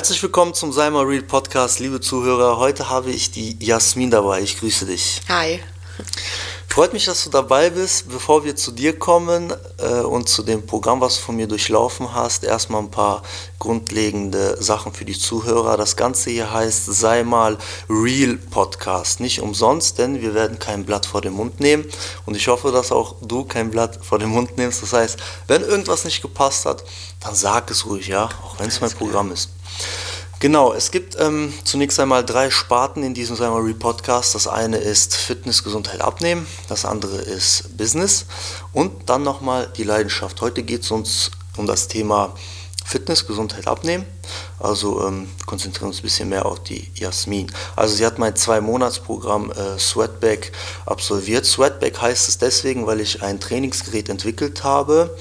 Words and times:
Herzlich 0.00 0.22
willkommen 0.22 0.54
zum 0.54 0.72
Sei 0.72 0.88
mal 0.88 1.04
Real 1.04 1.20
Podcast, 1.20 1.78
liebe 1.78 2.00
Zuhörer. 2.00 2.56
Heute 2.56 2.88
habe 2.88 3.10
ich 3.10 3.32
die 3.32 3.62
Jasmin 3.62 4.10
dabei. 4.10 4.40
Ich 4.40 4.58
grüße 4.58 4.86
dich. 4.86 5.20
Hi. 5.28 5.60
Freut 6.68 6.94
mich, 6.94 7.04
dass 7.04 7.22
du 7.24 7.28
dabei 7.28 7.68
bist. 7.68 8.08
Bevor 8.08 8.42
wir 8.42 8.56
zu 8.56 8.70
dir 8.72 8.98
kommen 8.98 9.52
äh, 9.76 10.00
und 10.00 10.30
zu 10.30 10.42
dem 10.42 10.64
Programm, 10.64 11.02
was 11.02 11.16
du 11.16 11.20
von 11.20 11.36
mir 11.36 11.46
durchlaufen 11.46 12.14
hast, 12.14 12.44
erstmal 12.44 12.80
ein 12.80 12.90
paar 12.90 13.22
grundlegende 13.58 14.56
Sachen 14.58 14.94
für 14.94 15.04
die 15.04 15.18
Zuhörer. 15.18 15.76
Das 15.76 15.96
Ganze 15.96 16.30
hier 16.30 16.50
heißt 16.50 16.86
Sei 16.86 17.22
mal 17.22 17.58
Real 17.90 18.36
Podcast. 18.36 19.20
Nicht 19.20 19.42
umsonst, 19.42 19.98
denn 19.98 20.22
wir 20.22 20.32
werden 20.32 20.58
kein 20.58 20.86
Blatt 20.86 21.04
vor 21.04 21.20
den 21.20 21.34
Mund 21.34 21.60
nehmen. 21.60 21.84
Und 22.24 22.38
ich 22.38 22.48
hoffe, 22.48 22.72
dass 22.72 22.90
auch 22.90 23.16
du 23.20 23.44
kein 23.44 23.70
Blatt 23.70 23.98
vor 24.02 24.18
den 24.18 24.30
Mund 24.30 24.56
nimmst. 24.56 24.82
Das 24.82 24.94
heißt, 24.94 25.18
wenn 25.46 25.60
irgendwas 25.60 26.06
nicht 26.06 26.22
gepasst 26.22 26.64
hat, 26.64 26.84
dann 27.20 27.34
sag 27.34 27.70
es 27.70 27.84
ruhig, 27.84 28.08
ja, 28.08 28.30
auch 28.42 28.58
wenn 28.58 28.68
es 28.68 28.80
mein 28.80 28.92
Programm 28.92 29.30
ist. 29.30 29.50
Genau, 30.40 30.72
es 30.72 30.90
gibt 30.90 31.20
ähm, 31.20 31.52
zunächst 31.64 32.00
einmal 32.00 32.24
drei 32.24 32.50
Sparten 32.50 33.02
in 33.02 33.12
diesem 33.12 33.36
Summary 33.36 33.74
Podcast. 33.74 34.34
Das 34.34 34.48
eine 34.48 34.78
ist 34.78 35.14
Fitness, 35.14 35.62
Gesundheit, 35.62 36.00
Abnehmen, 36.00 36.46
das 36.66 36.86
andere 36.86 37.16
ist 37.16 37.76
Business 37.76 38.24
und 38.72 39.10
dann 39.10 39.22
nochmal 39.22 39.70
die 39.76 39.84
Leidenschaft. 39.84 40.40
Heute 40.40 40.62
geht 40.62 40.82
es 40.82 40.90
uns 40.90 41.30
um 41.58 41.66
das 41.66 41.88
Thema 41.88 42.34
Fitness, 42.86 43.26
Gesundheit, 43.26 43.66
Abnehmen. 43.66 44.06
Also 44.58 45.06
ähm, 45.06 45.28
konzentrieren 45.46 45.88
uns 45.88 45.98
ein 45.98 46.02
bisschen 46.02 46.28
mehr 46.28 46.46
auf 46.46 46.62
die 46.62 46.90
Jasmin. 46.94 47.50
Also 47.76 47.94
sie 47.94 48.06
hat 48.06 48.18
mein 48.18 48.36
Zwei-Monats-Programm 48.36 49.50
äh, 49.52 49.78
Sweatback 49.78 50.52
absolviert. 50.86 51.46
Sweatback 51.46 52.00
heißt 52.00 52.28
es 52.28 52.38
deswegen, 52.38 52.86
weil 52.86 53.00
ich 53.00 53.22
ein 53.22 53.40
Trainingsgerät 53.40 54.08
entwickelt 54.08 54.64
habe, 54.64 55.16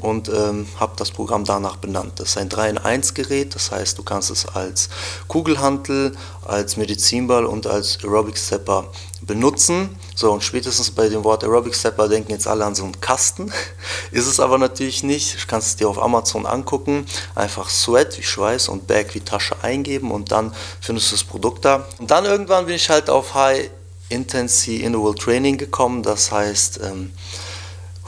und 0.00 0.28
ähm, 0.28 0.66
habe 0.78 0.92
das 0.96 1.10
Programm 1.10 1.44
danach 1.44 1.76
benannt. 1.76 2.14
Das 2.16 2.30
ist 2.30 2.38
ein 2.38 2.48
3 2.48 2.70
in 2.70 2.78
1 2.78 3.14
Gerät, 3.14 3.54
das 3.54 3.70
heißt, 3.70 3.98
du 3.98 4.02
kannst 4.02 4.30
es 4.30 4.46
als 4.46 4.88
Kugelhantel, 5.28 6.16
als 6.46 6.76
Medizinball 6.76 7.44
und 7.44 7.66
als 7.66 7.98
Aerobic 8.02 8.38
Stepper 8.38 8.90
benutzen. 9.20 9.98
So, 10.14 10.32
und 10.32 10.42
spätestens 10.42 10.90
bei 10.90 11.08
dem 11.08 11.24
Wort 11.24 11.44
Aerobic 11.44 11.74
Stepper 11.74 12.08
denken 12.08 12.32
jetzt 12.32 12.46
alle 12.46 12.64
an 12.64 12.74
so 12.74 12.84
einen 12.84 13.00
Kasten. 13.00 13.52
ist 14.10 14.26
es 14.26 14.40
aber 14.40 14.58
natürlich 14.58 15.02
nicht. 15.02 15.34
Du 15.34 15.46
kannst 15.46 15.68
es 15.68 15.76
dir 15.76 15.88
auf 15.88 16.02
Amazon 16.02 16.46
angucken. 16.46 17.06
Einfach 17.34 17.68
Sweat 17.68 18.16
wie 18.18 18.22
Schweiß 18.22 18.49
und 18.68 18.86
Bag 18.86 19.14
wie 19.14 19.20
Tasche 19.20 19.56
eingeben 19.62 20.10
und 20.10 20.32
dann 20.32 20.54
findest 20.80 21.10
du 21.10 21.16
das 21.16 21.24
Produkt 21.24 21.64
da. 21.64 21.86
Und 21.98 22.10
dann 22.10 22.24
irgendwann 22.24 22.66
bin 22.66 22.74
ich 22.74 22.90
halt 22.90 23.08
auf 23.10 23.34
High 23.34 23.70
Intensity 24.08 24.82
Interval 24.82 25.14
Training 25.14 25.56
gekommen. 25.56 26.02
Das 26.02 26.32
heißt, 26.32 26.80
ähm, 26.82 27.12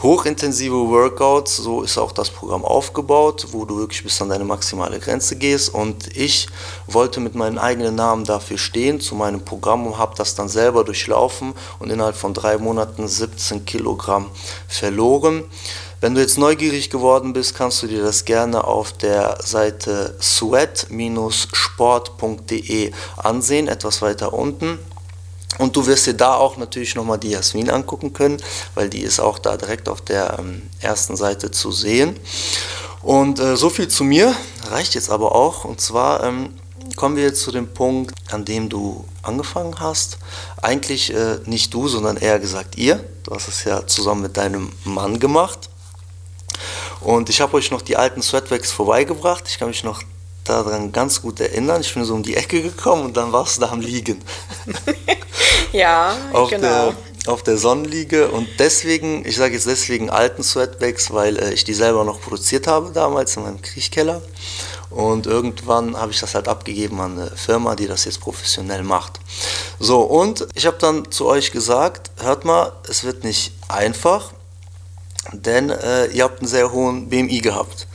hochintensive 0.02 0.74
Workouts, 0.74 1.56
so 1.58 1.82
ist 1.82 1.96
auch 1.96 2.10
das 2.10 2.28
Programm 2.28 2.64
aufgebaut, 2.64 3.46
wo 3.52 3.64
du 3.64 3.78
wirklich 3.78 4.02
bis 4.02 4.20
an 4.20 4.28
deine 4.28 4.44
maximale 4.44 4.98
Grenze 4.98 5.36
gehst. 5.36 5.72
Und 5.72 6.16
ich 6.16 6.48
wollte 6.88 7.20
mit 7.20 7.36
meinem 7.36 7.58
eigenen 7.58 7.94
Namen 7.94 8.24
dafür 8.24 8.58
stehen, 8.58 9.00
zu 9.00 9.14
meinem 9.14 9.44
Programm 9.44 9.86
und 9.86 9.98
habe 9.98 10.16
das 10.16 10.34
dann 10.34 10.48
selber 10.48 10.82
durchlaufen 10.82 11.54
und 11.78 11.90
innerhalb 11.90 12.16
von 12.16 12.34
drei 12.34 12.58
Monaten 12.58 13.06
17 13.06 13.64
Kilogramm 13.64 14.30
verloren. 14.66 15.44
Wenn 16.02 16.14
du 16.16 16.20
jetzt 16.20 16.36
neugierig 16.36 16.90
geworden 16.90 17.32
bist, 17.32 17.54
kannst 17.54 17.80
du 17.80 17.86
dir 17.86 18.02
das 18.02 18.24
gerne 18.24 18.64
auf 18.64 18.92
der 18.92 19.38
Seite 19.40 20.16
sweat-sport.de 20.20 22.92
ansehen, 23.18 23.68
etwas 23.68 24.02
weiter 24.02 24.32
unten. 24.32 24.80
Und 25.58 25.76
du 25.76 25.86
wirst 25.86 26.08
dir 26.08 26.14
da 26.14 26.34
auch 26.34 26.56
natürlich 26.56 26.96
nochmal 26.96 27.18
die 27.18 27.30
Jasmin 27.30 27.70
angucken 27.70 28.12
können, 28.12 28.42
weil 28.74 28.90
die 28.90 29.02
ist 29.02 29.20
auch 29.20 29.38
da 29.38 29.56
direkt 29.56 29.88
auf 29.88 30.00
der 30.00 30.40
ähm, 30.40 30.62
ersten 30.80 31.14
Seite 31.14 31.52
zu 31.52 31.70
sehen. 31.70 32.18
Und 33.02 33.38
äh, 33.38 33.56
so 33.56 33.70
viel 33.70 33.86
zu 33.86 34.02
mir, 34.02 34.34
reicht 34.72 34.96
jetzt 34.96 35.08
aber 35.08 35.36
auch. 35.36 35.64
Und 35.64 35.80
zwar 35.80 36.24
ähm, 36.24 36.52
kommen 36.96 37.14
wir 37.14 37.22
jetzt 37.22 37.42
zu 37.42 37.52
dem 37.52 37.72
Punkt, 37.72 38.12
an 38.32 38.44
dem 38.44 38.68
du 38.68 39.04
angefangen 39.22 39.78
hast. 39.78 40.18
Eigentlich 40.60 41.14
äh, 41.14 41.38
nicht 41.44 41.72
du, 41.72 41.86
sondern 41.86 42.16
eher 42.16 42.40
gesagt 42.40 42.76
ihr. 42.76 43.04
Du 43.22 43.32
hast 43.32 43.46
es 43.46 43.62
ja 43.62 43.86
zusammen 43.86 44.22
mit 44.22 44.36
deinem 44.36 44.72
Mann 44.82 45.20
gemacht. 45.20 45.68
Und 47.04 47.28
ich 47.28 47.40
habe 47.40 47.54
euch 47.56 47.70
noch 47.70 47.82
die 47.82 47.96
alten 47.96 48.22
Sweatbacks 48.22 48.70
vorbeigebracht. 48.70 49.44
Ich 49.48 49.58
kann 49.58 49.68
mich 49.68 49.84
noch 49.84 50.02
daran 50.44 50.92
ganz 50.92 51.22
gut 51.22 51.40
erinnern. 51.40 51.80
Ich 51.80 51.94
bin 51.94 52.04
so 52.04 52.14
um 52.14 52.22
die 52.22 52.36
Ecke 52.36 52.62
gekommen 52.62 53.06
und 53.06 53.16
dann 53.16 53.32
warst 53.32 53.56
du 53.56 53.62
da 53.62 53.70
am 53.70 53.80
Liegen. 53.80 54.22
ja, 55.72 56.16
auf 56.32 56.50
genau. 56.50 56.62
Der, 56.62 56.94
auf 57.26 57.42
der 57.42 57.56
Sonnenliege 57.56 58.28
und 58.30 58.48
deswegen, 58.58 59.24
ich 59.24 59.36
sage 59.36 59.54
jetzt 59.54 59.66
deswegen 59.66 60.10
alten 60.10 60.42
Sweatbacks, 60.42 61.12
weil 61.12 61.38
äh, 61.38 61.52
ich 61.52 61.62
die 61.64 61.74
selber 61.74 62.04
noch 62.04 62.20
produziert 62.20 62.66
habe 62.66 62.90
damals 62.92 63.36
in 63.36 63.44
meinem 63.44 63.62
Kriechkeller. 63.62 64.22
Und 64.90 65.26
irgendwann 65.26 65.96
habe 65.96 66.12
ich 66.12 66.20
das 66.20 66.34
halt 66.34 66.48
abgegeben 66.48 67.00
an 67.00 67.18
eine 67.18 67.30
Firma, 67.30 67.76
die 67.76 67.86
das 67.86 68.04
jetzt 68.04 68.20
professionell 68.20 68.82
macht. 68.82 69.20
So, 69.78 70.02
und 70.02 70.46
ich 70.54 70.66
habe 70.66 70.76
dann 70.78 71.10
zu 71.10 71.26
euch 71.26 71.50
gesagt, 71.50 72.10
hört 72.20 72.44
mal, 72.44 72.72
es 72.88 73.02
wird 73.04 73.24
nicht 73.24 73.52
einfach, 73.68 74.32
denn 75.32 75.70
äh, 75.70 76.06
ihr 76.06 76.24
habt 76.24 76.40
einen 76.40 76.48
sehr 76.48 76.72
hohen 76.72 77.08
BMI 77.08 77.40
gehabt. 77.40 77.86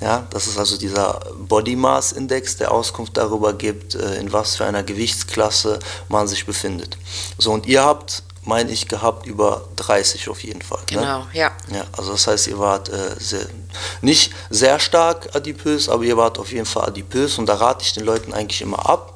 Ja, 0.00 0.26
das 0.30 0.46
ist 0.46 0.58
also 0.58 0.76
dieser 0.76 1.20
Body 1.38 1.74
Mass 1.74 2.12
Index, 2.12 2.56
der 2.56 2.70
Auskunft 2.70 3.16
darüber 3.16 3.54
gibt, 3.54 3.94
äh, 3.94 4.16
in 4.16 4.32
was 4.32 4.56
für 4.56 4.66
einer 4.66 4.82
Gewichtsklasse 4.82 5.78
man 6.08 6.28
sich 6.28 6.44
befindet. 6.44 6.98
So, 7.38 7.52
und 7.52 7.64
ihr 7.66 7.82
habt, 7.82 8.22
meine 8.42 8.70
ich, 8.70 8.88
gehabt 8.88 9.26
über 9.26 9.66
30 9.76 10.28
auf 10.28 10.44
jeden 10.44 10.60
Fall. 10.60 10.80
Ne? 10.80 10.84
Genau, 10.86 11.18
ne? 11.20 11.26
ja. 11.32 11.50
ja. 11.72 11.84
Also 11.96 12.12
das 12.12 12.26
heißt, 12.26 12.46
ihr 12.48 12.58
wart 12.58 12.90
äh, 12.90 13.16
sehr, 13.18 13.46
nicht 14.02 14.34
sehr 14.50 14.78
stark 14.78 15.34
adipös, 15.34 15.88
aber 15.88 16.04
ihr 16.04 16.18
wart 16.18 16.38
auf 16.38 16.52
jeden 16.52 16.66
Fall 16.66 16.88
adipös 16.88 17.38
und 17.38 17.46
da 17.46 17.54
rate 17.54 17.82
ich 17.82 17.94
den 17.94 18.04
Leuten 18.04 18.34
eigentlich 18.34 18.60
immer 18.60 18.86
ab. 18.86 19.15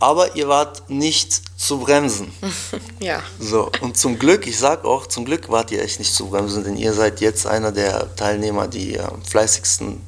Aber 0.00 0.36
ihr 0.36 0.48
wart 0.48 0.88
nicht 0.88 1.42
zu 1.58 1.78
bremsen. 1.78 2.32
ja. 3.00 3.22
So, 3.38 3.70
und 3.80 3.96
zum 3.96 4.18
Glück, 4.18 4.46
ich 4.46 4.58
sag 4.58 4.84
auch, 4.84 5.06
zum 5.06 5.24
Glück 5.24 5.48
wart 5.48 5.70
ihr 5.72 5.82
echt 5.82 5.98
nicht 5.98 6.14
zu 6.14 6.28
bremsen, 6.28 6.64
denn 6.64 6.76
ihr 6.76 6.92
seid 6.92 7.20
jetzt 7.20 7.46
einer 7.46 7.72
der 7.72 8.14
Teilnehmer, 8.14 8.68
die 8.68 8.94
äh, 8.94 9.06
fleißigsten 9.28 10.00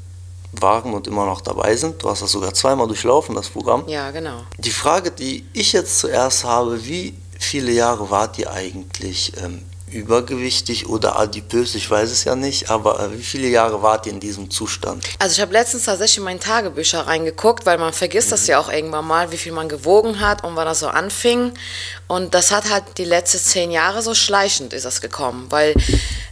waren 0.52 0.94
und 0.94 1.06
immer 1.06 1.26
noch 1.26 1.40
dabei 1.40 1.76
sind. 1.76 2.02
Du 2.02 2.10
hast 2.10 2.22
das 2.22 2.32
sogar 2.32 2.54
zweimal 2.54 2.86
durchlaufen, 2.86 3.34
das 3.34 3.48
Programm. 3.48 3.84
Ja, 3.88 4.10
genau. 4.10 4.42
Die 4.58 4.70
Frage, 4.70 5.10
die 5.10 5.44
ich 5.52 5.72
jetzt 5.72 5.98
zuerst 5.98 6.44
habe, 6.44 6.84
wie 6.84 7.14
viele 7.38 7.72
Jahre 7.72 8.10
wart 8.10 8.38
ihr 8.38 8.50
eigentlich 8.50 9.32
ähm, 9.42 9.62
übergewichtig 9.92 10.88
oder 10.88 11.18
adipös, 11.18 11.74
ich 11.74 11.90
weiß 11.90 12.10
es 12.10 12.24
ja 12.24 12.34
nicht, 12.34 12.70
aber 12.70 13.00
äh, 13.00 13.18
wie 13.18 13.22
viele 13.22 13.48
Jahre 13.48 13.82
wart 13.82 14.06
ihr 14.06 14.12
in 14.12 14.20
diesem 14.20 14.50
Zustand? 14.50 15.04
Also 15.18 15.34
ich 15.34 15.40
habe 15.40 15.52
letztens 15.52 15.84
tatsächlich 15.84 16.18
in 16.18 16.24
meine 16.24 16.40
Tagebücher 16.40 17.06
reingeguckt, 17.06 17.66
weil 17.66 17.78
man 17.78 17.92
vergisst 17.92 18.28
mhm. 18.28 18.30
das 18.32 18.46
ja 18.46 18.58
auch 18.58 18.70
irgendwann 18.70 19.06
mal, 19.06 19.32
wie 19.32 19.36
viel 19.36 19.52
man 19.52 19.68
gewogen 19.68 20.20
hat 20.20 20.44
und 20.44 20.56
wann 20.56 20.66
das 20.66 20.80
so 20.80 20.88
anfing. 20.88 21.52
Und 22.06 22.34
das 22.34 22.50
hat 22.52 22.70
halt 22.70 22.84
die 22.98 23.04
letzten 23.04 23.38
zehn 23.38 23.70
Jahre 23.70 24.02
so 24.02 24.14
schleichend 24.14 24.72
ist 24.72 24.84
das 24.84 25.00
gekommen, 25.00 25.46
weil 25.50 25.74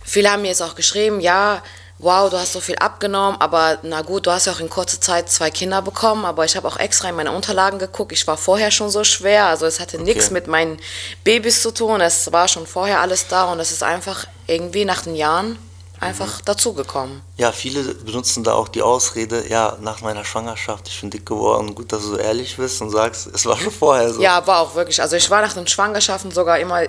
viele 0.05 0.31
haben 0.31 0.43
mir 0.43 0.49
jetzt 0.49 0.63
auch 0.63 0.75
geschrieben, 0.75 1.21
ja, 1.21 1.63
wow, 1.99 2.31
du 2.31 2.39
hast 2.39 2.53
so 2.53 2.61
viel 2.61 2.77
abgenommen, 2.77 3.41
aber 3.41 3.79
na 3.83 4.03
gut, 4.03 4.27
du 4.27 4.31
hast 4.31 4.47
ja 4.47 4.53
auch 4.53 4.61
in 4.61 4.71
kurzer 4.71 5.01
Zeit 5.01 5.31
zwei 5.31 5.51
Kinder 5.51 5.83
bekommen, 5.83 6.25
aber 6.25 6.45
ich 6.45 6.57
habe 6.57 6.69
auch 6.69 6.77
extra 6.79 7.09
in 7.09 7.17
meine 7.17 7.33
Unterlagen 7.33 7.79
geguckt. 7.79 8.13
Ich 8.13 8.27
war 8.27 8.37
vorher 8.37 8.71
schon 8.71 8.91
so 8.91 9.05
schwer, 9.05 9.47
also 9.47 9.67
es 9.67 9.81
hatte 9.81 9.97
okay. 9.97 10.05
nichts 10.05 10.31
mit 10.31 10.47
meinen 10.47 10.79
Babys 11.25 11.63
zu 11.63 11.73
tun. 11.73 12.01
Es 12.01 12.33
war 12.33 12.47
schon 12.49 12.67
vorher 12.67 13.01
alles 13.01 13.27
da 13.29 13.51
und 13.53 13.61
es 13.61 13.73
ist 13.73 13.83
einfach 13.83 14.27
irgendwie 14.47 14.85
nach 14.85 15.03
den 15.03 15.17
Jahren 15.17 15.59
einfach 16.01 16.39
mhm. 16.39 16.45
dazugekommen. 16.45 17.23
Ja, 17.37 17.53
viele 17.53 17.83
benutzen 17.83 18.45
da 18.45 18.55
auch 18.55 18.69
die 18.69 18.83
Ausrede, 18.83 19.49
ja, 19.49 19.77
nach 19.81 20.01
meiner 20.01 20.25
Schwangerschaft, 20.25 20.89
ich 20.89 21.01
bin 21.01 21.11
dick 21.11 21.27
geworden. 21.27 21.75
Gut, 21.75 21.93
dass 21.93 22.03
du 22.03 22.11
so 22.11 22.17
ehrlich 22.17 22.57
bist 22.57 22.81
und 22.81 22.91
sagst, 22.91 23.27
es 23.27 23.47
war 23.47 23.57
schon 23.57 23.73
vorher 23.73 24.13
so. 24.13 24.23
Ja, 24.23 24.47
war 24.47 24.61
auch 24.61 24.75
wirklich. 24.75 25.01
Also 25.03 25.17
ich 25.17 25.29
war 25.31 25.43
nach 25.43 25.55
den 25.55 25.67
Schwangerschaften 25.67 26.31
sogar 26.31 26.59
immer 26.59 26.83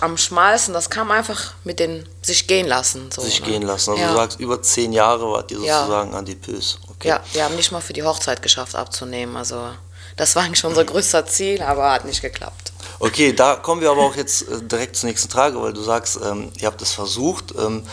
am 0.00 0.16
schmalsten, 0.16 0.72
das 0.72 0.90
kam 0.90 1.10
einfach 1.10 1.54
mit 1.64 1.80
den 1.80 2.08
sich 2.22 2.46
gehen 2.46 2.66
lassen. 2.66 3.10
So, 3.10 3.22
sich 3.22 3.40
ne? 3.40 3.46
gehen 3.46 3.62
lassen. 3.62 3.90
Also 3.90 4.02
ja. 4.02 4.10
du 4.10 4.16
sagst, 4.16 4.40
über 4.40 4.62
zehn 4.62 4.92
Jahre 4.92 5.30
wart 5.30 5.50
ihr 5.50 5.58
sozusagen 5.58 6.12
ja. 6.12 6.18
adipös. 6.18 6.78
Okay. 6.90 7.08
Ja, 7.08 7.20
wir 7.32 7.44
haben 7.44 7.56
nicht 7.56 7.72
mal 7.72 7.80
für 7.80 7.92
die 7.92 8.02
Hochzeit 8.02 8.42
geschafft 8.42 8.74
abzunehmen. 8.74 9.36
Also 9.36 9.68
das 10.16 10.34
war 10.34 10.42
eigentlich 10.42 10.64
unser 10.64 10.84
größter 10.84 11.26
Ziel, 11.26 11.62
aber 11.62 11.92
hat 11.92 12.04
nicht 12.04 12.22
geklappt. 12.22 12.72
Okay, 12.98 13.32
da 13.32 13.56
kommen 13.56 13.80
wir 13.80 13.90
aber 13.90 14.02
auch 14.02 14.16
jetzt 14.16 14.48
äh, 14.48 14.60
direkt 14.62 14.96
zur 14.96 15.08
nächsten 15.08 15.30
Frage, 15.30 15.60
weil 15.62 15.72
du 15.72 15.82
sagst, 15.82 16.18
ähm, 16.24 16.50
ihr 16.58 16.66
habt 16.66 16.82
es 16.82 16.92
versucht. 16.92 17.54
Ähm, 17.56 17.84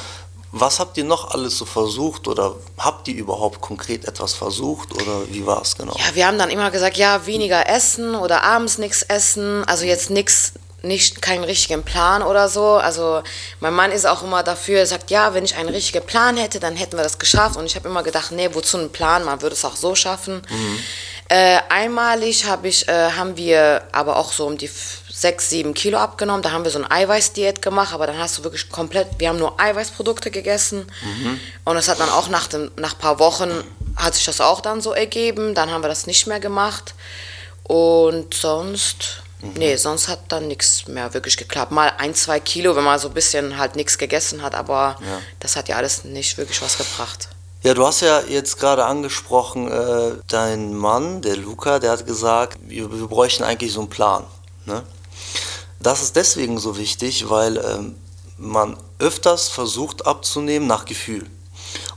was 0.57 0.79
habt 0.79 0.97
ihr 0.97 1.03
noch 1.03 1.31
alles 1.31 1.57
so 1.57 1.65
versucht 1.65 2.29
oder 2.29 2.55
habt 2.77 3.09
ihr 3.09 3.15
überhaupt 3.15 3.59
konkret 3.59 4.05
etwas 4.05 4.33
versucht 4.33 4.93
oder 4.93 5.29
wie 5.29 5.45
war 5.45 5.61
es 5.61 5.75
genau? 5.75 5.93
Ja, 5.97 6.15
wir 6.15 6.25
haben 6.25 6.39
dann 6.39 6.49
immer 6.49 6.71
gesagt, 6.71 6.95
ja, 6.95 7.25
weniger 7.25 7.67
essen 7.67 8.15
oder 8.15 8.41
abends 8.43 8.77
nichts 8.77 9.01
essen, 9.01 9.65
also 9.65 9.83
jetzt 9.83 10.09
nichts 10.09 10.53
nicht 10.85 11.21
keinen 11.21 11.43
richtigen 11.43 11.83
Plan 11.83 12.21
oder 12.23 12.49
so. 12.49 12.75
Also 12.75 13.21
mein 13.59 13.73
Mann 13.73 13.91
ist 13.91 14.05
auch 14.05 14.23
immer 14.23 14.43
dafür, 14.43 14.79
er 14.79 14.87
sagt, 14.87 15.11
ja, 15.11 15.33
wenn 15.33 15.43
ich 15.43 15.55
einen 15.55 15.69
richtigen 15.69 16.05
Plan 16.05 16.37
hätte, 16.37 16.59
dann 16.59 16.75
hätten 16.75 16.97
wir 16.97 17.03
das 17.03 17.19
geschafft. 17.19 17.57
Und 17.57 17.65
ich 17.65 17.75
habe 17.75 17.89
immer 17.89 18.03
gedacht, 18.03 18.31
nee, 18.31 18.49
wozu 18.53 18.77
ein 18.77 18.91
Plan? 18.91 19.23
Man 19.23 19.41
würde 19.41 19.55
es 19.55 19.65
auch 19.65 19.75
so 19.75 19.95
schaffen. 19.95 20.41
Mhm. 20.49 20.79
Äh, 21.27 21.59
einmalig 21.69 22.45
hab 22.45 22.65
ich, 22.65 22.87
äh, 22.87 23.11
haben 23.11 23.35
wir 23.35 23.83
aber 23.91 24.17
auch 24.17 24.31
so 24.31 24.45
um 24.45 24.57
die 24.57 24.69
sechs, 25.11 25.49
sieben 25.49 25.73
Kilo 25.73 25.97
abgenommen. 25.97 26.41
Da 26.41 26.51
haben 26.51 26.63
wir 26.63 26.71
so 26.71 26.77
eine 26.77 26.91
Eiweißdiät 26.91 27.61
gemacht, 27.61 27.93
aber 27.93 28.05
dann 28.05 28.19
hast 28.19 28.37
du 28.37 28.43
wirklich 28.43 28.69
komplett, 28.69 29.07
wir 29.17 29.29
haben 29.29 29.39
nur 29.39 29.59
Eiweißprodukte 29.59 30.29
gegessen. 30.29 30.85
Mhm. 31.01 31.39
Und 31.63 31.77
es 31.77 31.87
hat 31.87 31.99
dann 31.99 32.09
auch 32.09 32.27
nach, 32.27 32.47
dem, 32.47 32.69
nach 32.75 32.93
ein 32.93 32.99
paar 32.99 33.17
Wochen 33.19 33.49
hat 33.95 34.13
sich 34.13 34.25
das 34.25 34.41
auch 34.41 34.61
dann 34.61 34.81
so 34.81 34.91
ergeben. 34.91 35.55
Dann 35.55 35.71
haben 35.71 35.83
wir 35.83 35.87
das 35.87 36.05
nicht 36.05 36.27
mehr 36.27 36.39
gemacht. 36.39 36.93
Und 37.63 38.33
sonst, 38.33 39.23
mhm. 39.45 39.53
nee, 39.57 39.75
sonst 39.75 40.07
hat 40.07 40.19
dann 40.29 40.47
nichts 40.47 40.87
mehr 40.87 41.13
wirklich 41.13 41.37
geklappt. 41.37 41.71
Mal 41.71 41.93
ein, 41.97 42.13
zwei 42.13 42.39
Kilo, 42.39 42.75
wenn 42.75 42.83
man 42.83 42.99
so 42.99 43.07
ein 43.07 43.13
bisschen 43.13 43.57
halt 43.57 43.75
nichts 43.75 43.97
gegessen 43.97 44.41
hat, 44.41 44.55
aber 44.55 44.97
ja. 45.01 45.21
das 45.39 45.55
hat 45.55 45.69
ja 45.69 45.77
alles 45.77 46.03
nicht 46.03 46.37
wirklich 46.37 46.61
was 46.61 46.77
gebracht. 46.77 47.29
Ja, 47.63 47.73
du 47.73 47.85
hast 47.85 48.01
ja 48.01 48.21
jetzt 48.21 48.59
gerade 48.59 48.85
angesprochen, 48.85 49.71
äh, 49.71 50.11
dein 50.27 50.75
Mann, 50.75 51.21
der 51.21 51.35
Luca, 51.35 51.79
der 51.79 51.91
hat 51.91 52.05
gesagt, 52.05 52.59
wir, 52.61 52.91
wir 52.91 53.07
bräuchten 53.07 53.43
eigentlich 53.43 53.73
so 53.73 53.79
einen 53.79 53.89
Plan. 53.89 54.23
Ne? 54.65 54.83
Das 55.79 56.03
ist 56.03 56.15
deswegen 56.15 56.59
so 56.59 56.77
wichtig, 56.77 57.29
weil 57.29 57.57
ähm, 57.57 57.95
man 58.37 58.77
öfters 58.99 59.49
versucht 59.49 60.05
abzunehmen 60.05 60.67
nach 60.67 60.85
Gefühl. 60.85 61.25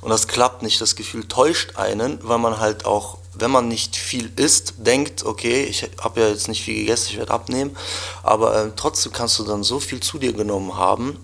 Und 0.00 0.11
das 0.11 0.29
klappt 0.29 0.62
nicht. 0.62 0.81
Das 0.81 0.97
Gefühl 0.97 1.27
täuscht 1.27 1.77
einen, 1.77 2.19
weil 2.23 2.39
man 2.39 2.61
halt 2.61 2.85
auch, 2.85 3.19
wenn 3.38 3.50
man 3.50 3.69
nicht 3.69 3.96
viel 3.96 4.32
isst, 4.37 4.75
denkt, 4.79 5.25
okay, 5.25 5.64
ich 5.64 5.88
habe 6.00 6.20
ja 6.20 6.29
jetzt 6.29 6.49
nicht 6.49 6.62
viel 6.62 6.81
gegessen, 6.81 7.08
ich 7.11 7.19
werde 7.19 7.32
abnehmen. 7.32 7.76
Aber 8.23 8.55
äh, 8.56 8.70
trotzdem 8.75 9.12
kannst 9.12 9.38
du 9.38 9.44
dann 9.44 9.62
so 9.62 9.81
viel 9.81 10.00
zu 10.00 10.19
dir 10.19 10.32
genommen 10.32 10.76
haben, 10.76 11.19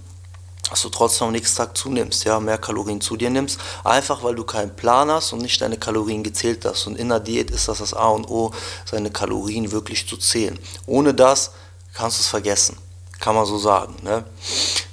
dass 0.71 0.83
du 0.83 0.89
trotzdem 0.89 1.29
am 1.29 1.33
nächsten 1.33 1.57
Tag 1.57 1.77
zunimmst, 1.77 2.25
ja, 2.25 2.41
mehr 2.41 2.59
Kalorien 2.59 3.01
zu 3.01 3.17
dir 3.17 3.31
nimmst, 3.31 3.61
einfach 3.85 4.23
weil 4.23 4.35
du 4.35 4.45
keinen 4.45 4.75
Plan 4.75 5.11
hast 5.11 5.33
und 5.33 5.43
nicht 5.43 5.61
deine 5.61 5.77
Kalorien 5.77 6.23
gezählt 6.23 6.65
hast. 6.65 6.87
Und 6.87 6.97
in 6.97 7.11
der 7.11 7.21
Diät 7.21 7.51
ist 7.51 7.69
das 7.69 7.79
das 7.79 7.95
A 7.95 8.09
und 8.09 8.29
O, 8.29 8.53
seine 8.85 9.11
Kalorien 9.11 9.71
wirklich 9.73 10.09
zu 10.09 10.17
zählen. 10.17 10.59
Ohne 10.87 11.15
das 11.15 11.53
kannst 11.93 12.19
du 12.19 12.23
es 12.23 12.29
vergessen, 12.29 12.77
kann 13.21 13.35
man 13.35 13.47
so 13.47 13.59
sagen. 13.59 13.97
Ne? 14.03 14.25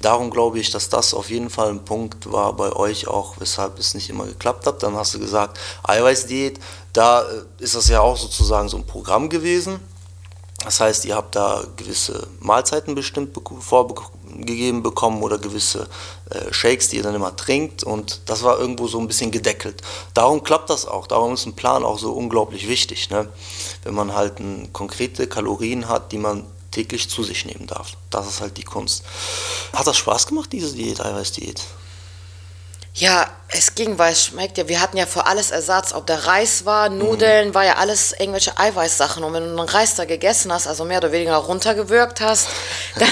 Darum 0.01 0.31
glaube 0.31 0.59
ich, 0.59 0.71
dass 0.71 0.89
das 0.89 1.13
auf 1.13 1.29
jeden 1.29 1.50
Fall 1.50 1.69
ein 1.69 1.85
Punkt 1.85 2.31
war 2.31 2.53
bei 2.53 2.73
euch 2.73 3.07
auch, 3.07 3.35
weshalb 3.39 3.77
es 3.79 3.94
nicht 3.94 4.09
immer 4.09 4.25
geklappt 4.25 4.65
hat. 4.65 4.83
Dann 4.83 4.95
hast 4.95 5.13
du 5.13 5.19
gesagt, 5.19 5.59
Eiweißdiät, 5.83 6.59
da 6.94 7.21
äh, 7.21 7.44
ist 7.59 7.75
das 7.75 7.88
ja 7.88 8.01
auch 8.01 8.18
sozusagen 8.18 8.69
so 8.69 8.77
ein 8.77 8.85
Programm 8.85 9.29
gewesen. 9.29 9.79
Das 10.63 10.79
heißt, 10.79 11.06
ihr 11.06 11.15
habt 11.15 11.35
da 11.35 11.63
gewisse 11.75 12.27
Mahlzeiten 12.39 12.94
bestimmt 12.94 13.35
vorgegeben 13.59 14.83
bekommen 14.83 15.23
oder 15.23 15.39
gewisse 15.39 15.88
äh, 16.29 16.53
Shakes, 16.53 16.89
die 16.89 16.97
ihr 16.97 17.03
dann 17.03 17.15
immer 17.15 17.35
trinkt 17.35 17.83
und 17.83 18.21
das 18.27 18.44
war 18.44 18.59
irgendwo 18.59 18.88
so 18.88 19.00
ein 19.00 19.07
bisschen 19.07 19.31
gedeckelt. 19.31 19.81
Darum 20.13 20.44
klappt 20.44 20.69
das 20.69 20.85
auch, 20.85 21.07
darum 21.07 21.33
ist 21.33 21.47
ein 21.47 21.56
Plan 21.56 21.83
auch 21.83 21.97
so 21.97 22.12
unglaublich 22.12 22.68
wichtig, 22.68 23.09
ne? 23.09 23.27
wenn 23.83 23.95
man 23.95 24.13
halt 24.13 24.39
ein, 24.39 24.71
konkrete 24.71 25.25
Kalorien 25.25 25.89
hat, 25.89 26.12
die 26.12 26.19
man 26.19 26.45
täglich 26.71 27.09
zu 27.09 27.23
sich 27.23 27.45
nehmen 27.45 27.68
darf. 27.68 27.91
Das 28.09 28.27
ist 28.27 28.41
halt 28.41 28.57
die 28.57 28.63
Kunst. 28.63 29.03
Hat 29.73 29.88
das 29.88 29.97
Spaß 29.97 30.27
gemacht, 30.27 30.51
diese 30.51 30.73
Diät, 30.73 31.01
Eiweißdiät? 31.01 31.62
Ja, 32.94 33.29
es 33.47 33.75
ging, 33.75 33.97
weil 33.97 34.12
es 34.12 34.25
schmeckt 34.25 34.57
ja, 34.57 34.68
wir 34.68 34.81
hatten 34.81 34.97
ja 34.97 35.06
für 35.06 35.25
alles 35.25 35.51
Ersatz, 35.51 35.94
ob 35.94 36.07
der 36.07 36.27
Reis 36.27 36.65
war, 36.65 36.89
Nudeln, 36.89 37.50
mhm. 37.50 37.53
war 37.53 37.63
ja 37.63 37.75
alles 37.75 38.12
irgendwelche 38.12 38.57
Eiweißsachen. 38.57 39.23
Und 39.23 39.33
wenn 39.33 39.44
du 39.44 39.50
einen 39.50 39.69
Reis 39.69 39.95
da 39.95 40.03
gegessen 40.03 40.51
hast, 40.51 40.68
also 40.68 40.83
mehr 40.83 40.97
oder 40.97 41.12
weniger 41.12 41.38
runtergewürgt 41.38 42.19
hast, 42.19 42.50
dann 42.95 43.09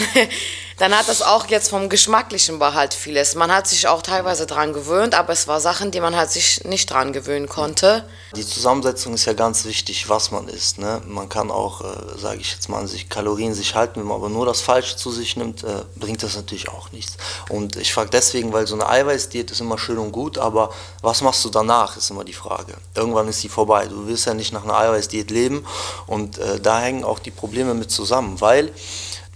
dann 0.80 0.98
hat 0.98 1.10
das 1.10 1.22
auch 1.22 1.48
jetzt 1.48 1.70
vom 1.70 1.90
Geschmacklichen 1.90 2.60
war 2.62 2.74
halt 2.74 2.94
vieles. 2.94 3.36
Man 3.36 3.52
hat 3.52 3.68
sich 3.68 3.88
auch 3.88 4.02
teilweise 4.02 4.48
dran 4.48 4.72
gewöhnt, 4.72 5.14
aber 5.14 5.34
es 5.34 5.48
war 5.48 5.60
Sachen, 5.60 5.92
die 5.92 6.00
man 6.00 6.16
halt 6.16 6.32
sich 6.32 6.64
nicht 6.64 6.90
dran 6.90 7.12
gewöhnen 7.12 7.50
konnte. 7.50 8.06
Die 8.34 8.48
Zusammensetzung 8.48 9.14
ist 9.14 9.26
ja 9.26 9.34
ganz 9.34 9.66
wichtig, 9.66 10.08
was 10.08 10.32
man 10.32 10.48
isst. 10.48 10.78
Ne? 10.78 11.02
Man 11.06 11.28
kann 11.28 11.52
auch, 11.52 11.82
äh, 11.82 12.18
sage 12.18 12.40
ich 12.40 12.54
jetzt 12.54 12.70
mal, 12.70 12.80
an 12.80 12.88
sich 12.88 13.10
Kalorien 13.10 13.54
sich 13.54 13.76
halten, 13.76 14.00
wenn 14.00 14.08
man 14.08 14.16
aber 14.16 14.30
nur 14.30 14.46
das 14.46 14.62
Falsche 14.62 14.96
zu 14.96 15.12
sich 15.12 15.36
nimmt, 15.36 15.66
äh, 15.66 15.84
bringt 15.98 16.24
das 16.24 16.38
natürlich 16.38 16.70
auch 16.70 16.92
nichts. 16.94 17.18
Und 17.50 17.76
ich 17.76 17.94
frage 17.94 18.10
deswegen, 18.10 18.54
weil 18.54 18.66
so 18.66 18.76
eine 18.76 18.88
Eiweißdiät 18.88 19.52
ist 19.52 19.60
immer 19.60 19.78
schön 19.78 19.98
und 19.98 20.14
gut, 20.14 20.38
aber 20.38 20.72
was 21.02 21.22
machst 21.22 21.44
du 21.44 21.50
danach, 21.50 21.98
ist 21.98 22.10
immer 22.10 22.24
die 22.24 22.34
Frage. 22.34 22.76
Irgendwann 22.96 23.28
ist 23.28 23.42
sie 23.42 23.50
vorbei. 23.50 23.88
Du 23.88 24.08
willst 24.08 24.26
ja 24.28 24.34
nicht 24.34 24.54
nach 24.54 24.64
einer 24.64 24.78
Eiweißdiät 24.78 25.30
leben 25.30 25.66
und 26.08 26.38
äh, 26.38 26.62
da 26.62 26.80
hängen 26.80 27.04
auch 27.04 27.20
die 27.20 27.32
Probleme 27.32 27.74
mit 27.74 27.92
zusammen, 27.92 28.40
weil 28.40 28.72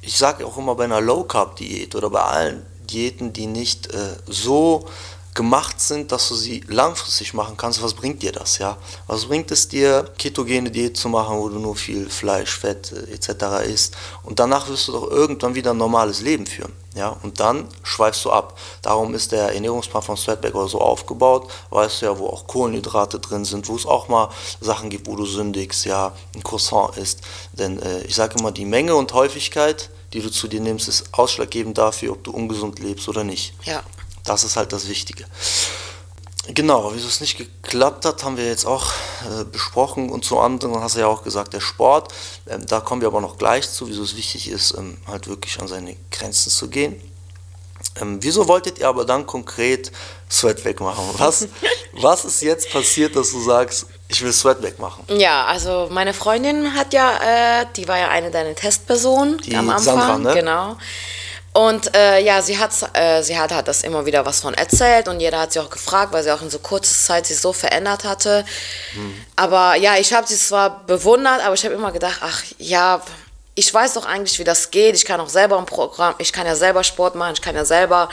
ich 0.05 0.17
sage 0.17 0.45
auch 0.45 0.57
immer 0.57 0.75
bei 0.75 0.83
einer 0.83 1.01
Low 1.01 1.23
Carb 1.23 1.55
Diät 1.55 1.95
oder 1.95 2.09
bei 2.09 2.21
allen 2.21 2.65
Diäten, 2.89 3.31
die 3.31 3.47
nicht 3.47 3.93
äh, 3.93 4.15
so 4.27 4.85
gemacht 5.33 5.79
sind, 5.79 6.11
dass 6.11 6.29
du 6.29 6.35
sie 6.35 6.63
langfristig 6.67 7.33
machen 7.33 7.57
kannst, 7.57 7.81
was 7.81 7.93
bringt 7.93 8.21
dir 8.21 8.31
das, 8.31 8.59
ja? 8.59 8.77
Was 9.07 9.25
bringt 9.25 9.51
es 9.51 9.67
dir, 9.67 10.09
ketogene 10.17 10.69
Diät 10.69 10.95
zu 10.95 11.09
machen, 11.09 11.37
wo 11.37 11.49
du 11.49 11.59
nur 11.59 11.75
viel 11.75 12.09
Fleisch, 12.09 12.59
Fett 12.59 12.91
äh, 12.91 13.13
etc. 13.13 13.65
isst 13.67 13.95
und 14.23 14.39
danach 14.39 14.69
wirst 14.69 14.87
du 14.87 14.91
doch 14.91 15.09
irgendwann 15.09 15.55
wieder 15.55 15.71
ein 15.71 15.77
normales 15.77 16.21
Leben 16.21 16.45
führen, 16.45 16.73
ja? 16.95 17.15
Und 17.23 17.39
dann 17.39 17.67
schweifst 17.81 18.23
du 18.25 18.31
ab. 18.31 18.59
Darum 18.81 19.15
ist 19.15 19.31
der 19.31 19.53
Ernährungsplan 19.53 20.03
von 20.03 20.17
Sweatback 20.17 20.53
so 20.67 20.79
aufgebaut, 20.79 21.49
weißt 21.71 22.01
du 22.01 22.05
ja, 22.05 22.19
wo 22.19 22.27
auch 22.27 22.45
Kohlenhydrate 22.45 23.19
drin 23.19 23.45
sind, 23.45 23.67
wo 23.67 23.75
es 23.75 23.85
auch 23.85 24.07
mal 24.07 24.29
Sachen 24.61 24.89
gibt, 24.89 25.07
wo 25.07 25.15
du 25.15 25.25
sündigst, 25.25 25.85
ja, 25.85 26.13
ein 26.35 26.43
Croissant 26.43 26.95
isst, 26.97 27.21
denn 27.53 27.81
äh, 27.81 28.01
ich 28.03 28.15
sage 28.15 28.37
immer, 28.37 28.51
die 28.51 28.65
Menge 28.65 28.95
und 28.95 29.13
Häufigkeit, 29.13 29.89
die 30.13 30.21
du 30.21 30.29
zu 30.29 30.47
dir 30.47 30.61
nimmst, 30.61 30.87
ist 30.87 31.05
ausschlaggebend 31.11 31.77
dafür, 31.79 32.11
ob 32.11 32.23
du 32.23 32.31
ungesund 32.31 32.77
lebst 32.77 33.09
oder 33.09 33.23
nicht. 33.23 33.53
Ja. 33.63 33.83
Das 34.23 34.43
ist 34.43 34.55
halt 34.55 34.71
das 34.73 34.87
Wichtige. 34.87 35.25
Genau, 36.47 36.91
wieso 36.93 37.07
es 37.07 37.21
nicht 37.21 37.37
geklappt 37.37 38.03
hat, 38.03 38.23
haben 38.23 38.35
wir 38.35 38.45
jetzt 38.45 38.65
auch 38.65 38.91
äh, 39.21 39.45
besprochen. 39.45 40.09
Und 40.09 40.25
zu 40.25 40.39
anderen 40.39 40.77
hast 40.81 40.95
du 40.95 40.99
ja 40.99 41.07
auch 41.07 41.23
gesagt, 41.23 41.53
der 41.53 41.61
Sport. 41.61 42.13
Ähm, 42.47 42.65
da 42.65 42.81
kommen 42.81 43.01
wir 43.01 43.07
aber 43.07 43.21
noch 43.21 43.37
gleich 43.37 43.69
zu, 43.69 43.87
wieso 43.87 44.03
es 44.03 44.17
wichtig 44.17 44.49
ist, 44.49 44.75
ähm, 44.77 44.97
halt 45.07 45.27
wirklich 45.27 45.61
an 45.61 45.69
seine 45.69 45.95
Grenzen 46.11 46.49
zu 46.49 46.67
gehen. 46.67 46.99
Ähm, 48.01 48.17
wieso 48.21 48.47
wolltet 48.47 48.79
ihr 48.79 48.89
aber 48.89 49.05
dann 49.05 49.25
konkret 49.25 49.91
Sweat 50.29 50.65
wegmachen? 50.65 51.05
Was, 51.17 51.47
was 51.93 52.25
ist 52.25 52.41
jetzt 52.41 52.71
passiert, 52.71 53.15
dass 53.15 53.31
du 53.31 53.41
sagst, 53.41 53.85
ich 54.09 54.21
will 54.21 54.33
Sweat 54.33 54.61
wegmachen? 54.61 55.05
Ja, 55.17 55.45
also 55.45 55.87
meine 55.91 56.13
Freundin 56.13 56.73
hat 56.73 56.93
ja, 56.93 57.61
äh, 57.61 57.65
die 57.77 57.87
war 57.87 57.99
ja 57.99 58.09
eine 58.09 58.31
deiner 58.31 58.53
Testpersonen 58.55 59.37
die 59.37 59.55
am 59.55 59.69
Anfang. 59.69 59.97
Sandra, 59.97 60.17
ne? 60.17 60.33
Genau. 60.33 60.75
Und 61.53 61.95
äh, 61.95 62.19
ja, 62.19 62.41
sie 62.41 62.57
hat, 62.57 62.71
äh, 62.93 63.21
sie 63.21 63.37
hat, 63.37 63.51
hat 63.51 63.67
das 63.67 63.83
immer 63.83 64.05
wieder 64.07 64.25
was 64.25 64.41
von 64.41 64.55
erzählt 64.55 65.07
und 65.07 65.19
jeder 65.19 65.39
hat 65.39 65.53
sie 65.53 65.59
auch 65.59 65.69
gefragt, 65.69 66.11
weil 66.11 66.23
sie 66.23 66.31
auch 66.31 66.41
in 66.41 66.49
so 66.49 66.57
kurzer 66.57 66.95
Zeit 66.95 67.27
sich 67.27 67.39
so 67.39 67.53
verändert 67.53 68.03
hatte. 68.03 68.43
Mhm. 68.95 69.23
Aber 69.35 69.75
ja, 69.75 69.97
ich 69.97 70.13
habe 70.13 70.25
sie 70.25 70.35
zwar 70.35 70.83
bewundert, 70.85 71.45
aber 71.45 71.53
ich 71.53 71.63
habe 71.63 71.75
immer 71.75 71.91
gedacht, 71.91 72.19
ach 72.21 72.41
ja, 72.57 73.01
ich 73.53 73.71
weiß 73.71 73.93
doch 73.93 74.05
eigentlich, 74.05 74.39
wie 74.39 74.43
das 74.43 74.71
geht. 74.71 74.95
Ich 74.95 75.05
kann 75.05 75.19
auch 75.19 75.29
selber 75.29 75.59
ein 75.59 75.67
Programm, 75.67 76.15
ich 76.17 76.33
kann 76.33 76.47
ja 76.47 76.55
selber 76.55 76.83
Sport 76.83 77.13
machen, 77.13 77.33
ich 77.35 77.41
kann 77.41 77.55
ja 77.55 77.65
selber 77.65 78.09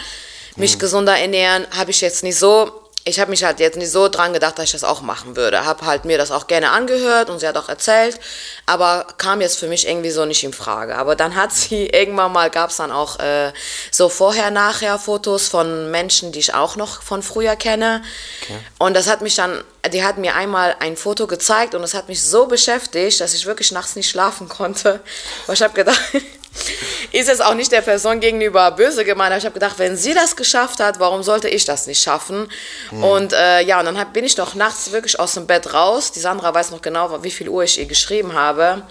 mich 0.57 0.75
mhm. 0.75 0.81
gesunder 0.81 1.19
ernähren. 1.19 1.67
Habe 1.75 1.93
ich 1.93 2.03
jetzt 2.03 2.23
nicht 2.23 2.37
so 2.37 2.80
ich 3.05 3.19
habe 3.19 3.31
mich 3.31 3.43
halt 3.45 3.61
jetzt 3.61 3.79
nicht 3.79 3.91
so 3.91 4.09
dran 4.09 4.35
gedacht, 4.35 4.59
dass 4.59 4.67
ich 4.67 4.73
das 4.73 4.85
auch 4.85 5.01
machen 5.01 5.35
würde. 5.35 5.65
Habe 5.65 5.87
halt 5.87 6.05
mir 6.05 6.19
das 6.19 6.31
auch 6.31 6.47
gerne 6.47 6.71
angehört 6.71 7.31
und 7.31 7.39
sie 7.39 7.49
hat 7.49 7.57
auch 7.57 7.71
erzählt, 7.71 8.21
aber 8.67 9.07
kam 9.17 9.41
jetzt 9.41 9.59
für 9.59 9.69
mich 9.69 9.89
irgendwie 9.89 10.11
so 10.11 10.27
nicht 10.27 10.45
in 10.45 10.53
Frage. 10.53 10.97
Aber 10.97 11.17
dann 11.17 11.35
hat 11.35 11.53
sie 11.53 11.87
irgendwann 11.93 12.33
mal, 12.33 12.51
gab 12.51 12.71
es 12.71 12.77
dann 12.77 12.93
auch 12.93 13.19
äh, 13.19 13.53
so 13.91 14.11
vorher-nachher-Fotos 14.11 15.49
von 15.49 15.91
Menschen, 15.91 16.33
die 16.33 16.41
ich 16.41 16.53
auch 16.53 16.77
noch 16.77 17.03
von 17.03 17.23
früher 17.23 17.57
kenne. 17.57 18.03
Okay. 18.43 18.59
Und 18.79 18.95
das 18.95 19.09
hat 19.09 19.23
mich 19.23 19.35
dann, 19.35 19.65
die 19.93 20.05
hat 20.05 20.19
mir 20.19 20.35
einmal 20.35 20.77
ein 20.81 20.97
Foto 20.97 21.27
gezeigt 21.27 21.75
und 21.75 21.81
das 21.81 21.95
hat 21.95 22.09
mich 22.09 22.23
so 22.23 22.47
beschäftigt, 22.47 23.21
dass 23.21 23.33
ich 23.33 23.47
wirklich 23.47 23.73
nachts 23.73 23.97
nicht 23.97 24.11
schlafen 24.11 24.49
konnte. 24.49 25.01
Aber 25.45 25.55
ich 25.55 25.63
habe 25.63 25.73
gedacht, 25.73 26.01
ist 27.13 27.29
es 27.29 27.41
auch 27.41 27.55
nicht 27.55 27.73
der 27.73 27.81
Person 27.81 28.21
gegenüber 28.21 28.71
böse 28.73 29.05
gemeint, 29.05 29.31
aber 29.31 29.39
ich 29.39 29.45
habe 29.45 29.55
gedacht, 29.55 29.79
wenn 29.79 29.97
sie 29.97 30.15
das 30.15 30.37
geschafft 30.37 30.81
hat, 30.81 31.01
warum 31.01 31.23
sollte 31.23 31.49
ich 31.49 31.65
das 31.65 31.87
nicht 31.87 32.03
schaffen? 32.03 32.49
Mhm. 32.91 33.05
Und 33.05 33.33
äh, 33.33 33.61
ja, 33.63 33.79
und 33.81 33.87
dann 33.87 33.99
hab, 33.99 34.13
bin 34.13 34.25
ich 34.25 34.35
doch 34.35 34.55
nachts 34.55 34.93
wirklich 34.93 35.19
aus 35.19 35.35
dem 35.35 35.47
Bett 35.47 35.73
raus. 35.75 36.13
Die 36.13 36.21
Sandra 36.21 36.53
weiß 36.53 36.71
noch 36.71 36.83
genau, 36.83 37.23
wie 37.23 37.31
viel 37.31 37.49
Uhr 37.49 37.65
ich 37.65 37.79
ihr 37.79 37.87
geschrieben 37.87 38.35
habe. 38.35 38.83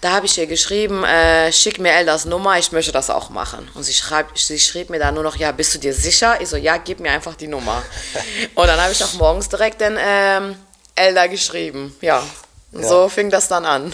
Da 0.00 0.12
habe 0.12 0.26
ich 0.26 0.38
ihr 0.38 0.46
geschrieben, 0.46 1.02
äh, 1.02 1.50
schick 1.52 1.80
mir 1.80 1.92
Eldas 1.92 2.24
Nummer, 2.24 2.56
ich 2.56 2.70
möchte 2.70 2.92
das 2.92 3.10
auch 3.10 3.30
machen. 3.30 3.68
Und 3.74 3.82
sie, 3.82 3.94
schreib, 3.94 4.38
sie 4.38 4.60
schrieb 4.60 4.90
mir 4.90 5.00
dann 5.00 5.14
nur 5.14 5.24
noch, 5.24 5.34
ja, 5.34 5.50
bist 5.50 5.74
du 5.74 5.78
dir 5.78 5.92
sicher? 5.92 6.40
Ich 6.40 6.48
so, 6.48 6.56
ja, 6.56 6.76
gib 6.76 7.00
mir 7.00 7.10
einfach 7.10 7.34
die 7.34 7.48
Nummer. 7.48 7.82
und 8.54 8.66
dann 8.68 8.80
habe 8.80 8.92
ich 8.92 9.02
auch 9.02 9.14
morgens 9.14 9.48
direkt 9.48 9.80
den 9.80 9.98
ähm, 10.00 10.54
Elda 10.94 11.26
geschrieben. 11.26 11.96
Ja, 12.00 12.22
ja. 12.72 12.88
so 12.88 13.08
fing 13.08 13.28
das 13.28 13.48
dann 13.48 13.64
an. 13.64 13.92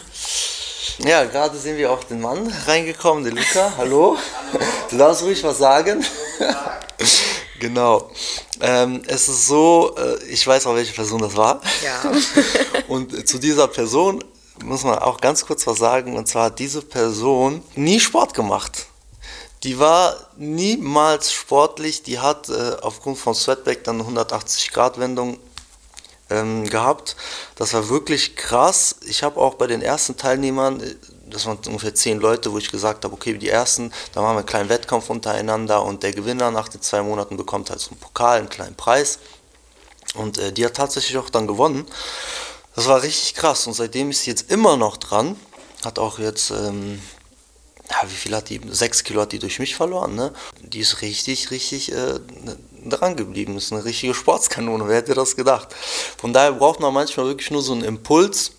Ja, 0.98 1.24
gerade 1.24 1.58
sind 1.58 1.76
wir 1.76 1.90
auch 1.90 2.04
den 2.04 2.20
Mann 2.20 2.52
reingekommen, 2.66 3.24
den 3.24 3.36
Luca. 3.36 3.72
Hallo. 3.76 4.16
Du 4.90 4.96
darfst 4.96 5.22
ruhig 5.22 5.42
was 5.44 5.58
sagen. 5.58 6.04
genau. 7.60 8.10
Ähm, 8.60 9.02
es 9.06 9.28
ist 9.28 9.46
so, 9.46 9.94
äh, 9.96 10.22
ich 10.24 10.46
weiß 10.46 10.66
auch, 10.66 10.74
welche 10.74 10.92
Person 10.92 11.20
das 11.20 11.36
war. 11.36 11.60
Ja. 11.84 12.12
Und 12.88 13.26
zu 13.28 13.38
dieser 13.38 13.68
Person 13.68 14.22
muss 14.62 14.84
man 14.84 14.98
auch 14.98 15.20
ganz 15.20 15.44
kurz 15.46 15.66
was 15.66 15.78
sagen. 15.78 16.16
Und 16.16 16.28
zwar 16.28 16.44
hat 16.46 16.58
diese 16.58 16.82
Person 16.82 17.62
nie 17.74 18.00
Sport 18.00 18.34
gemacht. 18.34 18.86
Die 19.62 19.78
war 19.78 20.14
niemals 20.36 21.32
sportlich. 21.32 22.02
Die 22.02 22.18
hat 22.18 22.48
äh, 22.50 22.76
aufgrund 22.82 23.18
von 23.18 23.34
Sweatback 23.34 23.84
dann 23.84 24.02
180-Grad-Wendung 24.02 25.38
ähm, 26.30 26.68
gehabt. 26.68 27.16
Das 27.56 27.74
war 27.74 27.88
wirklich 27.88 28.36
krass. 28.36 28.96
Ich 29.06 29.22
habe 29.22 29.40
auch 29.40 29.54
bei 29.54 29.66
den 29.66 29.82
ersten 29.82 30.16
Teilnehmern, 30.16 30.80
äh, 30.80 30.94
das 31.26 31.46
waren 31.46 31.58
ungefähr 31.66 31.94
zehn 31.94 32.20
Leute, 32.20 32.52
wo 32.52 32.58
ich 32.58 32.70
gesagt 32.70 33.04
habe, 33.04 33.14
okay, 33.14 33.36
die 33.36 33.48
ersten, 33.48 33.92
da 34.12 34.22
machen 34.22 34.34
wir 34.34 34.38
einen 34.38 34.46
kleinen 34.46 34.68
Wettkampf 34.68 35.10
untereinander 35.10 35.82
und 35.82 36.02
der 36.02 36.12
Gewinner 36.12 36.50
nach 36.50 36.68
den 36.68 36.80
zwei 36.80 37.02
Monaten 37.02 37.36
bekommt 37.36 37.70
halt 37.70 37.80
so 37.80 37.90
einen 37.90 38.00
Pokal, 38.00 38.38
einen 38.38 38.48
kleinen 38.48 38.76
Preis. 38.76 39.18
Und 40.14 40.38
äh, 40.38 40.52
die 40.52 40.64
hat 40.64 40.74
tatsächlich 40.74 41.18
auch 41.18 41.30
dann 41.30 41.46
gewonnen. 41.46 41.86
Das 42.74 42.88
war 42.88 43.02
richtig 43.02 43.34
krass 43.34 43.66
und 43.66 43.74
seitdem 43.74 44.10
ist 44.10 44.22
sie 44.22 44.30
jetzt 44.30 44.50
immer 44.50 44.76
noch 44.76 44.96
dran. 44.96 45.36
Hat 45.84 45.98
auch 45.98 46.18
jetzt, 46.18 46.50
ähm, 46.50 47.00
ja, 47.90 47.96
wie 48.08 48.14
viel 48.14 48.34
hat 48.34 48.48
die? 48.48 48.60
Sechs 48.70 49.04
Kilo 49.04 49.20
hat 49.20 49.32
die 49.32 49.38
durch 49.38 49.58
mich 49.58 49.76
verloren, 49.76 50.14
ne? 50.14 50.32
Die 50.60 50.80
ist 50.80 51.02
richtig, 51.02 51.50
richtig 51.50 51.92
äh, 51.92 52.18
dran 52.90 53.16
geblieben. 53.16 53.56
Ist 53.56 53.72
eine 53.72 53.84
richtige 53.84 54.14
Sportskanone, 54.14 54.88
wer 54.88 54.96
hätte 54.96 55.14
das 55.14 55.36
gedacht? 55.36 55.68
Von 56.16 56.32
daher 56.32 56.52
braucht 56.52 56.80
man 56.80 56.92
manchmal 56.92 57.26
wirklich 57.26 57.50
nur 57.50 57.62
so 57.62 57.72
einen 57.72 57.84
Impuls 57.84 58.52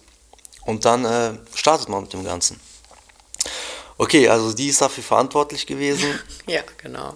und 0.65 0.85
dann 0.85 1.05
äh, 1.05 1.33
startet 1.53 1.89
man 1.89 2.03
mit 2.03 2.13
dem 2.13 2.23
Ganzen. 2.23 2.59
Okay, 3.97 4.27
also 4.27 4.53
die 4.53 4.67
ist 4.67 4.81
dafür 4.81 5.03
verantwortlich 5.03 5.65
gewesen. 5.65 6.19
ja, 6.47 6.61
genau. 6.81 7.15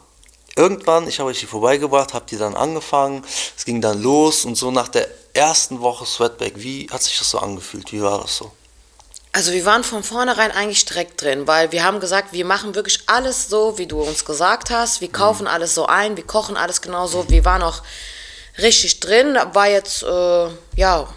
Irgendwann, 0.56 1.08
ich 1.08 1.20
habe 1.20 1.30
euch 1.30 1.40
die 1.40 1.46
vorbeigebracht, 1.46 2.14
habt 2.14 2.32
ihr 2.32 2.40
dann 2.40 2.56
angefangen, 2.56 3.24
es 3.56 3.66
ging 3.66 3.82
dann 3.82 4.02
los 4.02 4.46
und 4.46 4.56
so 4.56 4.72
nach 4.72 4.88
der 4.88 5.08
ersten 5.34 5.80
Woche 5.80 6.06
Sweatback, 6.06 6.54
wie 6.58 6.90
hat 6.90 7.02
sich 7.02 7.18
das 7.18 7.30
so 7.30 7.40
angefühlt? 7.40 7.92
Wie 7.92 8.02
war 8.02 8.22
das 8.22 8.38
so? 8.38 8.52
Also 9.32 9.52
wir 9.52 9.64
waren 9.66 9.84
von 9.84 10.04
vornherein 10.04 10.52
eigentlich 10.52 10.86
direkt 10.86 11.22
drin, 11.22 11.46
weil 11.46 11.72
wir 11.72 11.84
haben 11.84 12.00
gesagt, 12.00 12.34
wir 12.34 12.46
machen 12.46 12.74
wirklich 12.74 13.04
alles 13.06 13.48
so, 13.48 13.78
wie 13.78 13.86
du 13.86 14.02
uns 14.02 14.26
gesagt 14.26 14.72
hast. 14.72 15.02
Wir 15.02 15.12
kaufen 15.12 15.44
mhm. 15.44 15.50
alles 15.50 15.76
so 15.76 15.86
ein, 15.86 16.18
wir 16.18 16.26
kochen 16.26 16.58
alles 16.58 16.82
genauso. 16.82 17.30
Wir 17.30 17.46
waren 17.46 17.62
auch 17.62 17.84
richtig 18.58 19.00
drin. 19.00 19.38
War 19.54 19.68
jetzt, 19.68 20.02
äh, 20.02 20.48
ja, 20.76 21.08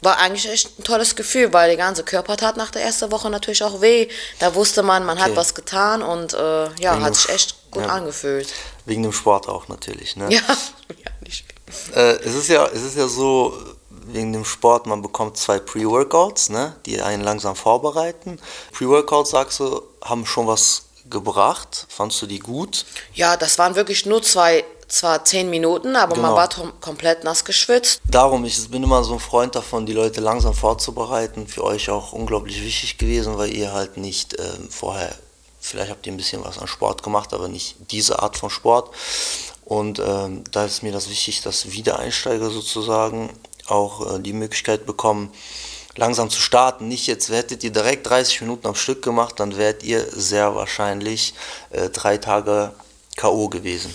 war 0.00 0.18
eigentlich 0.18 0.48
echt 0.48 0.78
ein 0.78 0.84
tolles 0.84 1.16
Gefühl, 1.16 1.52
weil 1.52 1.68
der 1.68 1.76
ganze 1.76 2.04
Körper 2.04 2.36
tat 2.36 2.56
nach 2.56 2.70
der 2.70 2.82
ersten 2.82 3.10
Woche 3.10 3.28
natürlich 3.28 3.62
auch 3.62 3.80
weh. 3.80 4.08
Da 4.38 4.54
wusste 4.54 4.82
man, 4.82 5.04
man 5.04 5.18
okay. 5.18 5.30
hat 5.30 5.36
was 5.36 5.54
getan 5.54 6.02
und 6.02 6.32
äh, 6.32 6.38
ja, 6.80 6.94
Wegen 6.94 7.04
hat 7.04 7.16
sich 7.16 7.28
echt 7.28 7.70
gut 7.70 7.82
ja. 7.82 7.88
angefühlt. 7.88 8.48
Wegen 8.86 9.02
dem 9.02 9.12
Sport 9.12 9.48
auch 9.48 9.68
natürlich, 9.68 10.16
ne? 10.16 10.28
Ja, 10.30 10.40
ja 10.40 11.10
nicht. 11.20 11.44
Äh, 11.94 12.16
es, 12.16 12.34
ist 12.34 12.48
ja, 12.48 12.66
es 12.66 12.82
ist 12.82 12.96
ja 12.96 13.08
so, 13.08 13.52
wegen 14.06 14.32
dem 14.32 14.44
Sport, 14.44 14.86
man 14.86 15.02
bekommt 15.02 15.36
zwei 15.36 15.58
Pre-Workouts, 15.58 16.50
ne, 16.50 16.76
die 16.86 17.00
einen 17.00 17.22
langsam 17.22 17.56
vorbereiten. 17.56 18.38
Pre-Workouts, 18.72 19.30
sagst 19.30 19.60
du, 19.60 19.82
haben 20.02 20.26
schon 20.26 20.46
was 20.46 20.86
gebracht. 21.10 21.86
Fandst 21.88 22.20
du 22.22 22.26
die 22.26 22.38
gut? 22.38 22.84
Ja, 23.14 23.36
das 23.36 23.58
waren 23.58 23.74
wirklich 23.74 24.06
nur 24.06 24.22
zwei, 24.22 24.64
zwar 24.88 25.24
zehn 25.24 25.50
Minuten, 25.50 25.96
aber 25.96 26.14
genau. 26.14 26.28
man 26.28 26.36
war 26.36 26.72
komplett 26.80 27.24
nass 27.24 27.44
geschwitzt. 27.44 28.00
Darum, 28.10 28.44
ich 28.44 28.68
bin 28.70 28.82
immer 28.82 29.04
so 29.04 29.14
ein 29.14 29.20
Freund 29.20 29.54
davon, 29.54 29.86
die 29.86 29.92
Leute 29.92 30.20
langsam 30.20 30.54
vorzubereiten. 30.54 31.46
Für 31.46 31.64
euch 31.64 31.90
auch 31.90 32.12
unglaublich 32.12 32.62
wichtig 32.62 32.98
gewesen, 32.98 33.36
weil 33.38 33.54
ihr 33.54 33.72
halt 33.72 33.96
nicht 33.96 34.34
äh, 34.34 34.42
vorher, 34.70 35.14
vielleicht 35.60 35.90
habt 35.90 36.06
ihr 36.06 36.12
ein 36.12 36.16
bisschen 36.16 36.44
was 36.44 36.58
an 36.58 36.66
Sport 36.66 37.02
gemacht, 37.02 37.32
aber 37.32 37.48
nicht 37.48 37.76
diese 37.90 38.20
Art 38.20 38.36
von 38.36 38.50
Sport. 38.50 38.90
Und 39.64 39.98
ähm, 39.98 40.44
da 40.52 40.64
ist 40.64 40.84
mir 40.84 40.92
das 40.92 41.10
wichtig, 41.10 41.42
dass 41.42 41.72
Wiedereinsteiger 41.72 42.50
sozusagen 42.50 43.30
auch 43.68 44.16
äh, 44.16 44.20
die 44.20 44.32
Möglichkeit 44.32 44.86
bekommen, 44.86 45.30
langsam 45.96 46.30
zu 46.30 46.40
starten. 46.40 46.88
Nicht 46.88 47.06
jetzt 47.06 47.30
hättet 47.30 47.64
ihr 47.64 47.72
direkt 47.72 48.08
30 48.08 48.42
Minuten 48.42 48.66
am 48.66 48.74
Stück 48.74 49.02
gemacht, 49.02 49.40
dann 49.40 49.56
wärt 49.56 49.82
ihr 49.82 50.04
sehr 50.10 50.54
wahrscheinlich 50.54 51.34
äh, 51.70 51.88
drei 51.90 52.18
Tage 52.18 52.72
K.O. 53.16 53.48
gewesen. 53.48 53.94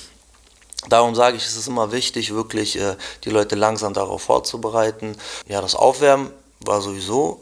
Darum 0.90 1.14
sage 1.14 1.38
ich, 1.38 1.46
es 1.46 1.56
ist 1.56 1.68
immer 1.68 1.92
wichtig, 1.92 2.34
wirklich 2.34 2.80
äh, 2.80 2.96
die 3.24 3.30
Leute 3.30 3.56
langsam 3.56 3.94
darauf 3.94 4.24
vorzubereiten. 4.24 5.16
Ja, 5.48 5.62
das 5.62 5.76
Aufwärmen 5.76 6.32
war 6.60 6.82
sowieso 6.82 7.40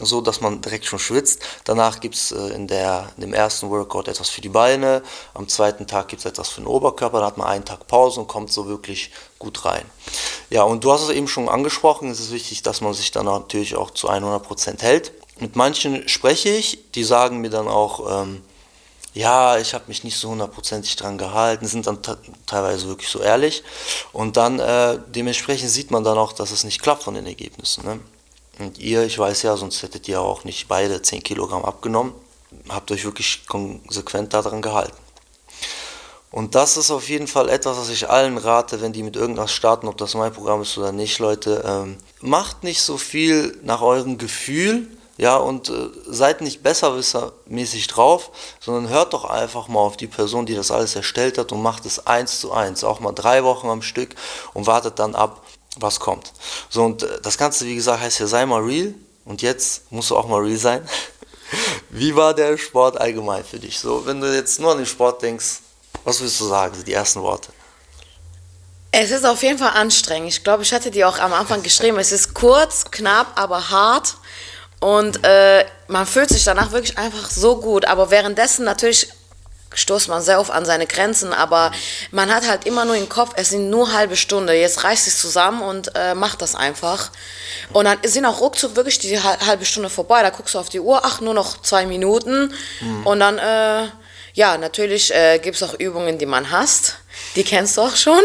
so, 0.00 0.20
dass 0.20 0.40
man 0.40 0.60
direkt 0.60 0.84
schon 0.84 0.98
schwitzt. 0.98 1.42
Danach 1.64 2.00
gibt 2.00 2.14
es 2.14 2.30
in, 2.30 2.68
in 2.68 3.20
dem 3.20 3.34
ersten 3.34 3.70
Workout 3.70 4.08
etwas 4.08 4.28
für 4.28 4.40
die 4.40 4.48
Beine, 4.48 5.02
am 5.34 5.48
zweiten 5.48 5.86
Tag 5.86 6.08
gibt 6.08 6.20
es 6.20 6.26
etwas 6.26 6.50
für 6.50 6.60
den 6.60 6.66
Oberkörper, 6.66 7.18
dann 7.18 7.26
hat 7.26 7.38
man 7.38 7.48
einen 7.48 7.64
Tag 7.64 7.86
Pause 7.86 8.20
und 8.20 8.28
kommt 8.28 8.52
so 8.52 8.66
wirklich 8.66 9.10
gut 9.38 9.64
rein. 9.64 9.84
Ja, 10.50 10.62
und 10.62 10.84
du 10.84 10.92
hast 10.92 11.02
es 11.02 11.10
eben 11.10 11.28
schon 11.28 11.48
angesprochen, 11.48 12.10
es 12.10 12.20
ist 12.20 12.32
wichtig, 12.32 12.62
dass 12.62 12.80
man 12.80 12.94
sich 12.94 13.10
dann 13.10 13.26
natürlich 13.26 13.76
auch 13.76 13.90
zu 13.90 14.08
100% 14.08 14.80
hält. 14.80 15.12
Mit 15.40 15.56
manchen 15.56 16.08
spreche 16.08 16.48
ich, 16.48 16.90
die 16.94 17.04
sagen 17.04 17.40
mir 17.40 17.50
dann 17.50 17.68
auch, 17.68 18.22
ähm, 18.22 18.42
ja, 19.14 19.58
ich 19.58 19.74
habe 19.74 19.84
mich 19.88 20.04
nicht 20.04 20.16
so 20.16 20.30
hundertprozentig 20.30 20.96
dran 20.96 21.18
gehalten, 21.18 21.66
sind 21.66 21.86
dann 21.86 21.98
teilweise 22.46 22.86
wirklich 22.86 23.08
so 23.08 23.20
ehrlich. 23.20 23.62
Und 24.12 24.36
dann 24.36 24.58
äh, 24.58 24.98
dementsprechend 25.08 25.70
sieht 25.70 25.90
man 25.90 26.04
dann 26.04 26.18
auch, 26.18 26.32
dass 26.32 26.50
es 26.50 26.64
nicht 26.64 26.80
klappt 26.80 27.02
von 27.02 27.14
den 27.14 27.26
Ergebnissen. 27.26 27.84
Ne? 27.84 28.00
Und 28.58 28.78
ihr, 28.78 29.04
ich 29.04 29.18
weiß 29.18 29.42
ja, 29.42 29.56
sonst 29.56 29.82
hättet 29.82 30.08
ihr 30.08 30.20
auch 30.20 30.44
nicht 30.44 30.68
beide 30.68 31.02
10 31.02 31.22
Kilogramm 31.22 31.64
abgenommen, 31.64 32.12
habt 32.68 32.90
euch 32.90 33.04
wirklich 33.04 33.46
konsequent 33.46 34.34
daran 34.34 34.62
gehalten. 34.62 34.96
Und 36.30 36.54
das 36.54 36.76
ist 36.76 36.90
auf 36.90 37.08
jeden 37.08 37.26
Fall 37.26 37.48
etwas, 37.48 37.78
was 37.78 37.88
ich 37.88 38.10
allen 38.10 38.36
rate, 38.36 38.80
wenn 38.80 38.92
die 38.92 39.02
mit 39.02 39.16
irgendwas 39.16 39.52
starten, 39.52 39.88
ob 39.88 39.96
das 39.96 40.14
mein 40.14 40.32
Programm 40.32 40.62
ist 40.62 40.76
oder 40.76 40.92
nicht, 40.92 41.18
Leute. 41.18 41.62
Ähm, 41.66 41.96
macht 42.20 42.64
nicht 42.64 42.82
so 42.82 42.98
viel 42.98 43.56
nach 43.62 43.80
eurem 43.80 44.18
Gefühl, 44.18 44.88
ja, 45.16 45.36
und 45.36 45.68
äh, 45.68 45.88
seid 46.06 46.42
nicht 46.42 46.62
besserwissermäßig 46.62 47.88
drauf, 47.88 48.30
sondern 48.60 48.88
hört 48.88 49.14
doch 49.14 49.24
einfach 49.24 49.66
mal 49.66 49.80
auf 49.80 49.96
die 49.96 50.06
Person, 50.06 50.46
die 50.46 50.54
das 50.54 50.70
alles 50.70 50.94
erstellt 50.94 51.38
hat 51.38 51.50
und 51.50 51.60
macht 51.60 51.86
es 51.86 52.06
eins 52.06 52.40
zu 52.40 52.52
eins, 52.52 52.84
auch 52.84 53.00
mal 53.00 53.12
drei 53.12 53.42
Wochen 53.42 53.68
am 53.68 53.82
Stück 53.82 54.14
und 54.54 54.68
wartet 54.68 55.00
dann 55.00 55.16
ab, 55.16 55.42
was 55.76 55.98
kommt. 55.98 56.32
So, 56.68 56.84
und 56.84 57.02
äh, 57.02 57.20
das 57.22 57.36
Ganze, 57.36 57.66
wie 57.66 57.74
gesagt, 57.74 58.00
heißt 58.00 58.20
ja, 58.20 58.26
sei 58.26 58.46
mal 58.46 58.62
real. 58.62 58.94
Und 59.24 59.42
jetzt 59.42 59.90
musst 59.90 60.10
du 60.10 60.16
auch 60.16 60.26
mal 60.26 60.40
real 60.40 60.56
sein. 60.56 60.88
Wie 61.90 62.16
war 62.16 62.32
der 62.32 62.56
Sport 62.56 62.98
allgemein 62.98 63.44
für 63.44 63.58
dich? 63.58 63.78
So, 63.78 64.06
wenn 64.06 64.22
du 64.22 64.34
jetzt 64.34 64.58
nur 64.58 64.72
an 64.72 64.78
den 64.78 64.86
Sport 64.86 65.20
denkst, 65.20 65.60
was 66.04 66.20
willst 66.20 66.40
du 66.40 66.46
sagen, 66.46 66.82
die 66.84 66.92
ersten 66.92 67.22
Worte? 67.22 67.52
Es 68.90 69.10
ist 69.10 69.24
auf 69.24 69.42
jeden 69.42 69.58
Fall 69.58 69.72
anstrengend. 69.74 70.28
Ich 70.28 70.42
glaube, 70.42 70.62
ich 70.62 70.72
hatte 70.72 70.90
dir 70.90 71.08
auch 71.08 71.18
am 71.18 71.32
Anfang 71.32 71.62
geschrieben, 71.62 71.98
es 71.98 72.10
ist 72.10 72.34
kurz, 72.34 72.90
knapp, 72.90 73.38
aber 73.38 73.70
hart. 73.70 74.14
Und 74.80 75.24
äh, 75.24 75.64
man 75.88 76.06
fühlt 76.06 76.30
sich 76.30 76.44
danach 76.44 76.72
wirklich 76.72 76.96
einfach 76.96 77.28
so 77.30 77.60
gut. 77.60 77.84
Aber 77.84 78.10
währenddessen 78.10 78.64
natürlich 78.64 79.08
stoßt 79.74 80.08
man 80.08 80.22
sehr 80.22 80.40
oft 80.40 80.50
an 80.50 80.64
seine 80.64 80.86
Grenzen, 80.86 81.32
aber 81.32 81.72
man 82.10 82.34
hat 82.34 82.48
halt 82.48 82.66
immer 82.66 82.84
nur 82.84 82.96
im 82.96 83.08
Kopf, 83.08 83.32
es 83.36 83.50
sind 83.50 83.68
nur 83.70 83.92
halbe 83.92 84.16
Stunde, 84.16 84.54
jetzt 84.54 84.82
reißt 84.82 85.06
es 85.06 85.18
zusammen 85.18 85.60
und 85.62 85.92
äh, 85.94 86.14
macht 86.14 86.40
das 86.40 86.54
einfach. 86.54 87.10
Und 87.72 87.84
dann 87.84 87.98
sind 88.04 88.24
auch 88.24 88.40
ruckzuck 88.40 88.76
wirklich 88.76 88.98
die 88.98 89.20
halbe 89.20 89.66
Stunde 89.66 89.90
vorbei, 89.90 90.22
da 90.22 90.30
guckst 90.30 90.54
du 90.54 90.58
auf 90.58 90.70
die 90.70 90.80
Uhr, 90.80 91.02
ach, 91.04 91.20
nur 91.20 91.34
noch 91.34 91.60
zwei 91.60 91.84
Minuten 91.86 92.54
mhm. 92.80 93.06
und 93.06 93.20
dann, 93.20 93.38
äh, 93.38 93.88
ja, 94.38 94.56
natürlich 94.56 95.12
äh, 95.12 95.40
gibt 95.40 95.56
es 95.56 95.64
auch 95.64 95.74
Übungen, 95.74 96.16
die 96.16 96.24
man 96.24 96.52
hasst, 96.52 96.94
die 97.34 97.42
kennst 97.42 97.76
du 97.76 97.80
auch 97.80 97.96
schon. 97.96 98.20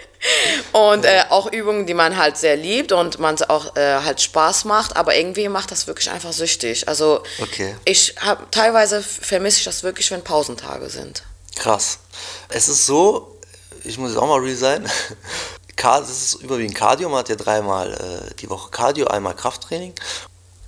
Und 0.72 1.04
äh, 1.04 1.24
auch 1.28 1.52
Übungen, 1.52 1.84
die 1.84 1.92
man 1.92 2.16
halt 2.16 2.38
sehr 2.38 2.56
liebt 2.56 2.92
und 2.92 3.18
man 3.18 3.36
auch 3.48 3.74
äh, 3.74 3.96
halt 4.04 4.20
Spaß 4.20 4.64
macht, 4.66 4.96
aber 4.96 5.16
irgendwie 5.16 5.48
macht 5.48 5.72
das 5.72 5.88
wirklich 5.88 6.10
einfach 6.10 6.32
süchtig. 6.32 6.86
Also 6.86 7.24
okay. 7.40 7.74
ich 7.84 8.14
habe 8.20 8.46
teilweise 8.52 9.02
vermisse 9.02 9.58
ich 9.58 9.64
das 9.64 9.82
wirklich, 9.82 10.12
wenn 10.12 10.22
Pausentage 10.22 10.88
sind. 10.88 11.24
Krass. 11.56 11.98
Es 12.48 12.68
ist 12.68 12.86
so, 12.86 13.36
ich 13.82 13.98
muss 13.98 14.10
jetzt 14.10 14.18
auch 14.20 14.28
mal 14.28 14.38
real 14.40 14.56
sein. 14.56 14.88
Das 15.74 16.10
ist 16.10 16.34
überwiegend 16.34 16.76
Cardio, 16.76 17.08
man 17.08 17.18
hat 17.20 17.28
ja 17.28 17.34
dreimal 17.34 17.92
äh, 17.92 18.34
die 18.36 18.48
Woche 18.48 18.70
Cardio, 18.70 19.08
einmal 19.08 19.34
Krafttraining 19.34 19.94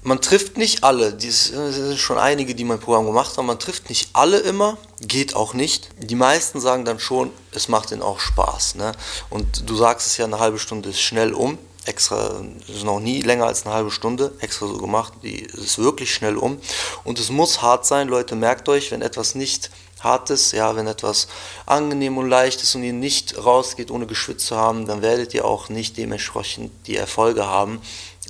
man 0.05 0.21
trifft 0.21 0.59
nicht 0.59 0.85
alle, 0.85 1.17
es 1.17 1.47
sind 1.47 1.99
schon 1.99 2.19
einige, 2.19 2.55
die 2.55 2.65
mein 2.65 2.79
Programm 2.79 3.07
gemacht 3.07 3.37
haben, 3.37 3.47
man 3.47 3.59
trifft 3.59 3.89
nicht 3.89 4.11
alle 4.13 4.39
immer, 4.39 4.77
geht 5.01 5.35
auch 5.35 5.55
nicht. 5.55 5.89
Die 5.99 6.15
meisten 6.15 6.61
sagen 6.61 6.85
dann 6.85 7.01
schon, 7.01 7.31
es 7.53 7.69
macht 7.69 7.91
ihnen 7.91 8.03
auch 8.03 8.21
Spaß. 8.21 8.77
Ne? 8.77 8.93
Und 9.31 9.69
du 9.69 9.75
sagst 9.75 10.07
es 10.07 10.17
ja, 10.19 10.27
eine 10.27 10.39
halbe 10.39 10.59
Stunde 10.59 10.91
ist 10.91 11.01
schnell 11.01 11.33
um, 11.33 11.59
extra, 11.87 12.43
ist 12.69 12.85
noch 12.85 13.01
nie 13.01 13.23
länger 13.23 13.47
als 13.47 13.65
eine 13.65 13.75
halbe 13.75 13.91
Stunde, 13.91 14.33
extra 14.41 14.67
so 14.67 14.77
gemacht, 14.77 15.15
die 15.23 15.41
ist 15.41 15.79
wirklich 15.79 16.13
schnell 16.13 16.37
um. 16.37 16.59
Und 17.05 17.19
es 17.19 17.31
muss 17.31 17.63
hart 17.63 17.87
sein, 17.87 18.09
Leute, 18.09 18.37
merkt 18.37 18.69
euch, 18.69 18.91
wenn 18.91 19.01
etwas 19.01 19.35
nicht 19.35 19.71
hart 20.01 20.29
ist, 20.29 20.53
ja, 20.53 20.77
wenn 20.77 20.87
etwas 20.87 21.29
angenehm 21.65 22.19
und 22.19 22.29
leicht 22.29 22.63
ist 22.63 22.75
und 22.75 22.85
ihr 22.85 22.93
nicht 22.93 23.39
rausgeht, 23.39 23.91
ohne 23.91 24.07
geschwitzt 24.07 24.47
zu 24.49 24.57
haben, 24.57 24.87
dann 24.87 25.01
werdet 25.01 25.33
ihr 25.33 25.47
auch 25.47 25.71
nicht 25.71 25.97
dementsprechend 25.97 26.73
die 26.87 26.97
Erfolge 26.97 27.47
haben 27.47 27.81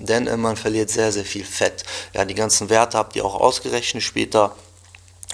denn 0.01 0.27
äh, 0.27 0.37
man 0.37 0.57
verliert 0.57 0.91
sehr, 0.91 1.13
sehr 1.13 1.25
viel 1.25 1.45
Fett. 1.45 1.85
Ja, 2.13 2.25
die 2.25 2.35
ganzen 2.35 2.69
Werte 2.71 2.99
habt 2.99 3.17
ihr 3.17 3.25
auch 3.25 3.35
ausgerechnet 3.35 4.03
später. 4.03 4.55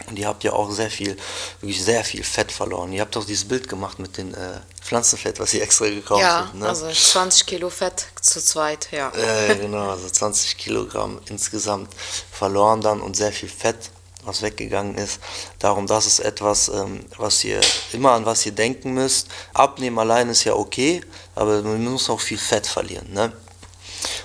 Und 0.08 0.18
ihr 0.18 0.26
habt 0.26 0.44
ja 0.44 0.52
auch 0.54 0.70
sehr 0.70 0.90
viel, 0.90 1.16
wirklich 1.60 1.84
sehr 1.84 2.02
viel 2.04 2.24
Fett 2.24 2.50
verloren. 2.50 2.90
Ihr 2.92 3.02
habt 3.02 3.16
auch 3.18 3.24
dieses 3.24 3.46
Bild 3.46 3.68
gemacht 3.68 3.98
mit 3.98 4.16
dem 4.16 4.32
äh, 4.34 4.60
Pflanzenfett, 4.80 5.38
was 5.38 5.52
ihr 5.52 5.62
extra 5.62 5.88
gekauft 5.88 6.22
ja, 6.22 6.46
habt. 6.46 6.54
Ne? 6.54 6.68
also 6.68 6.90
20 6.90 7.46
Kilo 7.46 7.68
Fett 7.68 8.06
zu 8.20 8.40
zweit, 8.40 8.88
ja. 8.92 9.12
Äh, 9.14 9.56
genau, 9.56 9.90
also 9.90 10.08
20 10.08 10.56
Kilogramm 10.56 11.20
insgesamt 11.28 11.90
verloren 12.32 12.80
dann 12.80 13.02
und 13.02 13.14
sehr 13.14 13.30
viel 13.30 13.50
Fett, 13.50 13.90
was 14.24 14.40
weggegangen 14.40 14.96
ist. 14.96 15.20
Darum, 15.58 15.86
das 15.86 16.06
ist 16.06 16.20
etwas, 16.20 16.68
ähm, 16.68 17.04
was 17.18 17.44
ihr 17.44 17.60
immer 17.92 18.12
an 18.12 18.24
was 18.24 18.46
ihr 18.46 18.52
denken 18.52 18.94
müsst. 18.94 19.28
Abnehmen 19.52 19.98
allein 19.98 20.30
ist 20.30 20.44
ja 20.44 20.54
okay, 20.54 21.02
aber 21.34 21.60
man 21.60 21.84
muss 21.84 22.08
auch 22.08 22.20
viel 22.20 22.38
Fett 22.38 22.66
verlieren. 22.66 23.12
Ne? 23.12 23.32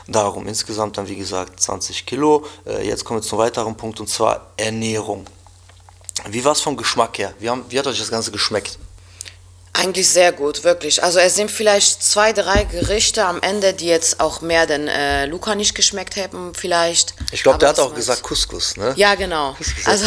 Darum 0.07 0.47
insgesamt 0.47 0.97
dann 0.97 1.07
wie 1.07 1.15
gesagt 1.15 1.59
20 1.59 2.05
Kilo. 2.05 2.45
Äh, 2.65 2.87
jetzt 2.87 3.03
kommen 3.05 3.19
wir 3.19 3.23
zum 3.23 3.39
weiteren 3.39 3.75
Punkt 3.75 3.99
und 3.99 4.07
zwar 4.07 4.51
Ernährung. 4.57 5.25
Wie 6.29 6.43
war 6.43 6.53
es 6.53 6.61
vom 6.61 6.77
Geschmack 6.77 7.17
her? 7.17 7.33
Wie, 7.39 7.49
haben, 7.49 7.65
wie 7.69 7.77
hat 7.77 7.87
euch 7.87 7.99
das 7.99 8.09
Ganze 8.09 8.31
geschmeckt? 8.31 8.79
Eigentlich 9.77 10.07
sehr 10.07 10.31
gut, 10.31 10.63
wirklich. 10.63 11.03
Also 11.03 11.19
es 11.19 11.35
sind 11.35 11.51
vielleicht 11.51 12.01
zwei, 12.01 12.31
drei 12.31 12.63
Gerichte 12.63 13.25
am 13.25 13.41
Ende, 13.41 13.73
die 13.73 13.87
jetzt 13.87 14.21
auch 14.21 14.39
mehr 14.39 14.65
den 14.65 14.87
äh, 14.87 15.25
Luca 15.25 15.53
nicht 15.53 15.75
geschmeckt 15.75 16.15
haben, 16.15 16.53
vielleicht. 16.55 17.13
Ich 17.33 17.43
glaube, 17.43 17.57
der 17.57 17.69
hat 17.69 17.79
auch 17.79 17.93
gesagt 17.93 18.23
Couscous, 18.23 18.77
ne? 18.77 18.93
Ja, 18.95 19.15
genau. 19.15 19.53
Couscous 19.53 19.85
also 19.85 20.05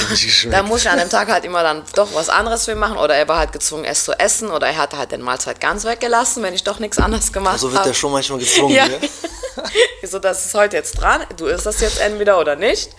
da 0.51 0.63
muss 0.63 0.81
ich 0.81 0.89
an 0.89 0.99
dem 0.99 1.11
Tag 1.11 1.31
halt 1.31 1.45
immer 1.45 1.63
dann 1.63 1.83
doch 1.95 2.09
was 2.15 2.31
anderes 2.31 2.65
für 2.65 2.77
machen 2.77 2.97
oder 2.97 3.15
er 3.15 3.29
war 3.29 3.39
halt 3.39 3.53
gezwungen, 3.53 3.85
es 3.85 4.05
zu 4.05 4.19
essen 4.19 4.51
oder 4.51 4.69
er 4.69 4.79
hatte 4.79 4.97
halt 4.97 5.13
den 5.13 5.21
Mahlzeit 5.21 5.61
ganz 5.61 5.85
weggelassen, 5.85 6.43
wenn 6.43 6.55
ich 6.55 6.65
doch 6.65 6.79
nichts 6.79 6.99
anderes 6.99 7.31
gemacht 7.31 7.55
habe. 7.55 7.61
So 7.61 7.71
wird 7.71 7.81
hab. 7.81 7.89
er 7.89 7.95
schon 7.95 8.13
manchmal 8.13 8.39
gezwungen, 8.39 8.75
ja. 8.75 8.89
Ne? 8.89 8.99
so, 10.03 10.19
das 10.19 10.47
ist 10.47 10.55
heute 10.55 10.77
jetzt 10.77 11.01
dran, 11.01 11.23
du 11.37 11.47
isst 11.47 11.67
das 11.67 11.81
jetzt 11.81 12.01
entweder 12.01 12.39
oder 12.39 12.57
nicht. 12.57 12.91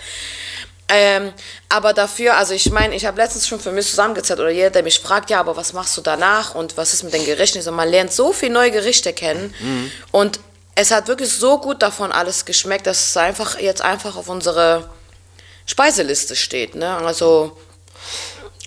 Ähm, 0.92 1.34
aber 1.70 1.94
dafür, 1.94 2.36
also 2.36 2.56
ich 2.56 2.72
meine, 2.72 2.96
ich 2.96 3.06
habe 3.06 3.22
letztens 3.22 3.48
schon 3.48 3.60
für 3.60 3.72
mich 3.72 3.88
zusammengezählt 3.88 4.40
oder 4.40 4.50
jeder, 4.50 4.72
der 4.72 4.82
mich 4.82 5.00
fragt, 5.00 5.30
ja, 5.30 5.40
aber 5.40 5.56
was 5.56 5.74
machst 5.74 5.96
du 5.96 6.02
danach 6.02 6.56
und 6.56 6.78
was 6.78 6.96
ist 6.96 7.04
mit 7.04 7.14
den 7.14 7.26
Gerichten? 7.26 7.60
Also 7.60 7.72
man 7.72 7.90
lernt 7.90 8.12
so 8.12 8.34
viele 8.34 8.54
neue 8.54 8.72
Gerichte 8.72 9.14
kennen 9.14 9.54
mhm. 9.60 9.92
und 10.12 10.40
es 10.74 10.90
hat 10.90 11.08
wirklich 11.08 11.32
so 11.32 11.60
gut 11.60 11.84
davon 11.84 12.12
alles 12.12 12.46
geschmeckt, 12.46 12.88
dass 12.88 13.10
es 13.10 13.18
einfach 13.18 13.60
jetzt 13.60 13.82
einfach 13.82 14.16
auf 14.16 14.30
unsere 14.30 14.90
Speiseliste 15.68 16.36
steht. 16.36 16.74
Ne? 16.74 16.98
Also 16.98 17.56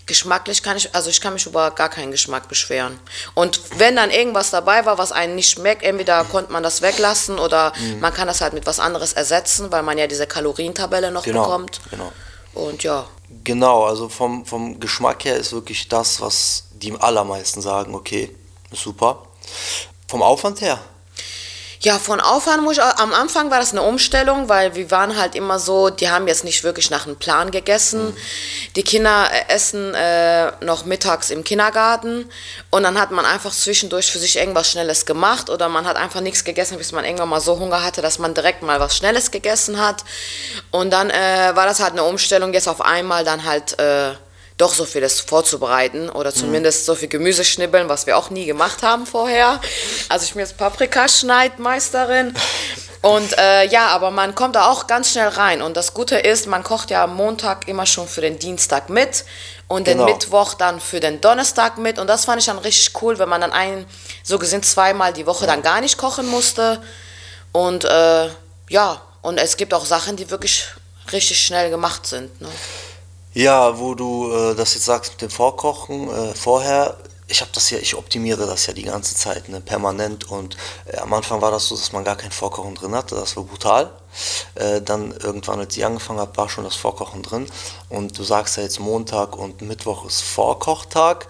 geschmacklich 0.07 0.63
kann 0.63 0.77
ich, 0.77 0.95
also 0.95 1.11
ich 1.11 1.21
kann 1.21 1.35
mich 1.35 1.47
über 1.47 1.71
gar 1.71 1.89
keinen 1.89 2.11
Geschmack 2.11 2.49
beschweren. 2.49 2.99
Und 3.35 3.61
wenn 3.79 3.97
dann 3.97 4.11
irgendwas 4.11 4.51
dabei 4.51 4.85
war, 4.85 4.99
was 4.99 5.13
einen 5.13 5.35
nicht 5.35 5.51
schmeckt, 5.51 5.83
entweder 5.83 6.25
konnte 6.25 6.53
man 6.53 6.63
das 6.63 6.83
weglassen 6.83 7.39
oder 7.39 7.73
mhm. 7.79 8.01
man 8.01 8.13
kann 8.13 8.27
das 8.27 8.41
halt 8.41 8.53
mit 8.53 8.67
was 8.67 8.81
anderes 8.81 9.13
ersetzen, 9.13 9.71
weil 9.73 9.83
man 9.83 9.99
ja 9.99 10.07
diese 10.07 10.27
Kalorientabelle 10.27 11.11
noch 11.11 11.25
genau, 11.25 11.43
bekommt. 11.43 11.81
Genau. 11.91 12.13
Und 12.55 12.83
ja. 12.83 13.07
Genau, 13.45 13.85
also 13.85 14.09
vom, 14.09 14.45
vom 14.45 14.79
Geschmack 14.79 15.25
her 15.25 15.37
ist 15.37 15.53
wirklich 15.53 15.89
das, 15.89 16.21
was 16.21 16.65
die 16.73 16.93
allermeisten 16.99 17.63
sagen, 17.63 17.95
okay, 17.95 18.35
super. 18.73 19.27
Vom 20.09 20.23
Aufwand 20.23 20.61
her, 20.61 20.79
ja, 21.85 21.99
von 21.99 22.21
Aufwand 22.21 22.63
muss 22.63 22.77
ich, 22.77 22.83
am 22.83 23.13
Anfang 23.13 23.51
war 23.51 23.59
das 23.59 23.73
eine 23.73 23.83
Umstellung, 23.83 24.49
weil 24.49 24.77
wir 24.77 24.91
waren 24.93 25.17
halt 25.17 25.35
immer 25.35 25.59
so, 25.59 25.91
die 25.91 26.09
haben 26.11 26.29
jetzt 26.29 26.45
nicht 26.45 26.63
wirklich 26.63 26.91
nach 26.91 27.07
einem 27.07 27.17
Plan 27.17 27.51
gegessen. 27.51 28.07
Mhm. 28.07 28.17
Die 28.77 28.85
Kinder 28.85 29.29
äh, 29.33 29.53
essen 29.53 29.93
äh, 29.95 30.53
noch 30.65 30.85
mittags 30.85 31.31
im 31.31 31.43
Kindergarten 31.43 32.31
und 32.71 32.85
dann 32.85 33.01
hat 33.01 33.11
man 33.11 33.25
einfach 33.25 33.53
zwischendurch 33.53 34.13
für 34.13 34.21
sich 34.21 34.37
irgendwas 34.37 34.71
Schnelles 34.71 35.07
gemacht 35.07 35.51
oder 35.51 35.69
man 35.69 35.85
hat 35.85 35.97
einfach 35.97 36.21
nichts 36.21 36.45
gegessen, 36.45 36.79
bis 36.79 36.93
man 36.93 37.05
irgendwann 37.05 37.29
mal 37.29 37.41
so 37.41 37.59
Hunger 37.59 37.83
hatte, 37.83 38.01
dass 38.01 38.21
man 38.21 38.33
direkt 38.33 38.63
mal 38.63 38.79
was 38.79 38.97
Schnelles 38.97 39.33
gegessen 39.33 39.81
hat. 39.81 40.05
Und 40.71 40.93
dann 40.93 41.11
äh, 41.11 41.51
war 41.55 41.67
das 41.67 41.81
halt 41.81 41.93
eine 41.93 42.05
Umstellung, 42.05 42.53
jetzt 42.53 42.69
auf 42.69 42.81
einmal 42.81 43.25
dann 43.25 43.45
halt... 43.45 43.79
Äh, 43.81 44.13
doch 44.63 44.73
so 44.73 44.85
vieles 44.85 45.21
vorzubereiten 45.21 46.09
oder 46.09 46.33
zumindest 46.33 46.87
so 46.87 46.95
viel 46.95 47.09
Gemüse 47.09 47.45
schnibbeln, 47.45 47.89
was 47.89 48.07
wir 48.07 48.17
auch 48.17 48.31
nie 48.31 48.47
gemacht 48.47 48.83
haben 48.83 49.07
vorher. 49.07 49.61
Also 50.09 50.25
ich 50.25 50.33
bin 50.33 50.41
jetzt 50.41 50.57
Paprikaschneidmeisterin. 50.57 52.35
Und 53.03 53.37
äh, 53.37 53.67
ja, 53.67 53.89
aber 53.89 54.13
man 54.13 54.37
kommt 54.37 54.55
da 54.55 54.71
auch 54.71 54.87
ganz 54.87 55.11
schnell 55.11 55.27
rein. 55.27 55.61
Und 55.61 55.77
das 55.77 55.93
Gute 55.93 56.17
ist, 56.17 56.47
man 56.47 56.63
kocht 56.63 56.91
ja 56.91 57.03
am 57.03 57.17
Montag 57.17 57.67
immer 57.67 57.85
schon 57.85 58.07
für 58.07 58.21
den 58.21 58.39
Dienstag 58.39 58.89
mit 58.89 59.25
und 59.67 59.85
genau. 59.85 60.07
den 60.07 60.15
Mittwoch 60.15 60.55
dann 60.55 60.81
für 60.81 61.01
den 61.01 61.21
Donnerstag 61.21 61.79
mit. 61.79 61.99
Und 61.99 62.07
das 62.07 62.27
fand 62.27 62.41
ich 62.41 62.47
dann 62.47 62.59
richtig 62.59 63.03
cool, 63.03 63.19
wenn 63.19 63.29
man 63.29 63.41
dann 63.41 63.53
ein, 63.53 63.87
so 64.23 64.39
gesehen 64.39 64.63
zweimal 64.63 65.13
die 65.13 65.27
Woche 65.27 65.47
ja. 65.47 65.51
dann 65.51 65.63
gar 65.63 65.81
nicht 65.81 65.99
kochen 65.99 66.29
musste. 66.29 66.81
Und 67.51 67.85
äh, 67.85 68.29
ja, 68.69 69.03
und 69.23 69.39
es 69.39 69.57
gibt 69.57 69.75
auch 69.75 69.85
Sachen, 69.85 70.15
die 70.15 70.31
wirklich 70.31 70.67
richtig 71.11 71.45
schnell 71.45 71.71
gemacht 71.71 72.07
sind. 72.07 72.41
Ne? 72.41 72.49
Ja, 73.35 73.79
wo 73.79 73.95
du 73.95 74.31
äh, 74.31 74.55
das 74.55 74.75
jetzt 74.75 74.85
sagst 74.85 75.13
mit 75.13 75.23
dem 75.23 75.31
Vorkochen, 75.31 76.09
äh, 76.11 76.35
vorher, 76.35 76.99
ich 77.29 77.41
habe 77.41 77.51
das 77.55 77.71
ja, 77.71 77.79
ich 77.79 77.97
optimiere 77.97 78.47
das 78.47 78.67
ja 78.67 78.75
die 78.75 78.83
ganze 78.83 79.15
Zeit, 79.15 79.49
ne, 79.49 79.61
permanent 79.63 80.29
und 80.31 80.57
äh, 80.85 80.99
am 80.99 81.15
Anfang 81.15 81.41
war 81.41 81.51
das 81.51 81.69
so, 81.69 81.75
dass 81.75 81.93
man 81.93 82.05
gar 82.05 82.17
kein 82.17 82.31
Vorkochen 82.31 82.75
drin 82.75 82.95
hatte, 82.95 83.15
das 83.15 83.37
war 83.37 83.45
brutal. 83.45 83.91
Äh, 84.55 84.83
dann 84.83 85.13
irgendwann, 85.13 85.61
als 85.61 85.75
ich 85.75 85.85
angefangen 85.87 86.21
habe, 86.21 86.37
war 86.37 86.51
schon 86.51 86.65
das 86.65 86.77
Vorkochen 86.77 87.23
drin 87.23 87.47
und 87.89 88.19
du 88.19 88.23
sagst 88.23 88.59
ja 88.59 88.65
jetzt 88.65 88.81
Montag 88.81 89.35
und 89.39 89.63
Mittwoch 89.63 90.05
ist 90.05 90.21
Vorkochtag. 90.21 91.27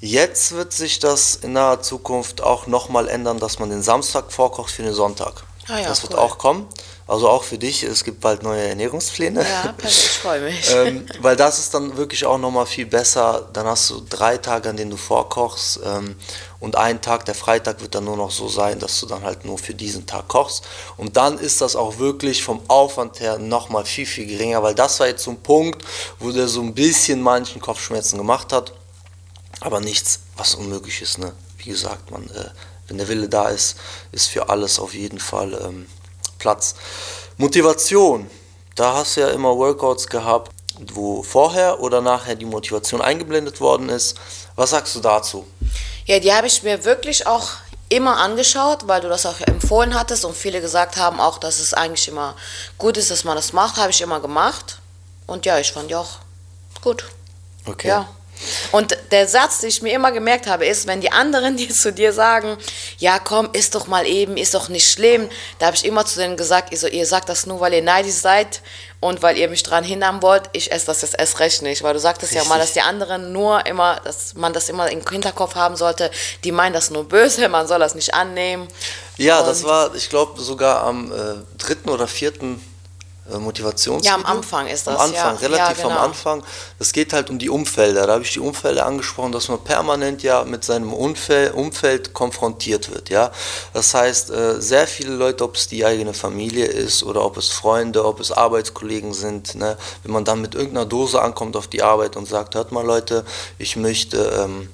Jetzt 0.00 0.52
wird 0.52 0.72
sich 0.72 0.98
das 0.98 1.36
in 1.36 1.52
naher 1.52 1.82
Zukunft 1.82 2.42
auch 2.42 2.66
nochmal 2.66 3.08
ändern, 3.08 3.38
dass 3.38 3.60
man 3.60 3.70
den 3.70 3.82
Samstag 3.82 4.32
vorkocht 4.32 4.72
für 4.72 4.82
den 4.82 4.92
Sonntag. 4.92 5.44
Ah 5.68 5.78
ja, 5.78 5.88
das 5.88 6.02
wird 6.02 6.16
auch 6.16 6.36
kommen. 6.36 6.68
Also 7.06 7.28
auch 7.28 7.44
für 7.44 7.58
dich, 7.58 7.82
es 7.82 8.02
gibt 8.02 8.20
bald 8.20 8.42
neue 8.42 8.62
Ernährungspläne. 8.62 9.42
Ja, 9.42 9.74
ich 9.84 10.08
freue 10.08 10.40
mich. 10.40 10.70
ähm, 10.74 11.06
weil 11.20 11.36
das 11.36 11.58
ist 11.58 11.74
dann 11.74 11.98
wirklich 11.98 12.24
auch 12.24 12.38
nochmal 12.38 12.64
viel 12.64 12.86
besser. 12.86 13.46
Dann 13.52 13.66
hast 13.66 13.90
du 13.90 14.02
drei 14.08 14.38
Tage, 14.38 14.70
an 14.70 14.78
denen 14.78 14.90
du 14.90 14.96
vorkochst. 14.96 15.80
Ähm, 15.84 16.16
und 16.60 16.76
ein 16.76 17.02
Tag, 17.02 17.26
der 17.26 17.34
Freitag, 17.34 17.82
wird 17.82 17.94
dann 17.94 18.04
nur 18.04 18.16
noch 18.16 18.30
so 18.30 18.48
sein, 18.48 18.78
dass 18.78 18.98
du 19.00 19.06
dann 19.06 19.22
halt 19.22 19.44
nur 19.44 19.58
für 19.58 19.74
diesen 19.74 20.06
Tag 20.06 20.28
kochst. 20.28 20.64
Und 20.96 21.18
dann 21.18 21.38
ist 21.38 21.60
das 21.60 21.76
auch 21.76 21.98
wirklich 21.98 22.42
vom 22.42 22.62
Aufwand 22.68 23.20
her 23.20 23.38
nochmal 23.38 23.84
viel, 23.84 24.06
viel 24.06 24.24
geringer, 24.26 24.62
weil 24.62 24.74
das 24.74 24.98
war 24.98 25.06
jetzt 25.06 25.24
so 25.24 25.30
ein 25.30 25.42
Punkt, 25.42 25.84
wo 26.18 26.30
der 26.30 26.48
so 26.48 26.62
ein 26.62 26.72
bisschen 26.72 27.20
manchen 27.20 27.60
Kopfschmerzen 27.60 28.16
gemacht 28.16 28.50
hat. 28.50 28.72
Aber 29.60 29.80
nichts, 29.80 30.20
was 30.38 30.54
unmöglich 30.54 31.02
ist. 31.02 31.18
Ne? 31.18 31.34
Wie 31.58 31.68
gesagt, 31.68 32.10
man, 32.10 32.24
äh, 32.30 32.48
wenn 32.88 32.96
der 32.96 33.08
Wille 33.08 33.28
da 33.28 33.48
ist, 33.48 33.76
ist 34.10 34.28
für 34.28 34.48
alles 34.48 34.78
auf 34.78 34.94
jeden 34.94 35.20
Fall. 35.20 35.52
Ähm, 35.62 35.86
Platz. 36.38 36.74
Motivation. 37.36 38.30
Da 38.74 38.94
hast 38.94 39.16
du 39.16 39.20
ja 39.20 39.28
immer 39.28 39.56
Workouts 39.56 40.06
gehabt, 40.06 40.50
wo 40.92 41.22
vorher 41.22 41.80
oder 41.80 42.00
nachher 42.00 42.34
die 42.34 42.44
Motivation 42.44 43.00
eingeblendet 43.00 43.60
worden 43.60 43.88
ist. 43.88 44.16
Was 44.56 44.70
sagst 44.70 44.94
du 44.96 45.00
dazu? 45.00 45.46
Ja, 46.06 46.18
die 46.18 46.32
habe 46.32 46.46
ich 46.46 46.62
mir 46.62 46.84
wirklich 46.84 47.26
auch 47.26 47.50
immer 47.88 48.16
angeschaut, 48.18 48.88
weil 48.88 49.00
du 49.00 49.08
das 49.08 49.26
auch 49.26 49.40
empfohlen 49.40 49.94
hattest 49.94 50.24
und 50.24 50.36
viele 50.36 50.60
gesagt 50.60 50.96
haben 50.96 51.20
auch, 51.20 51.38
dass 51.38 51.60
es 51.60 51.74
eigentlich 51.74 52.08
immer 52.08 52.34
gut 52.78 52.96
ist, 52.96 53.10
dass 53.10 53.24
man 53.24 53.36
das 53.36 53.52
macht, 53.52 53.76
habe 53.76 53.90
ich 53.90 54.00
immer 54.00 54.20
gemacht. 54.20 54.78
Und 55.26 55.46
ja, 55.46 55.58
ich 55.58 55.72
fand 55.72 55.90
die 55.90 55.94
auch 55.94 56.18
gut. 56.82 57.04
Okay. 57.66 57.88
Ja. 57.88 58.08
Und 58.72 58.96
der 59.10 59.28
Satz, 59.28 59.60
den 59.60 59.68
ich 59.68 59.82
mir 59.82 59.94
immer 59.94 60.12
gemerkt 60.12 60.46
habe, 60.46 60.66
ist, 60.66 60.86
wenn 60.86 61.00
die 61.00 61.12
anderen 61.12 61.56
die 61.56 61.68
zu 61.68 61.92
dir 61.92 62.12
sagen, 62.12 62.56
ja 62.98 63.18
komm, 63.18 63.48
isst 63.52 63.74
doch 63.74 63.86
mal 63.86 64.06
eben, 64.06 64.36
ist 64.36 64.54
doch 64.54 64.68
nicht 64.68 64.90
schlimm, 64.90 65.28
da 65.58 65.66
habe 65.66 65.76
ich 65.76 65.84
immer 65.84 66.04
zu 66.04 66.18
denen 66.18 66.36
gesagt, 66.36 66.72
ich 66.72 66.80
so, 66.80 66.86
ihr 66.86 67.06
sagt 67.06 67.28
das 67.28 67.46
nur, 67.46 67.60
weil 67.60 67.74
ihr 67.74 67.82
neidisch 67.82 68.14
seid 68.14 68.60
und 69.00 69.22
weil 69.22 69.36
ihr 69.36 69.48
mich 69.48 69.62
dran 69.62 69.84
hindern 69.84 70.22
wollt, 70.22 70.44
ich 70.52 70.72
esse 70.72 70.86
das 70.86 71.02
jetzt 71.02 71.18
erst 71.18 71.38
recht 71.38 71.60
nicht. 71.60 71.82
Weil 71.82 71.92
du 71.92 72.00
sagtest 72.00 72.32
Richtig. 72.32 72.48
ja 72.48 72.48
mal, 72.48 72.58
dass 72.58 72.72
die 72.72 72.80
anderen 72.80 73.32
nur 73.32 73.66
immer, 73.66 74.00
dass 74.02 74.34
man 74.34 74.54
das 74.54 74.70
immer 74.70 74.90
im 74.90 75.06
Hinterkopf 75.06 75.54
haben 75.54 75.76
sollte, 75.76 76.10
die 76.42 76.52
meinen 76.52 76.72
das 76.72 76.90
nur 76.90 77.04
böse, 77.04 77.48
man 77.50 77.66
soll 77.66 77.80
das 77.80 77.94
nicht 77.94 78.14
annehmen. 78.14 78.66
Ja, 79.18 79.40
und 79.40 79.46
das 79.46 79.62
war, 79.62 79.94
ich 79.94 80.08
glaube, 80.08 80.40
sogar 80.40 80.84
am 80.84 81.12
äh, 81.12 81.34
dritten 81.58 81.90
oder 81.90 82.08
vierten 82.08 82.62
äh, 83.32 83.38
Motivationsvideo. 83.38 84.10
Ja, 84.10 84.14
am 84.16 84.26
Anfang 84.26 84.66
ist 84.66 84.86
das. 84.86 84.96
Am 84.96 85.08
Anfang, 85.08 85.34
ja. 85.34 85.40
relativ 85.40 85.78
ja, 85.78 85.88
genau. 85.88 85.98
am 85.98 86.04
Anfang. 86.10 86.44
Es 86.78 86.92
geht 86.92 87.12
halt 87.12 87.30
um 87.30 87.38
die 87.38 87.48
Umfelder. 87.48 88.06
Da 88.06 88.14
habe 88.14 88.24
ich 88.24 88.32
die 88.32 88.40
Umfelder 88.40 88.84
angesprochen, 88.84 89.32
dass 89.32 89.48
man 89.48 89.64
permanent 89.64 90.22
ja 90.22 90.44
mit 90.44 90.64
seinem 90.64 90.92
Umfeld, 90.92 91.54
Umfeld 91.54 92.12
konfrontiert 92.12 92.90
wird. 92.90 93.08
Ja? 93.08 93.32
Das 93.72 93.94
heißt, 93.94 94.30
äh, 94.30 94.60
sehr 94.60 94.86
viele 94.86 95.14
Leute, 95.14 95.44
ob 95.44 95.56
es 95.56 95.68
die 95.68 95.84
eigene 95.86 96.12
Familie 96.12 96.66
ist 96.66 97.02
oder 97.02 97.24
ob 97.24 97.38
es 97.38 97.48
Freunde, 97.48 98.04
ob 98.04 98.20
es 98.20 98.30
Arbeitskollegen 98.30 99.14
sind, 99.14 99.54
ne? 99.54 99.78
wenn 100.02 100.12
man 100.12 100.24
dann 100.24 100.40
mit 100.40 100.54
irgendeiner 100.54 100.86
Dose 100.86 101.22
ankommt 101.22 101.56
auf 101.56 101.68
die 101.68 101.82
Arbeit 101.82 102.16
und 102.16 102.28
sagt, 102.28 102.54
hört 102.54 102.72
mal 102.72 102.84
Leute, 102.84 103.24
ich 103.58 103.76
möchte... 103.76 104.18
Ähm, 104.18 104.68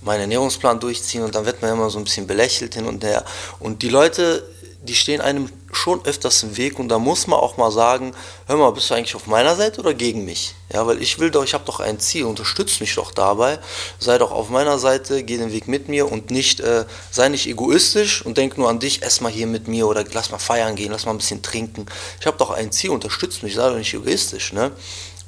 meinen 0.00 0.20
Ernährungsplan 0.20 0.78
durchziehen 0.78 1.24
und 1.24 1.34
dann 1.34 1.44
wird 1.44 1.60
man 1.60 1.72
immer 1.72 1.90
so 1.90 1.98
ein 1.98 2.04
bisschen 2.04 2.28
belächelt 2.28 2.72
hin 2.72 2.86
und 2.86 3.02
her. 3.02 3.24
Und 3.58 3.82
die 3.82 3.88
Leute 3.88 4.44
die 4.82 4.94
stehen 4.94 5.20
einem 5.20 5.50
schon 5.72 6.04
öfters 6.04 6.42
im 6.42 6.56
Weg 6.56 6.78
und 6.78 6.88
da 6.88 6.98
muss 6.98 7.26
man 7.26 7.38
auch 7.38 7.56
mal 7.56 7.70
sagen, 7.70 8.14
hör 8.46 8.56
mal, 8.56 8.70
bist 8.70 8.90
du 8.90 8.94
eigentlich 8.94 9.14
auf 9.14 9.26
meiner 9.26 9.54
Seite 9.54 9.80
oder 9.80 9.94
gegen 9.94 10.24
mich? 10.24 10.54
Ja, 10.72 10.86
weil 10.86 11.02
ich 11.02 11.18
will 11.18 11.30
doch, 11.30 11.44
ich 11.44 11.54
habe 11.54 11.64
doch 11.64 11.80
ein 11.80 12.00
Ziel, 12.00 12.24
unterstütze 12.24 12.82
mich 12.82 12.94
doch 12.94 13.12
dabei, 13.12 13.58
sei 13.98 14.18
doch 14.18 14.32
auf 14.32 14.50
meiner 14.50 14.78
Seite, 14.78 15.22
geh 15.22 15.36
den 15.36 15.52
Weg 15.52 15.68
mit 15.68 15.88
mir 15.88 16.10
und 16.10 16.30
nicht, 16.30 16.60
äh, 16.60 16.84
sei 17.10 17.28
nicht 17.28 17.46
egoistisch 17.46 18.24
und 18.24 18.38
denk 18.38 18.58
nur 18.58 18.68
an 18.68 18.78
dich, 18.78 19.02
ess 19.02 19.20
mal 19.20 19.32
hier 19.32 19.46
mit 19.46 19.68
mir 19.68 19.86
oder 19.86 20.04
lass 20.12 20.30
mal 20.30 20.38
feiern 20.38 20.76
gehen, 20.76 20.92
lass 20.92 21.06
mal 21.06 21.12
ein 21.12 21.18
bisschen 21.18 21.42
trinken. 21.42 21.86
Ich 22.20 22.26
habe 22.26 22.38
doch 22.38 22.50
ein 22.50 22.72
Ziel, 22.72 22.90
unterstütze 22.90 23.44
mich, 23.44 23.54
sei 23.54 23.68
doch 23.68 23.76
nicht 23.76 23.94
egoistisch. 23.94 24.52
Ne? 24.52 24.72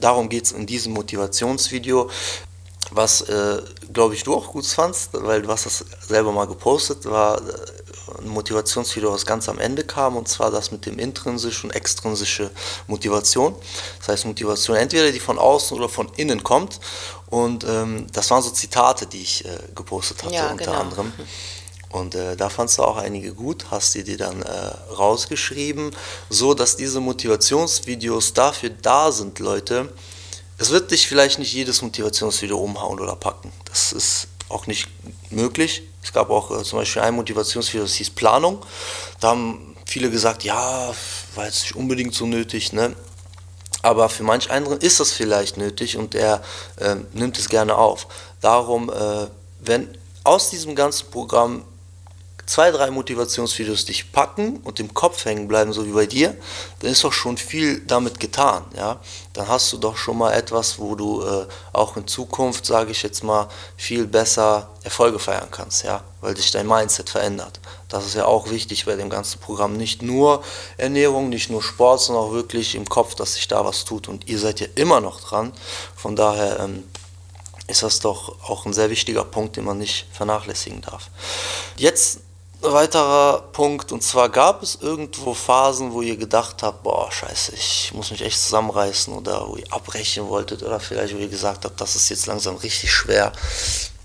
Darum 0.00 0.30
geht 0.30 0.46
es 0.46 0.52
in 0.52 0.66
diesem 0.66 0.94
Motivationsvideo 0.94 2.10
was, 2.90 3.22
äh, 3.22 3.62
glaube 3.92 4.14
ich, 4.14 4.24
du 4.24 4.34
auch 4.34 4.48
gut 4.48 4.66
fandst, 4.66 5.10
weil 5.12 5.42
du 5.42 5.48
hast 5.48 5.66
das 5.66 5.84
selber 6.06 6.32
mal 6.32 6.46
gepostet, 6.46 7.04
war 7.04 7.38
äh, 7.38 7.42
ein 8.18 8.28
Motivationsvideo, 8.28 9.12
was 9.12 9.24
ganz 9.24 9.48
am 9.48 9.58
Ende 9.58 9.84
kam, 9.84 10.16
und 10.16 10.28
zwar 10.28 10.50
das 10.50 10.72
mit 10.72 10.86
dem 10.86 10.98
intrinsischen 10.98 11.70
und 11.70 11.76
extrinsische 11.76 12.50
Motivation. 12.88 13.54
Das 13.98 14.08
heißt 14.08 14.26
Motivation 14.26 14.76
entweder 14.76 15.12
die 15.12 15.20
von 15.20 15.38
außen 15.38 15.76
oder 15.76 15.88
von 15.88 16.10
innen 16.16 16.42
kommt. 16.42 16.80
Und 17.28 17.64
ähm, 17.64 18.06
das 18.12 18.30
waren 18.30 18.42
so 18.42 18.50
Zitate, 18.50 19.06
die 19.06 19.22
ich 19.22 19.44
äh, 19.44 19.48
gepostet 19.74 20.24
hatte 20.24 20.34
ja, 20.34 20.50
unter 20.50 20.64
genau. 20.64 20.80
anderem. 20.80 21.12
Und 21.92 22.14
äh, 22.14 22.36
da 22.36 22.48
fandst 22.48 22.78
du 22.78 22.84
auch 22.84 22.96
einige 22.96 23.34
gut, 23.34 23.66
hast 23.72 23.96
die 23.96 24.04
dir 24.04 24.16
dann 24.16 24.42
äh, 24.42 24.48
rausgeschrieben, 24.96 25.90
so 26.28 26.54
dass 26.54 26.76
diese 26.76 27.00
Motivationsvideos 27.00 28.32
dafür 28.32 28.70
da 28.70 29.10
sind, 29.10 29.40
Leute. 29.40 29.92
Es 30.60 30.68
wird 30.68 30.90
dich 30.90 31.08
vielleicht 31.08 31.38
nicht 31.38 31.54
jedes 31.54 31.80
Motivationsvideo 31.80 32.58
umhauen 32.58 33.00
oder 33.00 33.16
packen. 33.16 33.50
Das 33.64 33.94
ist 33.94 34.28
auch 34.50 34.66
nicht 34.66 34.88
möglich. 35.30 35.84
Es 36.02 36.12
gab 36.12 36.28
auch 36.28 36.50
äh, 36.50 36.62
zum 36.62 36.80
Beispiel 36.80 37.00
ein 37.00 37.14
Motivationsvideo, 37.14 37.84
das 37.84 37.94
hieß 37.94 38.10
Planung. 38.10 38.62
Da 39.20 39.28
haben 39.28 39.74
viele 39.86 40.10
gesagt, 40.10 40.44
ja, 40.44 40.92
war 41.34 41.46
jetzt 41.46 41.62
nicht 41.62 41.76
unbedingt 41.76 42.14
so 42.14 42.26
nötig, 42.26 42.74
ne? 42.74 42.94
Aber 43.80 44.10
für 44.10 44.22
manch 44.22 44.50
anderen 44.50 44.78
ist 44.80 45.00
das 45.00 45.12
vielleicht 45.12 45.56
nötig 45.56 45.96
und 45.96 46.14
er 46.14 46.42
äh, 46.76 46.96
nimmt 47.14 47.38
es 47.38 47.48
gerne 47.48 47.76
auf. 47.76 48.06
Darum, 48.42 48.90
äh, 48.90 49.28
wenn 49.60 49.96
aus 50.24 50.50
diesem 50.50 50.74
ganzen 50.74 51.10
Programm 51.10 51.64
zwei, 52.50 52.72
drei 52.72 52.90
Motivationsvideos 52.90 53.84
dich 53.84 54.10
packen 54.10 54.56
und 54.64 54.80
im 54.80 54.92
Kopf 54.92 55.24
hängen 55.24 55.46
bleiben, 55.46 55.72
so 55.72 55.86
wie 55.86 55.92
bei 55.92 56.06
dir, 56.06 56.36
dann 56.80 56.90
ist 56.90 57.04
doch 57.04 57.12
schon 57.12 57.36
viel 57.36 57.80
damit 57.86 58.18
getan. 58.18 58.64
Ja? 58.76 58.98
Dann 59.34 59.46
hast 59.46 59.72
du 59.72 59.78
doch 59.78 59.96
schon 59.96 60.18
mal 60.18 60.32
etwas, 60.32 60.80
wo 60.80 60.96
du 60.96 61.22
äh, 61.22 61.46
auch 61.72 61.96
in 61.96 62.08
Zukunft, 62.08 62.66
sage 62.66 62.90
ich 62.90 63.04
jetzt 63.04 63.22
mal, 63.22 63.48
viel 63.76 64.04
besser 64.04 64.68
Erfolge 64.82 65.20
feiern 65.20 65.46
kannst, 65.52 65.84
ja? 65.84 66.02
weil 66.20 66.36
sich 66.36 66.50
dein 66.50 66.66
Mindset 66.66 67.08
verändert. 67.08 67.60
Das 67.88 68.04
ist 68.04 68.14
ja 68.14 68.24
auch 68.24 68.50
wichtig 68.50 68.84
bei 68.84 68.96
dem 68.96 69.10
ganzen 69.10 69.38
Programm. 69.38 69.76
Nicht 69.76 70.02
nur 70.02 70.42
Ernährung, 70.76 71.28
nicht 71.28 71.50
nur 71.50 71.62
Sport, 71.62 72.00
sondern 72.00 72.24
auch 72.24 72.32
wirklich 72.32 72.74
im 72.74 72.88
Kopf, 72.88 73.14
dass 73.14 73.34
sich 73.34 73.46
da 73.46 73.64
was 73.64 73.84
tut. 73.84 74.08
Und 74.08 74.28
ihr 74.28 74.40
seid 74.40 74.58
ja 74.58 74.66
immer 74.74 75.00
noch 75.00 75.20
dran. 75.20 75.52
Von 75.94 76.16
daher 76.16 76.58
ähm, 76.58 76.82
ist 77.68 77.84
das 77.84 78.00
doch 78.00 78.42
auch 78.50 78.66
ein 78.66 78.72
sehr 78.72 78.90
wichtiger 78.90 79.22
Punkt, 79.22 79.56
den 79.56 79.66
man 79.66 79.78
nicht 79.78 80.08
vernachlässigen 80.10 80.80
darf. 80.80 81.10
Jetzt 81.76 82.22
weiterer 82.62 83.42
Punkt, 83.52 83.92
und 83.92 84.02
zwar 84.02 84.28
gab 84.28 84.62
es 84.62 84.78
irgendwo 84.80 85.34
Phasen, 85.34 85.92
wo 85.92 86.02
ihr 86.02 86.16
gedacht 86.16 86.62
habt, 86.62 86.82
boah, 86.82 87.10
scheiße, 87.10 87.52
ich 87.54 87.92
muss 87.94 88.10
mich 88.10 88.22
echt 88.22 88.40
zusammenreißen 88.40 89.12
oder 89.12 89.48
wo 89.48 89.56
ihr 89.56 89.72
abbrechen 89.72 90.28
wolltet 90.28 90.62
oder 90.62 90.80
vielleicht, 90.80 91.14
wo 91.14 91.18
ihr 91.18 91.28
gesagt 91.28 91.64
habt, 91.64 91.80
das 91.80 91.96
ist 91.96 92.08
jetzt 92.10 92.26
langsam 92.26 92.56
richtig 92.56 92.92
schwer. 92.92 93.32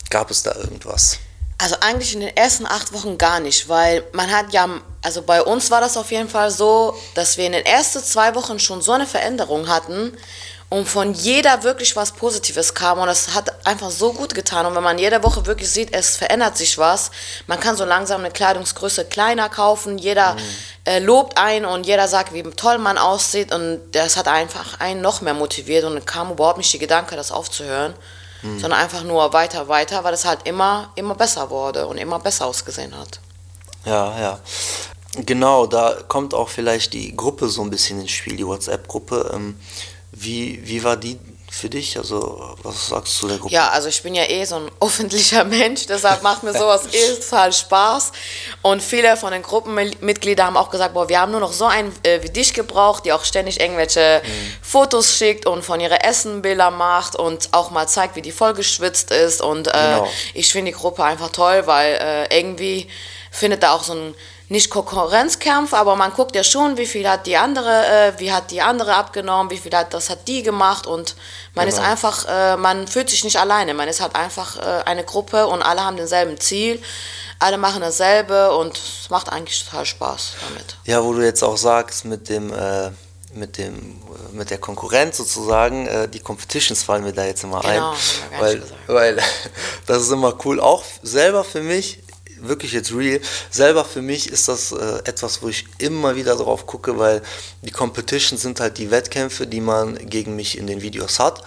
Gab 0.09 0.31
es 0.31 0.43
da 0.43 0.55
irgendwas? 0.55 1.19
Also 1.57 1.77
eigentlich 1.79 2.13
in 2.13 2.19
den 2.19 2.35
ersten 2.35 2.65
acht 2.65 2.91
Wochen 2.91 3.17
gar 3.17 3.39
nicht, 3.39 3.69
weil 3.69 4.03
man 4.11 4.29
hat 4.29 4.51
ja, 4.51 4.67
also 5.01 5.21
bei 5.21 5.41
uns 5.41 5.71
war 5.71 5.79
das 5.79 5.95
auf 5.95 6.11
jeden 6.11 6.27
Fall 6.27 6.51
so, 6.51 6.95
dass 7.13 7.37
wir 7.37 7.45
in 7.45 7.53
den 7.53 7.65
ersten 7.65 8.03
zwei 8.03 8.35
Wochen 8.35 8.59
schon 8.59 8.81
so 8.81 8.91
eine 8.91 9.07
Veränderung 9.07 9.69
hatten 9.69 10.17
und 10.69 10.87
von 10.87 11.13
jeder 11.13 11.63
wirklich 11.63 11.95
was 11.95 12.11
Positives 12.11 12.73
kam 12.73 12.99
und 12.99 13.07
das 13.07 13.35
hat 13.35 13.65
einfach 13.65 13.91
so 13.91 14.13
gut 14.13 14.33
getan 14.33 14.65
und 14.65 14.75
wenn 14.75 14.83
man 14.83 14.97
jede 14.97 15.23
Woche 15.23 15.45
wirklich 15.45 15.69
sieht, 15.69 15.93
es 15.93 16.17
verändert 16.17 16.57
sich 16.57 16.77
was, 16.77 17.11
man 17.47 17.59
kann 17.59 17.77
so 17.77 17.85
langsam 17.85 18.21
eine 18.21 18.31
Kleidungsgröße 18.31 19.05
kleiner 19.05 19.47
kaufen, 19.49 19.97
jeder 19.97 20.33
mhm. 20.33 20.39
äh, 20.85 20.99
lobt 20.99 21.37
einen 21.37 21.65
und 21.65 21.85
jeder 21.85 22.07
sagt, 22.07 22.33
wie 22.33 22.43
toll 22.43 22.79
man 22.79 22.97
aussieht 22.97 23.53
und 23.53 23.79
das 23.91 24.17
hat 24.17 24.27
einfach 24.27 24.79
einen 24.79 25.01
noch 25.01 25.21
mehr 25.21 25.35
motiviert 25.35 25.83
und 25.85 26.05
kam 26.05 26.31
überhaupt 26.31 26.57
nicht 26.57 26.73
die 26.73 26.79
Gedanke, 26.79 27.15
das 27.15 27.31
aufzuhören, 27.31 27.93
mhm. 28.41 28.59
sondern 28.59 28.79
einfach 28.79 29.03
nur 29.03 29.33
weiter, 29.33 29.67
weiter, 29.67 30.03
weil 30.03 30.15
es 30.15 30.25
halt 30.25 30.47
immer, 30.47 30.91
immer 30.95 31.13
besser 31.13 31.51
wurde 31.51 31.85
und 31.85 31.97
immer 31.97 32.19
besser 32.19 32.47
ausgesehen 32.47 32.97
hat. 32.97 33.19
Ja, 33.85 34.19
ja. 34.19 34.39
Genau, 35.17 35.65
da 35.65 35.95
kommt 36.07 36.33
auch 36.33 36.49
vielleicht 36.49 36.93
die 36.93 37.15
Gruppe 37.15 37.47
so 37.47 37.61
ein 37.61 37.69
bisschen 37.69 38.01
ins 38.01 38.11
Spiel, 38.11 38.35
die 38.35 38.45
WhatsApp-Gruppe. 38.45 39.31
Ähm, 39.33 39.57
wie, 40.15 40.61
wie 40.65 40.83
war 40.83 40.95
die 40.97 41.19
für 41.51 41.69
dich? 41.69 41.97
Also, 41.97 42.55
was 42.63 42.87
sagst 42.87 43.21
du 43.21 43.27
der 43.27 43.37
Gruppe? 43.37 43.53
Ja, 43.53 43.69
also 43.69 43.87
ich 43.87 44.01
bin 44.01 44.15
ja 44.15 44.23
eh 44.23 44.45
so 44.45 44.55
ein 44.55 44.71
öffentlicher 44.79 45.43
Mensch, 45.43 45.85
deshalb 45.85 46.23
macht 46.23 46.43
mir 46.43 46.53
sowas 46.53 46.87
eh 46.91 47.15
total 47.15 47.51
Spaß. 47.51 48.11
Und 48.61 48.81
viele 48.81 49.17
von 49.17 49.31
den 49.31 49.41
Gruppenmitgliedern 49.41 50.47
haben 50.47 50.57
auch 50.57 50.69
gesagt, 50.69 50.93
boah, 50.93 51.09
wir 51.09 51.19
haben 51.19 51.31
nur 51.31 51.41
noch 51.41 51.53
so 51.53 51.65
einen 51.65 51.93
äh, 52.03 52.23
wie 52.23 52.29
dich 52.29 52.53
gebraucht, 52.53 53.05
die 53.05 53.13
auch 53.13 53.25
ständig 53.25 53.59
irgendwelche 53.59 54.21
mhm. 54.23 54.53
Fotos 54.61 55.17
schickt 55.17 55.45
und 55.45 55.63
von 55.63 55.79
ihrer 55.79 56.03
Essenbilder 56.05 56.71
macht 56.71 57.15
und 57.15 57.49
auch 57.51 57.71
mal 57.71 57.87
zeigt, 57.87 58.15
wie 58.15 58.21
die 58.21 58.31
voll 58.31 58.53
geschwitzt 58.53 59.11
ist. 59.11 59.41
Und 59.41 59.67
äh, 59.67 59.71
genau. 59.71 60.07
ich 60.33 60.51
finde 60.51 60.71
die 60.71 60.77
Gruppe 60.77 61.03
einfach 61.03 61.29
toll, 61.29 61.63
weil 61.67 61.95
äh, 61.95 62.37
irgendwie 62.39 62.87
findet 63.31 63.63
da 63.63 63.73
auch 63.73 63.83
so 63.83 63.93
ein 63.93 64.15
nicht 64.47 64.69
Konkurrenzkampf, 64.69 65.73
aber 65.73 65.95
man 65.95 66.13
guckt 66.13 66.35
ja 66.35 66.43
schon, 66.43 66.77
wie 66.77 66.85
viel 66.85 67.09
hat 67.09 67.25
die 67.25 67.37
andere, 67.37 67.85
äh, 67.85 68.13
wie 68.19 68.31
hat 68.31 68.51
die 68.51 68.61
andere 68.61 68.93
abgenommen, 68.93 69.49
wie 69.49 69.57
viel 69.57 69.75
hat 69.75 69.93
das 69.93 70.09
hat 70.09 70.27
die 70.27 70.43
gemacht 70.43 70.85
und 70.85 71.15
man 71.55 71.67
genau. 71.67 71.77
ist 71.77 71.83
einfach, 71.83 72.25
äh, 72.27 72.57
man 72.57 72.87
fühlt 72.87 73.09
sich 73.09 73.23
nicht 73.23 73.39
alleine, 73.39 73.73
man 73.73 73.87
ist 73.87 74.01
halt 74.01 74.15
einfach 74.15 74.57
äh, 74.57 74.83
eine 74.85 75.03
Gruppe 75.03 75.47
und 75.47 75.63
alle 75.63 75.83
haben 75.83 75.97
denselben 75.97 76.39
Ziel, 76.39 76.81
alle 77.39 77.57
machen 77.57 77.81
dasselbe 77.81 78.55
und 78.55 78.77
es 78.77 79.09
macht 79.09 79.29
eigentlich 79.29 79.65
total 79.65 79.85
Spaß 79.85 80.33
damit. 80.47 80.77
Ja, 80.85 81.03
wo 81.03 81.13
du 81.13 81.21
jetzt 81.21 81.43
auch 81.43 81.57
sagst 81.57 82.05
mit 82.05 82.29
dem 82.29 82.53
äh, 82.53 82.91
mit 83.33 83.57
dem 83.57 84.01
mit 84.31 84.49
der 84.49 84.59
Konkurrenz 84.59 85.17
sozusagen, 85.17 85.87
äh, 85.87 86.07
die 86.07 86.19
Competitions 86.19 86.83
fallen 86.83 87.03
mir 87.03 87.13
da 87.13 87.25
jetzt 87.25 87.43
immer 87.43 87.61
genau, 87.61 87.91
ein, 87.91 88.39
weil, 88.39 88.63
weil 88.87 89.19
das 89.87 90.03
ist 90.03 90.11
immer 90.11 90.37
cool, 90.45 90.59
auch 90.59 90.83
selber 91.01 91.43
für 91.43 91.61
mich 91.61 91.99
wirklich 92.47 92.73
jetzt 92.73 92.93
real. 92.93 93.19
Selber 93.49 93.85
für 93.85 94.01
mich 94.01 94.29
ist 94.29 94.47
das 94.47 94.71
äh, 94.71 94.99
etwas, 95.05 95.41
wo 95.41 95.47
ich 95.47 95.65
immer 95.77 96.15
wieder 96.15 96.35
drauf 96.35 96.65
gucke, 96.65 96.97
weil 96.97 97.21
die 97.61 97.71
Competitions 97.71 98.41
sind 98.41 98.59
halt 98.59 98.77
die 98.77 98.91
Wettkämpfe, 98.91 99.47
die 99.47 99.61
man 99.61 99.95
gegen 100.09 100.35
mich 100.35 100.57
in 100.57 100.67
den 100.67 100.81
Videos 100.81 101.19
hat. 101.19 101.43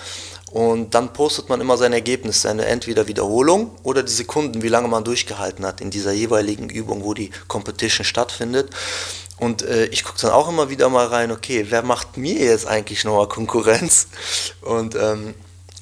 Und 0.51 0.95
dann 0.95 1.13
postet 1.13 1.51
man 1.51 1.61
immer 1.61 1.77
sein 1.77 1.93
Ergebnis, 1.93 2.43
seine 2.43 2.65
entweder 2.65 3.07
Wiederholung 3.07 3.71
oder 3.83 4.03
die 4.03 4.13
Sekunden, 4.13 4.63
wie 4.63 4.69
lange 4.69 4.89
man 4.89 5.05
durchgehalten 5.05 5.67
hat 5.67 5.81
in 5.83 5.91
dieser 5.91 6.13
jeweiligen 6.13 6.71
Übung, 6.71 7.05
wo 7.05 7.13
die 7.13 7.31
Competition 7.49 8.05
stattfindet. 8.05 8.71
Und 9.39 9.63
äh, 9.63 9.87
ich 9.87 10.05
gucke 10.05 10.21
dann 10.21 10.31
auch 10.31 10.49
immer 10.49 10.71
wieder 10.71 10.89
mal 10.89 11.07
rein, 11.07 11.31
okay, 11.31 11.67
wer 11.69 11.83
macht 11.83 12.17
mir 12.17 12.39
jetzt 12.39 12.67
eigentlich 12.67 13.05
nochmal 13.05 13.29
Konkurrenz? 13.29 14.09
Und 14.63 14.95
ähm, 14.95 15.35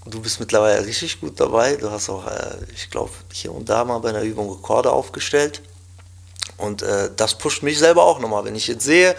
Du 0.07 0.21
bist 0.21 0.38
mittlerweile 0.40 0.87
richtig 0.87 1.21
gut 1.21 1.38
dabei. 1.40 1.77
Du 1.77 1.90
hast 1.90 2.09
auch, 2.09 2.27
äh, 2.27 2.57
ich 2.75 2.90
glaube, 2.90 3.11
hier 3.33 3.53
und 3.53 3.69
da 3.69 3.85
mal 3.85 3.99
bei 3.99 4.11
einer 4.11 4.23
Übung 4.23 4.51
Rekorde 4.51 4.92
aufgestellt. 4.92 5.62
Und 6.59 6.83
äh, 6.83 7.11
das 7.14 7.37
pusht 7.37 7.62
mich 7.62 7.79
selber 7.79 8.05
auch 8.05 8.21
nochmal. 8.21 8.45
Wenn 8.45 8.55
ich 8.55 8.69
jetzt 8.69 8.85
sehe, 8.85 9.16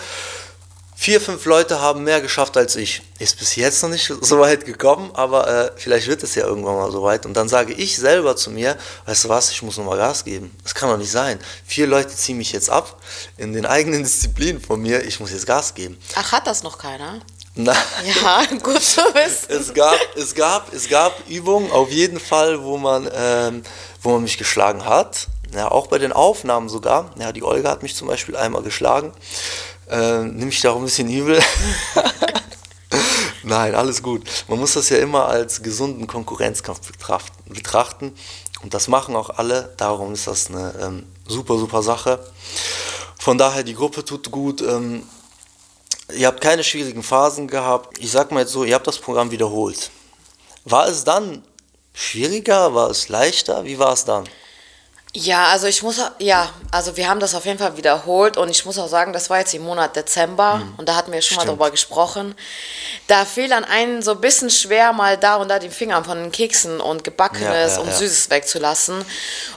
vier, 0.96 1.22
fünf 1.22 1.46
Leute 1.46 1.80
haben 1.80 2.04
mehr 2.04 2.22
geschafft 2.22 2.58
als 2.58 2.76
ich. 2.76 3.04
Ist 3.20 3.38
bis 3.38 3.56
jetzt 3.56 3.84
noch 3.84 3.90
nicht 3.90 4.12
so 4.22 4.40
weit 4.40 4.66
gekommen, 4.66 5.12
aber 5.14 5.48
äh, 5.48 5.72
vielleicht 5.76 6.08
wird 6.08 6.24
es 6.24 6.36
ja 6.36 6.46
irgendwann 6.46 6.76
mal 6.76 6.92
so 6.92 7.04
weit. 7.04 7.26
Und 7.26 7.36
dann 7.36 7.50
sage 7.50 7.74
ich 7.74 7.98
selber 7.98 8.36
zu 8.36 8.50
mir, 8.50 8.78
weißt 9.06 9.26
du 9.26 9.30
was, 9.30 9.52
ich 9.52 9.62
muss 9.62 9.78
nochmal 9.78 9.98
Gas 9.98 10.24
geben. 10.24 10.56
Das 10.64 10.74
kann 10.74 10.90
doch 10.90 10.98
nicht 10.98 11.12
sein. 11.12 11.40
Vier 11.66 11.88
Leute 11.88 12.10
ziehen 12.10 12.38
mich 12.38 12.52
jetzt 12.52 12.70
ab 12.70 13.02
in 13.38 13.54
den 13.54 13.66
eigenen 13.66 14.04
Disziplinen 14.04 14.62
von 14.62 14.82
mir. 14.82 15.04
Ich 15.04 15.20
muss 15.20 15.32
jetzt 15.32 15.46
Gas 15.46 15.74
geben. 15.76 15.98
Ach, 16.16 16.32
hat 16.32 16.48
das 16.48 16.64
noch 16.64 16.78
keiner? 16.78 17.20
Nein. 17.58 17.76
Ja, 18.22 18.44
gut 18.62 18.82
zu 18.82 19.02
wissen. 19.02 19.48
Es 19.50 19.74
gab, 19.74 19.98
es 20.16 20.36
gab, 20.36 20.74
es 20.74 20.88
gab 20.88 21.28
Übungen 21.28 21.72
auf 21.72 21.90
jeden 21.90 22.20
Fall, 22.20 22.64
wo 22.64 22.78
man, 22.78 23.10
ähm, 23.12 23.64
wo 24.04 24.12
man 24.12 24.24
mich 24.24 24.38
geschlagen 24.38 24.86
hat. 24.86 25.28
Ja, 25.54 25.72
auch 25.72 25.88
bei 25.88 25.98
den 25.98 26.12
Aufnahmen 26.14 26.70
sogar. 26.70 27.12
Ja, 27.20 27.32
die 27.32 27.42
Olga 27.44 27.72
hat 27.72 27.82
mich 27.82 27.96
zum 27.96 28.08
Beispiel 28.08 28.36
einmal 28.36 28.62
geschlagen. 28.62 29.12
Äh, 29.90 30.20
Nimm 30.24 30.50
ich 30.50 30.62
da 30.62 30.72
auch 30.72 30.76
ein 30.76 30.84
bisschen 30.84 31.10
übel. 31.10 31.42
Nein, 33.44 33.74
alles 33.74 34.04
gut. 34.04 34.24
Man 34.48 34.60
muss 34.60 34.74
das 34.74 34.90
ja 34.90 34.98
immer 34.98 35.28
als 35.28 35.64
gesunden 35.64 36.06
Konkurrenzkampf 36.06 36.92
betrachten. 37.48 38.14
Und 38.62 38.74
das 38.74 38.88
machen 38.88 39.16
auch 39.16 39.32
alle. 39.32 39.74
Darum 39.78 40.14
ist 40.14 40.28
das 40.28 40.50
eine 40.50 40.76
ähm, 40.82 41.08
super, 41.28 41.58
super 41.58 41.82
Sache. 41.82 42.20
Von 43.18 43.38
daher, 43.38 43.64
die 43.64 43.74
Gruppe 43.74 44.06
tut 44.06 44.30
gut. 44.32 44.62
Ähm, 44.62 45.04
Ihr 46.14 46.28
habt 46.28 46.42
keine 46.42 46.64
schwierigen 46.64 47.04
Phasen 47.04 47.48
gehabt. 47.48 47.98
Ich 48.00 48.12
sag 48.12 48.32
mal 48.32 48.42
jetzt 48.42 48.54
so, 48.54 48.64
ihr 48.64 48.76
habt 48.76 48.88
das 48.88 49.00
Programm 49.00 49.32
wiederholt. 49.32 49.92
War 50.64 50.88
es 50.88 51.04
dann 51.04 51.44
schwieriger? 51.94 52.74
War 52.74 52.90
es 52.90 53.10
leichter? 53.10 53.66
Wie 53.66 53.78
war 53.78 53.94
es 53.94 54.06
dann? 54.06 54.28
Ja, 55.20 55.48
also 55.48 55.66
ich 55.66 55.82
muss, 55.82 56.00
ja, 56.20 56.48
also 56.70 56.96
wir 56.96 57.10
haben 57.10 57.20
das 57.20 57.34
auf 57.34 57.44
jeden 57.46 57.58
Fall 57.58 57.76
wiederholt 57.76 58.38
und 58.38 58.50
ich 58.50 58.66
muss 58.66 58.78
auch 58.78 58.88
sagen, 58.88 59.14
das 59.14 59.32
war 59.32 59.40
jetzt 59.40 59.52
im 59.56 59.64
Monat 59.64 59.96
Dezember 59.96 60.58
mhm. 60.58 60.76
und 60.78 60.88
da 60.88 60.96
hatten 60.96 61.12
wir 61.12 61.24
schon 61.24 61.38
Stimmt. 61.38 61.48
mal 61.48 61.54
drüber 61.54 61.72
gesprochen. 61.72 62.36
Da 63.08 63.26
fiel 63.26 63.52
an 63.52 63.66
einen 63.66 64.04
so 64.04 64.12
ein 64.12 64.22
bisschen 64.22 64.52
schwer, 64.52 64.94
mal 64.94 65.18
da 65.18 65.38
und 65.38 65.50
da 65.50 65.58
die 65.58 65.72
Finger 65.72 66.04
von 66.04 66.20
den 66.20 66.32
Keksen 66.32 66.80
und 66.80 67.04
Gebackenes 67.04 67.42
ja, 67.42 67.68
ja, 67.68 67.80
und 67.80 67.88
ja. 67.88 67.96
Süßes 67.96 68.30
wegzulassen. 68.30 69.04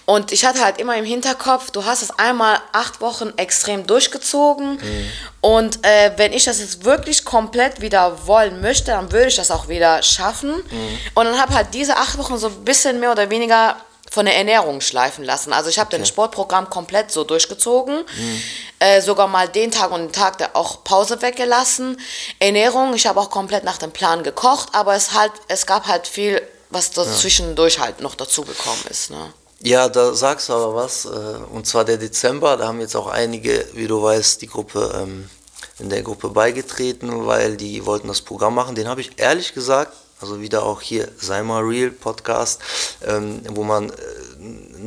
Und 0.07 0.33
ich 0.33 0.47
hatte 0.47 0.65
halt 0.65 0.79
immer 0.79 0.97
im 0.97 1.05
Hinterkopf, 1.05 1.71
du 1.71 1.85
hast 1.85 2.01
es 2.01 2.11
einmal 2.19 2.59
acht 2.73 3.03
Wochen 3.03 3.35
extrem 3.37 3.87
durchgezogen 3.87 4.77
mhm. 4.77 5.11
und 5.43 5.85
äh, 5.85 6.13
wenn 6.17 6.33
ich 6.33 6.45
das 6.45 6.61
jetzt 6.61 6.87
wirklich 6.87 7.27
komplett 7.27 7.83
wieder 7.83 8.27
wollen 8.27 8.63
möchte, 8.63 8.93
dann 8.93 9.13
würde 9.13 9.29
ich 9.29 9.37
das 9.37 9.51
auch 9.51 9.69
wieder 9.69 10.03
schaffen. 10.03 10.55
Mhm. 10.57 10.99
Und 11.17 11.27
dann 11.27 11.39
habe 11.39 11.53
halt 11.53 11.75
diese 11.75 11.99
acht 11.99 12.17
Wochen 12.17 12.39
so 12.39 12.47
ein 12.47 12.65
bisschen 12.65 12.99
mehr 12.99 13.13
oder 13.13 13.29
weniger 13.29 13.77
von 14.11 14.27
der 14.27 14.37
Ernährung 14.37 14.81
schleifen 14.81 15.25
lassen. 15.25 15.53
Also 15.53 15.71
ich 15.71 15.79
habe 15.79 15.89
okay. 15.89 15.99
das 15.99 16.09
Sportprogramm 16.09 16.69
komplett 16.69 17.13
so 17.13 17.25
durchgezogen, 17.25 17.99
mhm. 17.99 18.43
äh, 18.81 19.01
sogar 19.01 19.29
mal 19.29 19.49
den 19.49 19.71
Tag 19.71 19.93
und 19.93 20.01
den 20.01 20.13
Tag 20.13 20.39
der 20.39 20.57
auch 20.57 20.83
Pause 20.83 21.23
weggelassen. 21.23 21.99
Ernährung, 22.41 22.95
ich 22.95 23.07
habe 23.07 23.21
auch 23.21 23.31
komplett 23.31 23.65
nach 23.65 23.79
dem 23.79 23.93
Plan 23.93 24.23
gekocht, 24.25 24.71
aber 24.73 24.95
es 24.95 25.15
halt, 25.15 25.33
es 25.49 25.65
gab 25.65 25.87
halt 25.87 26.09
viel, 26.09 26.43
was 26.71 26.91
dazwischendurch 26.91 27.77
ja. 27.77 27.83
halt 27.83 28.01
noch 28.01 28.17
dazugekommen 28.17 28.85
ist. 28.91 29.11
Ne? 29.11 29.33
Ja, 29.63 29.89
da 29.89 30.13
sagst 30.15 30.49
du 30.49 30.55
aber 30.55 30.75
was, 30.75 31.05
äh, 31.05 31.09
und 31.53 31.67
zwar 31.67 31.85
der 31.85 31.99
Dezember, 31.99 32.57
da 32.57 32.67
haben 32.67 32.81
jetzt 32.81 32.97
auch 32.97 33.07
einige, 33.07 33.65
wie 33.75 33.87
du 33.87 34.03
weißt, 34.03 34.43
die 34.43 34.47
Gruppe 34.47 34.93
ähm, 35.01 35.31
in 35.79 35.89
der 35.89 36.03
Gruppe 36.03 36.31
beigetreten, 36.31 37.27
weil 37.27 37.57
die 37.57 37.87
wollten 37.87 38.09
das 38.09 38.23
Programm 38.23 38.55
machen. 38.55 38.75
Den 38.75 38.89
habe 38.89 39.01
ich 39.01 39.13
ehrlich 39.19 39.55
gesagt 39.55 39.93
also 40.21 40.41
wieder 40.41 40.63
auch 40.65 40.81
hier 40.81 41.09
Sei 41.19 41.43
mal 41.43 41.63
Real 41.63 41.91
Podcast, 41.91 42.61
ähm, 43.07 43.43
wo 43.51 43.65
man 43.65 43.91
äh, 43.91 43.93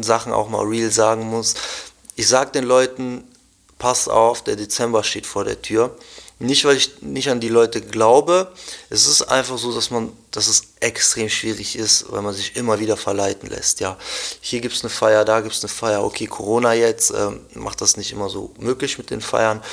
Sachen 0.02 0.34
auch 0.34 0.50
mal 0.50 0.65
real 0.65 0.91
sagen 0.91 1.24
muss. 1.26 1.56
Ich 2.15 2.28
sage 2.28 2.52
den 2.52 2.63
Leuten, 2.63 3.24
passt 3.80 4.10
auf, 4.10 4.43
der 4.43 4.56
Dezember 4.56 5.04
steht 5.04 5.26
vor 5.26 5.43
der 5.43 5.62
Tür. 5.62 5.96
Nicht, 6.44 6.66
weil 6.66 6.76
ich 6.76 7.02
nicht 7.02 7.30
an 7.30 7.40
die 7.40 7.48
Leute 7.48 7.80
glaube. 7.80 8.52
Es 8.90 9.08
ist 9.08 9.22
einfach 9.22 9.58
so, 9.58 9.74
dass 9.74 9.92
man, 9.92 10.12
dass 10.32 10.48
es 10.48 10.64
extrem 10.82 11.30
schwierig 11.30 11.78
ist, 11.78 12.12
weil 12.12 12.22
man 12.22 12.34
sich 12.34 12.58
immer 12.58 12.82
wieder 12.82 12.98
verleiten 12.98 13.50
lässt. 13.50 13.80
Ja, 13.80 13.98
hier 14.42 14.60
gibt 14.60 14.76
es 14.76 14.82
eine 14.82 14.90
Feier, 14.90 15.24
da 15.24 15.40
gibt 15.40 15.56
es 15.56 15.64
eine 15.64 15.70
Feier. 15.70 16.04
Okay, 16.04 16.28
Corona 16.28 16.74
jetzt 16.74 17.12
äh, 17.12 17.30
macht 17.54 17.80
das 17.80 17.96
nicht 17.96 18.12
immer 18.12 18.28
so 18.28 18.52
möglich 18.60 18.98
mit 18.98 19.10
den 19.10 19.22
Feiern. 19.22 19.64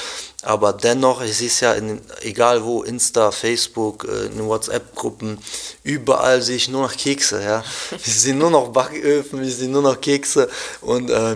Aber 0.43 0.73
dennoch, 0.73 1.23
ich 1.23 1.37
sehe 1.37 1.49
es 1.49 1.59
ja 1.59 1.73
in, 1.73 2.01
egal 2.23 2.65
wo, 2.65 2.85
Insta, 2.85 3.33
Facebook, 3.33 4.05
äh, 4.05 4.27
in 4.27 4.47
WhatsApp-Gruppen, 4.47 5.39
überall 5.83 6.41
sehe 6.41 6.57
ich 6.57 6.69
nur 6.69 6.83
noch 6.83 6.97
Kekse. 6.97 7.43
Ja, 7.43 7.65
ich 7.91 8.15
sehe 8.21 8.35
nur 8.35 8.51
noch 8.51 8.69
Backöfen, 8.69 9.43
ich 9.43 9.57
sehe 9.57 9.69
nur 9.69 9.83
noch 9.83 10.01
Kekse 10.01 10.49
und 10.83 11.11
äh, 11.11 11.35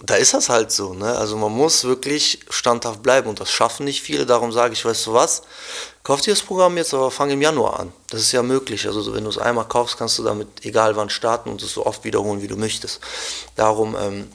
da 0.00 0.14
ist 0.14 0.32
das 0.32 0.48
halt 0.48 0.70
so. 0.70 0.94
Ne? 0.94 1.16
Also 1.16 1.36
man 1.36 1.52
muss 1.52 1.84
wirklich 1.84 2.40
standhaft 2.50 3.02
bleiben 3.02 3.28
und 3.28 3.40
das 3.40 3.50
schaffen 3.50 3.84
nicht 3.84 4.00
viele. 4.00 4.26
Darum 4.26 4.52
sage 4.52 4.72
ich, 4.72 4.84
weißt 4.84 5.06
du 5.06 5.12
was, 5.12 5.42
kauf 6.04 6.20
dir 6.20 6.32
das 6.32 6.42
Programm 6.42 6.76
jetzt, 6.76 6.94
aber 6.94 7.10
fang 7.10 7.30
im 7.30 7.42
Januar 7.42 7.80
an. 7.80 7.92
Das 8.10 8.20
ist 8.20 8.32
ja 8.32 8.42
möglich. 8.42 8.86
Also 8.86 9.12
wenn 9.14 9.24
du 9.24 9.30
es 9.30 9.38
einmal 9.38 9.66
kaufst, 9.66 9.98
kannst 9.98 10.18
du 10.18 10.22
damit 10.22 10.64
egal 10.64 10.94
wann 10.94 11.10
starten 11.10 11.50
und 11.50 11.62
es 11.62 11.72
so 11.72 11.84
oft 11.84 12.04
wiederholen, 12.04 12.40
wie 12.42 12.46
du 12.46 12.56
möchtest. 12.56 13.00
Darum 13.56 13.96
ähm, 14.00 14.30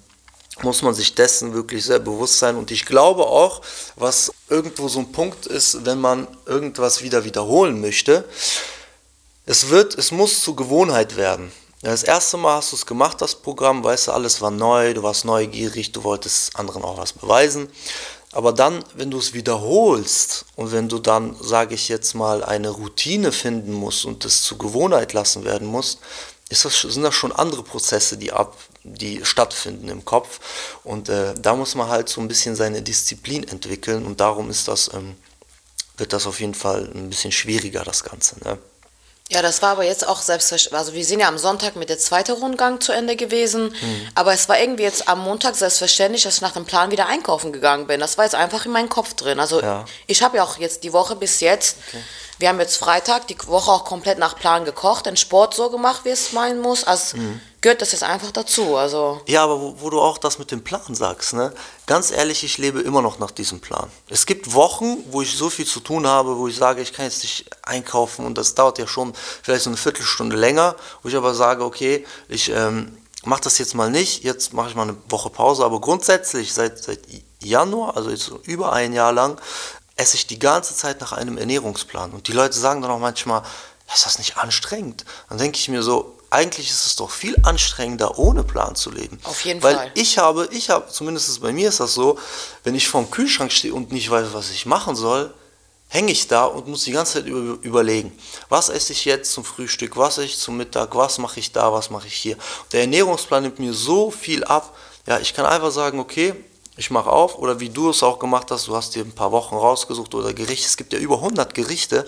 muss 0.62 0.82
man 0.82 0.94
sich 0.94 1.16
dessen 1.16 1.54
wirklich 1.54 1.86
sehr 1.86 2.00
bewusst 2.00 2.40
sein. 2.40 2.58
Und 2.58 2.70
ich 2.70 2.86
glaube 2.86 3.26
auch, 3.26 3.62
was 3.96 4.34
irgendwo 4.50 4.90
so 4.90 5.00
ein 5.00 5.14
Punkt 5.14 5.46
ist, 5.46 5.86
wenn 5.86 6.02
man 6.02 6.28
irgendwas 6.46 7.02
wieder 7.02 7.24
wiederholen 7.24 7.80
möchte, 7.80 8.26
es 9.46 9.70
wird, 9.70 9.98
es 9.98 10.12
muss 10.12 10.44
zur 10.44 10.56
Gewohnheit 10.56 11.16
werden. 11.16 11.52
Das 11.84 12.04
erste 12.04 12.38
Mal 12.38 12.56
hast 12.56 12.72
du 12.72 12.78
es 12.78 12.86
gemacht, 12.86 13.22
das 13.22 13.36
Programm, 13.36 13.84
weißt 13.84 14.08
du, 14.08 14.12
alles 14.14 14.40
war 14.40 14.52
neu, 14.52 14.94
du 14.94 15.04
warst 15.04 15.26
neugierig, 15.26 15.92
du 15.92 16.06
wolltest 16.06 16.56
anderen 16.56 16.82
auch 16.82 16.98
was 16.98 17.12
beweisen. 17.12 17.68
Aber 18.32 18.54
dann, 18.54 18.86
wenn 18.96 19.12
du 19.12 19.18
es 19.18 19.34
wiederholst 19.34 20.46
und 20.56 20.72
wenn 20.72 20.88
du 20.88 20.98
dann, 20.98 21.36
sage 21.42 21.76
ich 21.76 21.90
jetzt 21.90 22.14
mal, 22.14 22.42
eine 22.42 22.70
Routine 22.70 23.34
finden 23.34 23.74
musst 23.74 24.06
und 24.06 24.24
es 24.24 24.44
zur 24.44 24.58
Gewohnheit 24.60 25.12
lassen 25.12 25.44
werden 25.44 25.68
muss, 25.68 26.00
ist 26.48 26.64
das, 26.64 26.80
sind 26.80 27.04
das 27.04 27.16
schon 27.16 27.34
andere 27.34 27.64
Prozesse, 27.64 28.16
die, 28.16 28.32
ab, 28.32 28.56
die 28.84 29.26
stattfinden 29.26 29.90
im 29.90 30.06
Kopf. 30.06 30.40
Und 30.86 31.10
äh, 31.10 31.34
da 31.38 31.54
muss 31.54 31.76
man 31.76 31.90
halt 31.90 32.08
so 32.08 32.22
ein 32.22 32.30
bisschen 32.30 32.56
seine 32.56 32.82
Disziplin 32.82 33.44
entwickeln 33.44 34.06
und 34.06 34.22
darum 34.22 34.50
ist 34.50 34.70
das, 34.70 34.90
ähm, 34.94 35.16
wird 35.98 36.14
das 36.14 36.28
auf 36.28 36.40
jeden 36.40 36.56
Fall 36.56 36.90
ein 36.96 37.10
bisschen 37.10 37.34
schwieriger, 37.34 37.84
das 37.84 38.06
Ganze. 38.06 38.38
Ne? 38.46 38.58
Ja, 39.32 39.42
das 39.42 39.62
war 39.62 39.72
aber 39.72 39.86
jetzt 39.86 40.06
auch 40.06 40.22
selbstverständlich. 40.22 40.80
Also 40.80 40.94
wir 40.94 41.06
sind 41.06 41.22
ja 41.22 41.28
am 41.28 41.38
Sonntag 41.38 41.76
mit 41.76 41.90
der 41.90 41.98
zweiten 41.98 42.34
Rundgang 42.34 42.82
zu 42.82 42.92
Ende 42.92 43.16
gewesen. 43.16 43.70
Mhm. 43.70 44.08
Aber 44.16 44.34
es 44.34 44.50
war 44.50 44.60
irgendwie 44.60 44.84
jetzt 44.84 45.08
am 45.08 45.22
Montag 45.22 45.56
selbstverständlich, 45.56 46.24
dass 46.24 46.36
ich 46.36 46.42
nach 46.42 46.52
dem 46.52 46.66
Plan 46.66 46.92
wieder 46.92 47.08
einkaufen 47.08 47.54
gegangen 47.54 47.88
bin. 47.88 48.00
Das 48.00 48.18
war 48.18 48.26
jetzt 48.26 48.36
einfach 48.36 48.66
in 48.66 48.74
meinem 48.74 48.90
Kopf 48.90 49.14
drin. 49.14 49.40
Also 49.40 49.62
ja. 49.62 49.86
ich 50.08 50.22
habe 50.22 50.38
ja 50.38 50.44
auch 50.44 50.58
jetzt 50.58 50.84
die 50.84 50.94
Woche 50.94 51.16
bis 51.16 51.40
jetzt 51.40 51.78
okay. 51.88 52.04
Wir 52.44 52.50
haben 52.50 52.60
jetzt 52.60 52.76
Freitag, 52.76 53.28
die 53.28 53.38
Woche 53.48 53.72
auch 53.72 53.86
komplett 53.86 54.20
nach 54.20 54.36
Plan 54.36 54.66
gekocht, 54.66 55.06
den 55.06 55.16
Sport 55.16 55.54
so 55.54 55.70
gemacht, 55.70 56.02
wie 56.04 56.10
es 56.10 56.34
meinen 56.34 56.60
muss. 56.60 56.84
Also 56.84 57.16
mhm. 57.16 57.40
gehört 57.62 57.82
das 57.82 57.94
jetzt 57.94 58.04
einfach 58.04 58.32
dazu. 58.32 58.76
Also. 58.76 59.22
Ja, 59.28 59.46
aber 59.46 59.62
wo, 59.62 59.76
wo, 59.80 59.90
du 59.90 60.02
auch 60.02 60.18
das 60.18 60.40
mit 60.40 60.52
dem 60.52 60.62
Plan 60.62 60.94
sagst, 60.94 61.36
ne? 61.36 61.54
Ganz 61.86 62.12
ehrlich, 62.12 62.44
ich 62.44 62.58
lebe 62.58 62.82
immer 62.82 63.02
noch 63.02 63.18
nach 63.18 63.32
diesem 63.32 63.62
Plan. 63.62 63.90
Es 64.10 64.26
gibt 64.26 64.54
Wochen, 64.54 64.98
wo 65.10 65.22
ich 65.22 65.38
so 65.38 65.50
viel 65.50 65.66
zu 65.66 65.80
tun 65.80 66.06
habe, 66.06 66.38
wo 66.38 66.50
ich 66.50 66.58
sage, 66.58 66.82
ich 66.82 66.92
kann 66.92 67.06
jetzt 67.06 67.24
nicht 67.24 67.46
einkaufen 67.62 68.26
und 68.26 68.38
das 68.38 68.56
dauert 68.56 68.78
ja 68.78 68.88
schon 68.88 69.14
vielleicht 69.42 69.64
so 69.64 69.70
eine 69.70 69.78
Viertelstunde 69.78 70.36
länger, 70.36 70.76
wo 71.02 71.08
ich 71.08 71.16
aber 71.16 71.34
sage, 71.36 71.64
okay, 71.64 72.06
ich 72.28 72.50
ähm, 72.50 72.98
mache 73.24 73.44
das 73.44 73.58
jetzt 73.58 73.74
mal 73.74 73.90
nicht, 73.90 74.26
jetzt 74.26 74.52
mache 74.52 74.68
ich 74.68 74.76
mal 74.76 74.82
eine 74.82 74.98
Woche 75.08 75.30
Pause, 75.30 75.64
aber 75.64 75.80
grundsätzlich 75.80 76.52
seit, 76.52 76.84
seit 76.84 77.00
Januar, 77.42 77.96
also 77.96 78.10
jetzt 78.10 78.32
über 78.44 78.74
ein 78.74 78.92
Jahr 78.92 79.14
lang, 79.14 79.40
esse 80.04 80.18
ich 80.18 80.28
die 80.28 80.38
ganze 80.38 80.76
Zeit 80.76 81.00
nach 81.02 81.14
einem 81.14 81.38
Ernährungsplan. 81.38 82.12
Und 82.12 82.28
die 82.28 82.34
Leute 82.34 82.58
sagen 82.58 82.82
dann 82.82 82.92
auch 82.92 83.00
manchmal, 83.00 83.42
ist 83.94 84.06
das 84.06 84.18
nicht 84.18 84.38
anstrengend? 84.38 85.06
Dann 85.30 85.38
denke 85.38 85.58
ich 85.58 85.70
mir 85.70 85.82
so, 85.82 86.18
eigentlich 86.30 86.70
ist 86.70 86.86
es 86.86 86.96
doch 86.96 87.10
viel 87.10 87.38
anstrengender, 87.44 88.20
ohne 88.20 88.44
Plan 88.44 88.76
zu 88.76 88.92
leben. 88.92 89.20
Auf 89.24 89.46
jeden 89.46 89.64
Weil 89.64 89.76
Fall. 89.76 89.86
Weil 89.86 89.92
ich 89.96 90.18
habe, 90.18 90.50
ich 90.52 90.70
habe, 90.70 90.90
zumindest 90.90 91.42
bei 91.42 91.54
mir 91.54 91.70
ist 91.70 91.80
das 91.80 91.94
so, 91.94 92.20
wenn 92.64 92.76
ich 92.76 92.88
vorm 92.88 93.10
Kühlschrank 93.10 93.52
stehe 93.52 93.74
und 93.74 93.92
nicht 93.92 94.10
weiß, 94.10 94.28
was 94.34 94.50
ich 94.50 94.66
machen 94.66 94.96
soll, 94.96 95.34
hänge 95.88 96.12
ich 96.12 96.28
da 96.28 96.46
und 96.46 96.68
muss 96.68 96.84
die 96.84 96.92
ganze 96.92 97.14
Zeit 97.14 97.28
über, 97.28 97.62
überlegen, 97.62 98.12
was 98.50 98.70
esse 98.70 98.94
ich 98.94 99.06
jetzt 99.06 99.32
zum 99.32 99.46
Frühstück, 99.46 99.96
was 99.96 100.18
esse 100.18 100.26
ich 100.26 100.40
zum 100.40 100.58
Mittag, 100.58 100.96
was 100.96 101.18
mache 101.20 101.40
ich 101.40 101.52
da, 101.52 101.72
was 101.72 101.90
mache 101.92 102.08
ich 102.08 102.16
hier. 102.16 102.36
Der 102.72 102.82
Ernährungsplan 102.82 103.44
nimmt 103.44 103.60
mir 103.60 103.74
so 103.74 104.12
viel 104.12 104.44
ab. 104.44 104.76
Ja, 105.06 105.20
ich 105.20 105.34
kann 105.34 105.46
einfach 105.46 105.72
sagen, 105.72 106.00
okay, 106.00 106.34
ich 106.76 106.90
mache 106.90 107.10
auf 107.10 107.38
oder 107.38 107.60
wie 107.60 107.70
du 107.70 107.90
es 107.90 108.02
auch 108.04 108.20
gemacht 108.20 108.50
hast, 108.52 108.68
du 108.68 108.76
hast 108.76 108.96
dir 108.96 109.04
ein 109.04 109.14
paar 109.14 109.32
Wochen 109.32 109.56
rausgesucht 109.56 110.16
oder 110.16 110.34
Gerichte, 110.34 110.68
es 110.68 110.78
gibt 110.78 110.94
ja 110.94 111.00
über 111.00 111.16
100 111.16 111.54
Gerichte, 111.54 112.06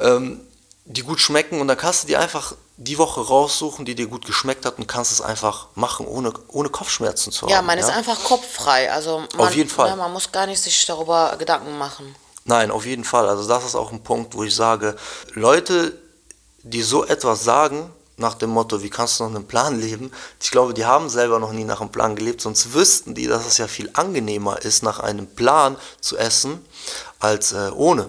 ähm, 0.00 0.40
die 0.86 1.02
gut 1.02 1.20
schmecken 1.20 1.60
und 1.60 1.68
dann 1.68 1.76
kannst 1.76 2.04
du 2.04 2.06
dir 2.08 2.20
einfach 2.20 2.54
die 2.76 2.96
Woche 2.96 3.20
raussuchen, 3.20 3.84
die 3.84 3.94
dir 3.94 4.06
gut 4.06 4.24
geschmeckt 4.24 4.64
hat 4.64 4.78
und 4.78 4.86
kannst 4.86 5.12
es 5.12 5.20
einfach 5.20 5.68
machen, 5.74 6.06
ohne, 6.06 6.32
ohne 6.48 6.70
Kopfschmerzen 6.70 7.30
zu 7.30 7.42
haben. 7.42 7.50
Ja, 7.50 7.60
man 7.60 7.78
ist 7.78 7.90
einfach 7.90 8.24
kopffrei, 8.24 8.90
also 8.90 9.22
man, 9.36 9.48
auf 9.48 9.54
jeden 9.54 9.68
Fall. 9.68 9.88
Ja, 9.88 9.96
man 9.96 10.12
muss 10.12 10.32
gar 10.32 10.46
nicht 10.46 10.60
sich 10.60 10.86
darüber 10.86 11.36
Gedanken 11.38 11.76
machen. 11.76 12.14
Nein, 12.44 12.70
auf 12.70 12.86
jeden 12.86 13.04
Fall, 13.04 13.28
also 13.28 13.46
das 13.46 13.64
ist 13.64 13.74
auch 13.74 13.92
ein 13.92 14.02
Punkt, 14.02 14.34
wo 14.34 14.42
ich 14.44 14.54
sage, 14.54 14.96
Leute, 15.34 15.96
die 16.62 16.82
so 16.82 17.04
etwas 17.04 17.44
sagen, 17.44 17.92
nach 18.20 18.34
dem 18.34 18.50
Motto, 18.50 18.82
wie 18.82 18.90
kannst 18.90 19.18
du 19.18 19.24
noch 19.24 19.34
einen 19.34 19.46
Plan 19.46 19.80
leben? 19.80 20.12
Ich 20.40 20.50
glaube, 20.50 20.74
die 20.74 20.84
haben 20.84 21.08
selber 21.08 21.38
noch 21.38 21.52
nie 21.52 21.64
nach 21.64 21.80
einem 21.80 21.90
Plan 21.90 22.14
gelebt, 22.14 22.40
sonst 22.40 22.72
wüssten 22.74 23.14
die, 23.14 23.26
dass 23.26 23.46
es 23.46 23.58
ja 23.58 23.66
viel 23.66 23.90
angenehmer 23.94 24.62
ist, 24.62 24.82
nach 24.82 25.00
einem 25.00 25.26
Plan 25.26 25.76
zu 26.00 26.16
essen, 26.16 26.64
als 27.18 27.52
äh, 27.52 27.70
ohne. 27.74 28.08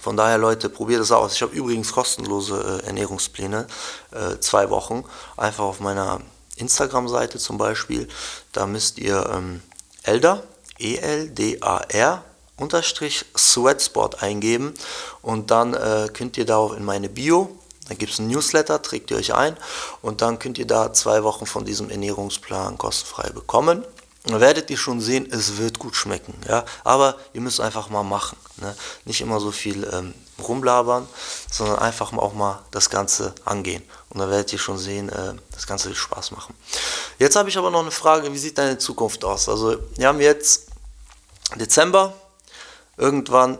Von 0.00 0.16
daher, 0.16 0.38
Leute, 0.38 0.68
probiert 0.68 1.00
es 1.00 1.10
aus. 1.10 1.34
Ich 1.34 1.42
habe 1.42 1.54
übrigens 1.54 1.92
kostenlose 1.92 2.80
äh, 2.82 2.86
Ernährungspläne, 2.86 3.66
äh, 4.12 4.38
zwei 4.38 4.70
Wochen, 4.70 5.04
einfach 5.36 5.64
auf 5.64 5.80
meiner 5.80 6.20
Instagram-Seite 6.56 7.38
zum 7.38 7.58
Beispiel. 7.58 8.08
Da 8.52 8.66
müsst 8.66 8.98
ihr 8.98 9.28
ähm, 9.32 9.62
Eldar, 10.02 10.42
E-L-D-A-R, 10.78 12.24
unterstrich 12.56 13.24
Sweatsport 13.36 14.22
eingeben 14.22 14.74
und 15.22 15.50
dann 15.50 15.74
äh, 15.74 16.08
könnt 16.12 16.36
ihr 16.36 16.44
da 16.44 16.74
in 16.74 16.84
meine 16.84 17.08
Bio 17.08 17.57
dann 17.88 17.98
gibt 17.98 18.12
es 18.12 18.18
ein 18.18 18.28
Newsletter, 18.28 18.80
trägt 18.82 19.10
ihr 19.10 19.16
euch 19.16 19.34
ein 19.34 19.56
und 20.02 20.22
dann 20.22 20.38
könnt 20.38 20.58
ihr 20.58 20.66
da 20.66 20.92
zwei 20.92 21.24
Wochen 21.24 21.46
von 21.46 21.64
diesem 21.64 21.90
Ernährungsplan 21.90 22.78
kostenfrei 22.78 23.30
bekommen. 23.30 23.84
Dann 24.24 24.40
werdet 24.40 24.68
ihr 24.68 24.76
schon 24.76 25.00
sehen, 25.00 25.26
es 25.30 25.56
wird 25.56 25.78
gut 25.78 25.96
schmecken. 25.96 26.34
Ja? 26.46 26.64
Aber 26.84 27.16
ihr 27.32 27.40
müsst 27.40 27.60
einfach 27.60 27.88
mal 27.88 28.02
machen. 28.02 28.36
Ne? 28.56 28.74
Nicht 29.06 29.22
immer 29.22 29.40
so 29.40 29.50
viel 29.52 29.88
ähm, 29.90 30.12
rumlabern, 30.42 31.08
sondern 31.50 31.78
einfach 31.78 32.12
auch 32.12 32.34
mal 32.34 32.62
das 32.70 32.90
Ganze 32.90 33.34
angehen. 33.46 33.82
Und 34.10 34.20
dann 34.20 34.28
werdet 34.30 34.52
ihr 34.52 34.58
schon 34.58 34.76
sehen, 34.76 35.08
äh, 35.08 35.34
das 35.52 35.66
Ganze 35.66 35.88
wird 35.88 35.96
Spaß 35.96 36.32
machen. 36.32 36.54
Jetzt 37.18 37.36
habe 37.36 37.48
ich 37.48 37.56
aber 37.56 37.70
noch 37.70 37.80
eine 37.80 37.90
Frage, 37.90 38.30
wie 38.32 38.38
sieht 38.38 38.58
deine 38.58 38.76
Zukunft 38.76 39.24
aus? 39.24 39.48
Also 39.48 39.78
wir 39.96 40.08
haben 40.08 40.20
jetzt 40.20 40.66
Dezember, 41.56 42.12
irgendwann 42.98 43.58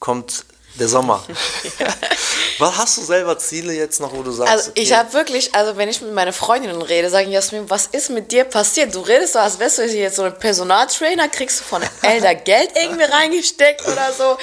kommt 0.00 0.46
der 0.78 0.88
Sommer. 0.88 1.24
Was 2.58 2.76
hast 2.76 2.98
du 2.98 3.02
selber 3.02 3.38
Ziele 3.38 3.72
jetzt 3.72 4.00
noch, 4.00 4.12
wo 4.12 4.22
du 4.22 4.32
sagst? 4.32 4.52
Also 4.52 4.70
ich 4.74 4.92
habe 4.92 5.12
wirklich, 5.12 5.54
also 5.54 5.76
wenn 5.76 5.88
ich 5.88 6.00
mit 6.00 6.12
meinen 6.12 6.32
Freundinnen 6.32 6.82
rede, 6.82 7.08
sagen 7.08 7.30
Jasmin, 7.30 7.70
was 7.70 7.86
ist 7.86 8.10
mit 8.10 8.32
dir 8.32 8.44
passiert? 8.44 8.94
Du 8.94 9.00
redest 9.00 9.34
so, 9.34 9.38
als 9.38 9.60
wärst 9.60 9.78
du 9.78 9.84
jetzt 9.84 10.16
so 10.16 10.24
ein 10.24 10.36
Personaltrainer, 10.36 11.28
kriegst 11.28 11.60
du 11.60 11.64
von 11.64 11.82
Elder 12.02 12.34
Geld 12.34 12.70
irgendwie 12.74 13.04
reingesteckt 13.04 13.86
oder 13.86 14.12
so. 14.12 14.36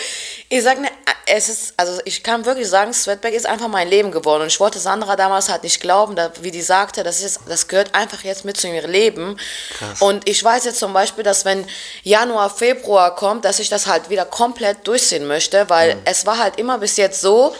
Ich 0.49 0.63
sage, 0.63 0.81
ne, 0.81 0.89
es 1.27 1.49
ist, 1.49 1.73
also 1.77 1.99
ich 2.05 2.21
kann 2.21 2.45
wirklich 2.45 2.67
sagen, 2.67 2.93
Sweatback 2.93 3.33
ist 3.33 3.47
einfach 3.47 3.67
mein 3.67 3.87
Leben 3.87 4.11
geworden. 4.11 4.43
Und 4.43 4.47
ich 4.47 4.59
wollte 4.59 4.79
Sandra 4.79 5.15
damals 5.15 5.49
halt 5.49 5.63
nicht 5.63 5.81
glauben, 5.81 6.15
da, 6.15 6.31
wie 6.41 6.51
die 6.51 6.61
sagte, 6.61 7.03
das, 7.03 7.21
ist, 7.21 7.41
das 7.47 7.67
gehört 7.67 7.95
einfach 7.95 8.23
jetzt 8.23 8.45
mit 8.45 8.57
zu 8.57 8.67
ihrem 8.67 8.91
Leben. 8.91 9.37
Krass. 9.77 10.01
Und 10.01 10.29
ich 10.29 10.43
weiß 10.43 10.65
jetzt 10.65 10.79
zum 10.79 10.93
Beispiel, 10.93 11.23
dass 11.23 11.45
wenn 11.45 11.65
Januar, 12.03 12.49
Februar 12.49 13.15
kommt, 13.15 13.45
dass 13.45 13.59
ich 13.59 13.69
das 13.69 13.87
halt 13.87 14.09
wieder 14.09 14.25
komplett 14.25 14.85
durchsehen 14.87 15.25
möchte, 15.25 15.69
weil 15.69 15.95
mhm. 15.95 16.01
es 16.05 16.25
war 16.25 16.37
halt 16.37 16.59
immer 16.59 16.77
bis 16.77 16.97
jetzt 16.97 17.21
so, 17.21 17.55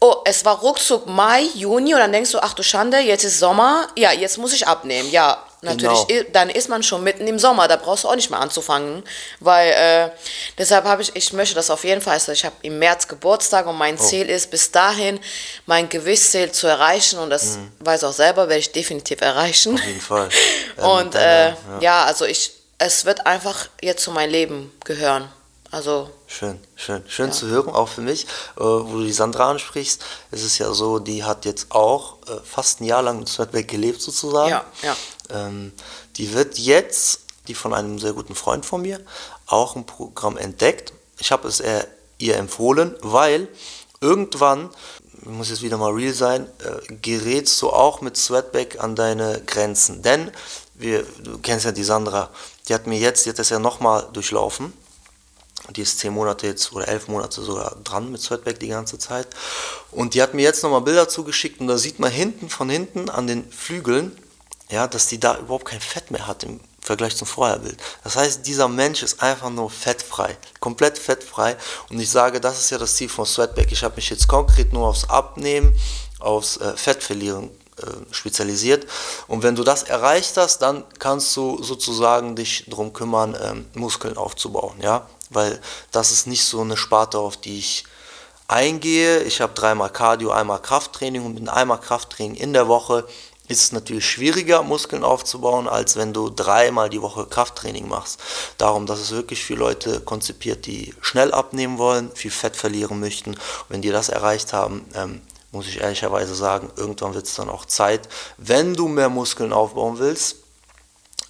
oh, 0.00 0.16
es 0.24 0.44
war 0.44 0.60
ruckzuck 0.60 1.06
Mai, 1.06 1.42
Juni 1.54 1.94
und 1.94 2.00
dann 2.00 2.12
denkst 2.12 2.30
du, 2.32 2.38
ach 2.38 2.54
du 2.54 2.62
Schande, 2.62 2.98
jetzt 2.98 3.24
ist 3.24 3.40
Sommer, 3.40 3.88
ja, 3.96 4.12
jetzt 4.12 4.38
muss 4.38 4.52
ich 4.52 4.66
abnehmen. 4.66 5.10
Ja, 5.10 5.44
natürlich, 5.62 6.06
genau. 6.08 6.30
dann 6.32 6.50
ist 6.50 6.68
man 6.68 6.82
schon 6.82 7.02
mitten 7.02 7.26
im 7.26 7.38
Sommer, 7.38 7.68
da 7.68 7.76
brauchst 7.76 8.04
du 8.04 8.08
auch 8.08 8.16
nicht 8.16 8.30
mehr 8.30 8.40
anzufangen, 8.40 9.02
weil 9.40 9.70
äh, 9.70 10.10
deshalb 10.58 10.84
habe 10.84 11.02
ich, 11.02 11.14
ich 11.14 11.32
möchte 11.32 11.54
das 11.54 11.70
auf 11.70 11.84
jeden 11.84 12.00
Fall, 12.00 12.14
also 12.14 12.32
ich 12.32 12.44
habe 12.44 12.54
im 12.62 12.78
März 12.78 13.08
Geburtstag 13.08 13.66
und 13.66 13.76
mein 13.76 13.96
oh. 13.96 14.02
Ziel 14.02 14.28
ist 14.28 14.50
bis 14.50 14.70
dahin 14.70 15.20
mein 15.66 15.88
Gewichtsziel 15.88 16.52
zu 16.52 16.66
erreichen 16.66 17.18
und 17.18 17.30
das 17.30 17.56
mhm. 17.56 17.72
weiß 17.80 18.04
auch 18.04 18.12
selber, 18.12 18.48
werde 18.48 18.60
ich 18.60 18.72
definitiv 18.72 19.20
erreichen. 19.20 19.74
Auf 19.74 19.84
jeden 19.84 20.00
Fall. 20.00 20.28
und 20.76 21.14
äh, 21.14 21.48
ja. 21.48 21.56
ja, 21.80 22.04
also 22.04 22.24
ich, 22.24 22.52
es 22.78 23.04
wird 23.04 23.26
einfach 23.26 23.68
jetzt 23.80 24.02
zu 24.02 24.10
meinem 24.10 24.30
Leben 24.30 24.72
gehören. 24.84 25.28
Also 25.72 26.10
schön, 26.26 26.60
schön, 26.76 27.02
schön 27.08 27.28
ja. 27.28 27.32
zu 27.32 27.46
hören, 27.46 27.70
auch 27.70 27.88
für 27.88 28.02
mich, 28.02 28.24
äh, 28.24 28.60
wo 28.60 28.98
du 28.98 29.04
die 29.04 29.12
Sandra 29.12 29.50
ansprichst. 29.50 30.04
Es 30.30 30.42
ist 30.42 30.58
ja 30.58 30.70
so, 30.74 30.98
die 30.98 31.24
hat 31.24 31.46
jetzt 31.46 31.72
auch 31.72 32.18
äh, 32.28 32.40
fast 32.44 32.82
ein 32.82 32.84
Jahr 32.84 33.02
lang 33.02 33.20
in 33.20 33.26
Sweatback 33.26 33.68
gelebt 33.68 34.02
sozusagen. 34.02 34.50
Ja, 34.50 34.66
ja. 34.82 34.94
Ähm, 35.32 35.72
die 36.16 36.32
wird 36.34 36.58
jetzt, 36.58 37.20
die 37.48 37.54
von 37.54 37.74
einem 37.74 37.98
sehr 37.98 38.12
guten 38.12 38.34
Freund 38.34 38.64
von 38.64 38.82
mir, 38.82 39.00
auch 39.46 39.76
ein 39.76 39.86
Programm 39.86 40.36
entdeckt. 40.36 40.92
Ich 41.18 41.32
habe 41.32 41.48
es 41.48 41.60
er, 41.60 41.86
ihr 42.18 42.36
empfohlen, 42.36 42.94
weil 43.00 43.48
irgendwann, 44.00 44.70
ich 45.20 45.28
muss 45.28 45.50
jetzt 45.50 45.62
wieder 45.62 45.76
mal 45.76 45.92
real 45.92 46.12
sein, 46.12 46.46
äh, 46.58 46.94
gerätst 47.00 47.60
du 47.62 47.70
auch 47.70 48.00
mit 48.00 48.16
Sweatback 48.16 48.82
an 48.82 48.96
deine 48.96 49.42
Grenzen. 49.46 50.02
Denn, 50.02 50.30
wir, 50.74 51.04
du 51.22 51.38
kennst 51.38 51.64
ja 51.64 51.72
die 51.72 51.84
Sandra, 51.84 52.30
die 52.68 52.74
hat 52.74 52.86
mir 52.86 52.98
jetzt, 52.98 53.24
die 53.24 53.30
hat 53.30 53.38
das 53.38 53.50
ja 53.50 53.58
nochmal 53.58 54.08
durchlaufen. 54.12 54.72
Die 55.70 55.82
ist 55.82 56.00
zehn 56.00 56.12
Monate 56.12 56.48
jetzt 56.48 56.72
oder 56.72 56.88
elf 56.88 57.06
Monate 57.06 57.40
sogar 57.40 57.76
dran 57.84 58.10
mit 58.10 58.20
Sweatback 58.20 58.58
die 58.58 58.68
ganze 58.68 58.98
Zeit. 58.98 59.28
Und 59.92 60.14
die 60.14 60.22
hat 60.22 60.34
mir 60.34 60.42
jetzt 60.42 60.62
nochmal 60.62 60.80
Bilder 60.80 61.08
zugeschickt 61.08 61.60
und 61.60 61.68
da 61.68 61.78
sieht 61.78 62.00
man 62.00 62.10
hinten, 62.10 62.48
von 62.48 62.68
hinten 62.68 63.08
an 63.08 63.28
den 63.28 63.50
Flügeln, 63.50 64.16
ja, 64.72 64.86
dass 64.86 65.06
die 65.06 65.20
da 65.20 65.36
überhaupt 65.36 65.66
kein 65.66 65.80
Fett 65.80 66.10
mehr 66.10 66.26
hat 66.26 66.44
im 66.44 66.58
Vergleich 66.80 67.14
zum 67.14 67.26
Vorherbild. 67.26 67.76
Das 68.04 68.16
heißt, 68.16 68.46
dieser 68.46 68.68
Mensch 68.68 69.02
ist 69.02 69.22
einfach 69.22 69.50
nur 69.50 69.70
fettfrei, 69.70 70.36
komplett 70.60 70.98
fettfrei. 70.98 71.58
Und 71.90 72.00
ich 72.00 72.10
sage, 72.10 72.40
das 72.40 72.58
ist 72.58 72.70
ja 72.70 72.78
das 72.78 72.96
Ziel 72.96 73.10
von 73.10 73.26
Sweatback. 73.26 73.70
Ich 73.70 73.84
habe 73.84 73.96
mich 73.96 74.08
jetzt 74.08 74.26
konkret 74.26 74.72
nur 74.72 74.88
aufs 74.88 75.08
Abnehmen, 75.10 75.78
aufs 76.20 76.56
äh, 76.56 76.74
Fettverlieren 76.74 77.50
äh, 77.76 77.84
spezialisiert. 78.12 78.86
Und 79.28 79.42
wenn 79.42 79.56
du 79.56 79.62
das 79.62 79.82
erreicht 79.82 80.38
hast, 80.38 80.62
dann 80.62 80.84
kannst 80.98 81.36
du 81.36 81.62
sozusagen 81.62 82.34
dich 82.34 82.64
darum 82.66 82.94
kümmern, 82.94 83.36
ähm, 83.42 83.66
Muskeln 83.74 84.16
aufzubauen. 84.16 84.80
Ja? 84.80 85.06
Weil 85.28 85.60
das 85.90 86.12
ist 86.12 86.26
nicht 86.26 86.46
so 86.46 86.62
eine 86.62 86.78
Sparte, 86.78 87.18
auf 87.18 87.36
die 87.36 87.58
ich 87.58 87.84
eingehe. 88.48 89.20
Ich 89.22 89.40
habe 89.42 89.52
dreimal 89.54 89.90
Cardio, 89.90 90.30
einmal 90.30 90.60
Krafttraining 90.60 91.24
und 91.24 91.34
mit 91.34 91.48
einmal 91.48 91.78
Krafttraining 91.78 92.36
in 92.36 92.54
der 92.54 92.68
Woche 92.68 93.06
ist 93.48 93.62
es 93.62 93.72
natürlich 93.72 94.08
schwieriger, 94.08 94.62
Muskeln 94.62 95.04
aufzubauen, 95.04 95.68
als 95.68 95.96
wenn 95.96 96.12
du 96.12 96.30
dreimal 96.30 96.88
die 96.88 97.02
Woche 97.02 97.26
Krafttraining 97.26 97.88
machst. 97.88 98.20
Darum, 98.56 98.86
das 98.86 99.00
ist 99.00 99.10
wirklich 99.10 99.44
für 99.44 99.54
Leute 99.54 100.00
konzipiert, 100.00 100.66
die 100.66 100.94
schnell 101.00 101.32
abnehmen 101.32 101.78
wollen, 101.78 102.10
viel 102.14 102.30
Fett 102.30 102.56
verlieren 102.56 103.00
möchten. 103.00 103.30
Und 103.30 103.40
wenn 103.68 103.82
die 103.82 103.90
das 103.90 104.08
erreicht 104.08 104.52
haben, 104.52 104.86
ähm, 104.94 105.20
muss 105.50 105.68
ich 105.68 105.80
ehrlicherweise 105.80 106.34
sagen, 106.34 106.70
irgendwann 106.76 107.14
wird 107.14 107.26
es 107.26 107.34
dann 107.34 107.50
auch 107.50 107.66
Zeit, 107.66 108.08
wenn 108.38 108.74
du 108.74 108.88
mehr 108.88 109.10
Muskeln 109.10 109.52
aufbauen 109.52 109.98
willst, 109.98 110.36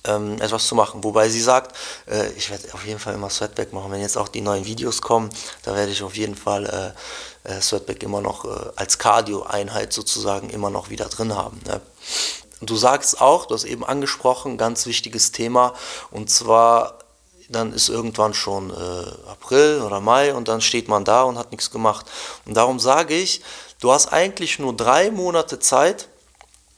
ähm, 0.05 0.40
etwas 0.40 0.66
zu 0.66 0.75
machen. 0.75 1.05
Wobei 1.05 1.29
sie 1.29 1.40
sagt, 1.40 1.77
äh, 2.07 2.31
ich 2.33 2.51
werde 2.51 2.72
auf 2.75 2.85
jeden 2.85 2.98
Fall 2.98 3.14
immer 3.14 3.31
Sweatback 3.31 3.72
machen. 3.72 3.90
Wenn 3.90 4.01
jetzt 4.01 4.16
auch 4.16 4.29
die 4.29 4.40
neuen 4.40 4.64
Videos 4.64 5.01
kommen, 5.01 5.31
da 5.62 5.75
werde 5.75 5.92
ich 5.92 6.03
auf 6.03 6.16
jeden 6.16 6.37
Fall 6.37 6.66
äh, 6.66 6.98
äh, 7.44 7.61
Sweatback 7.61 8.02
immer 8.02 8.20
noch 8.20 8.44
äh, 8.44 8.70
als 8.76 8.98
Cardio-Einheit 8.98 9.92
sozusagen 9.92 10.50
immer 10.50 10.70
noch 10.70 10.90
wieder 10.90 11.07
drin 11.07 11.35
haben. 11.35 11.61
Ne? 11.66 11.81
Du 12.61 12.76
sagst 12.76 13.20
auch, 13.20 13.46
du 13.46 13.55
hast 13.55 13.64
eben 13.64 13.85
angesprochen, 13.85 14.57
ganz 14.57 14.87
wichtiges 14.87 15.33
Thema, 15.33 15.74
und 16.11 16.31
zwar 16.31 16.98
dann 17.52 17.72
ist 17.72 17.88
irgendwann 17.88 18.35
schon 18.35 18.70
äh, 18.70 19.31
April 19.31 19.83
oder 19.83 20.00
Mai 20.00 20.35
und 20.35 20.48
dann 20.48 20.61
steht 20.61 20.88
man 20.88 21.05
da 21.05 21.22
und 21.22 21.38
hat 21.38 21.50
nichts 21.50 21.70
gemacht. 21.70 22.07
Und 22.46 22.57
darum 22.57 22.81
sage 22.81 23.14
ich, 23.14 23.42
du 23.81 23.92
hast 23.92 24.12
eigentlich 24.12 24.59
nur 24.59 24.74
drei 24.74 25.11
Monate 25.11 25.59
Zeit, 25.59 26.09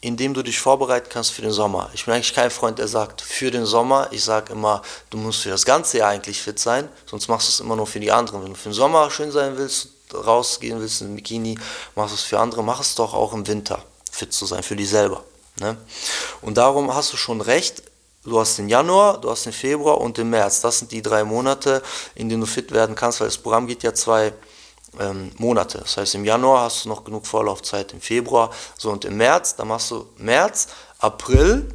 indem 0.01 0.35
du 0.35 0.43
dich 0.43 0.59
vorbereiten 0.59 1.09
kannst 1.09 1.31
für 1.31 1.43
den 1.43 1.53
Sommer. 1.53 1.91
Ich 1.95 2.05
bin 2.05 2.15
eigentlich 2.15 2.35
kein 2.35 2.51
Freund, 2.51 2.79
der 2.79 2.89
sagt, 2.89 3.23
für 3.23 3.51
den 3.51 3.65
Sommer. 3.65 4.09
Ich 4.11 4.23
sage 4.23 4.53
immer, 4.53 4.83
du 5.09 5.17
musst 5.17 5.41
für 5.41 5.49
das 5.49 5.65
ganze 5.65 5.99
Jahr 5.99 6.11
eigentlich 6.11 6.43
fit 6.43 6.59
sein, 6.59 6.89
sonst 7.07 7.29
machst 7.29 7.49
du 7.49 7.53
es 7.53 7.61
immer 7.61 7.77
nur 7.77 7.87
für 7.87 8.01
die 8.01 8.13
anderen. 8.13 8.43
Wenn 8.43 8.51
du 8.53 8.59
für 8.59 8.69
den 8.69 8.75
Sommer 8.75 9.11
schön 9.11 9.31
sein 9.31 9.57
willst, 9.57 9.94
rausgehen 10.15 10.81
willst 10.81 11.03
in 11.03 11.17
Bikini, 11.17 11.59
machst 11.95 12.15
es 12.15 12.23
für 12.23 12.39
andere, 12.39 12.63
mach 12.63 12.81
es 12.81 12.95
doch 12.95 13.15
auch 13.15 13.33
im 13.33 13.47
Winter 13.47 13.83
fit 14.11 14.33
zu 14.33 14.47
sein, 14.47 14.63
für 14.63 14.77
dich 14.77 14.89
selber. 14.89 15.25
Ne? 15.61 15.77
Und 16.43 16.57
darum 16.57 16.95
hast 16.95 17.13
du 17.13 17.17
schon 17.17 17.41
recht, 17.41 17.83
du 18.25 18.41
hast 18.41 18.59
den 18.59 18.69
Januar, 18.69 19.21
du 19.21 19.31
hast 19.31 19.47
den 19.47 19.53
Februar 19.53 20.01
und 20.01 20.17
den 20.19 20.31
März. 20.31 20.61
Das 20.61 20.79
sind 20.79 20.93
die 20.93 21.03
drei 21.03 21.25
Monate, 21.25 21.83
in 22.15 22.29
denen 22.29 22.41
du 22.41 22.47
fit 22.47 22.73
werden 22.73 22.95
kannst, 22.95 23.21
weil 23.21 23.29
das 23.29 23.39
Programm 23.39 23.67
geht 23.67 23.83
ja 23.83 23.95
zwei 23.95 24.33
ähm, 24.99 25.33
Monate. 25.37 25.79
Das 25.79 25.97
heißt, 25.97 26.15
im 26.15 26.25
Januar 26.25 26.63
hast 26.63 26.85
du 26.85 26.89
noch 26.89 27.05
genug 27.05 27.27
Vorlaufzeit, 27.27 27.93
im 27.93 28.01
Februar, 28.01 28.51
so 28.79 28.91
und 28.91 29.05
im 29.05 29.17
März, 29.17 29.57
dann 29.57 29.69
machst 29.69 29.91
du 29.91 30.07
März, 30.17 30.69
April 30.99 31.69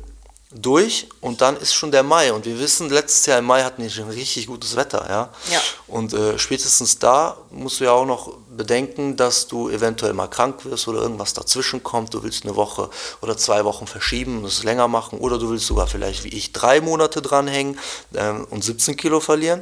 durch 0.52 1.08
und 1.22 1.42
dann 1.42 1.58
ist 1.58 1.76
schon 1.76 1.92
der 1.92 2.02
Mai 2.02 2.34
und 2.34 2.46
wir 2.46 2.58
wissen, 2.58 2.90
letztes 2.90 3.28
Jahr 3.28 3.38
im 3.38 3.46
Mai 3.46 3.64
hatten 3.64 3.84
wir 3.84 3.90
schon 3.90 4.10
richtig 4.10 4.48
gutes 4.48 4.76
Wetter, 4.76 5.06
ja. 5.08 5.30
ja. 5.52 5.62
Und 5.86 6.14
äh, 6.14 6.40
spätestens 6.40 6.98
da 6.98 7.38
musst 7.52 7.80
du 7.80 7.84
ja 7.84 7.92
auch 7.92 8.06
noch 8.06 8.36
bedenken, 8.50 9.16
dass 9.16 9.48
du 9.48 9.70
eventuell 9.70 10.14
mal 10.14 10.28
krank 10.28 10.66
wirst 10.66 10.88
oder 10.88 11.02
irgendwas 11.02 11.36
dazwischen 11.36 11.84
kommt. 11.84 12.16
Du 12.16 12.24
willst 12.24 12.46
eine 12.46 12.56
Woche 12.56 12.90
oder 13.22 13.38
zwei 13.38 13.64
Wochen 13.64 13.86
verschieben 13.86 14.40
und 14.40 14.46
es 14.46 14.64
länger 14.64 14.88
machen 14.88 15.20
oder 15.20 15.38
du 15.38 15.52
willst 15.52 15.68
sogar 15.68 15.86
vielleicht 15.86 16.24
wie 16.24 16.30
ich 16.30 16.52
drei 16.52 16.82
Monate 16.82 17.22
dranhängen 17.22 17.78
ähm, 18.16 18.48
und 18.50 18.64
17 18.64 18.98
Kilo 18.98 19.20
verlieren. 19.20 19.62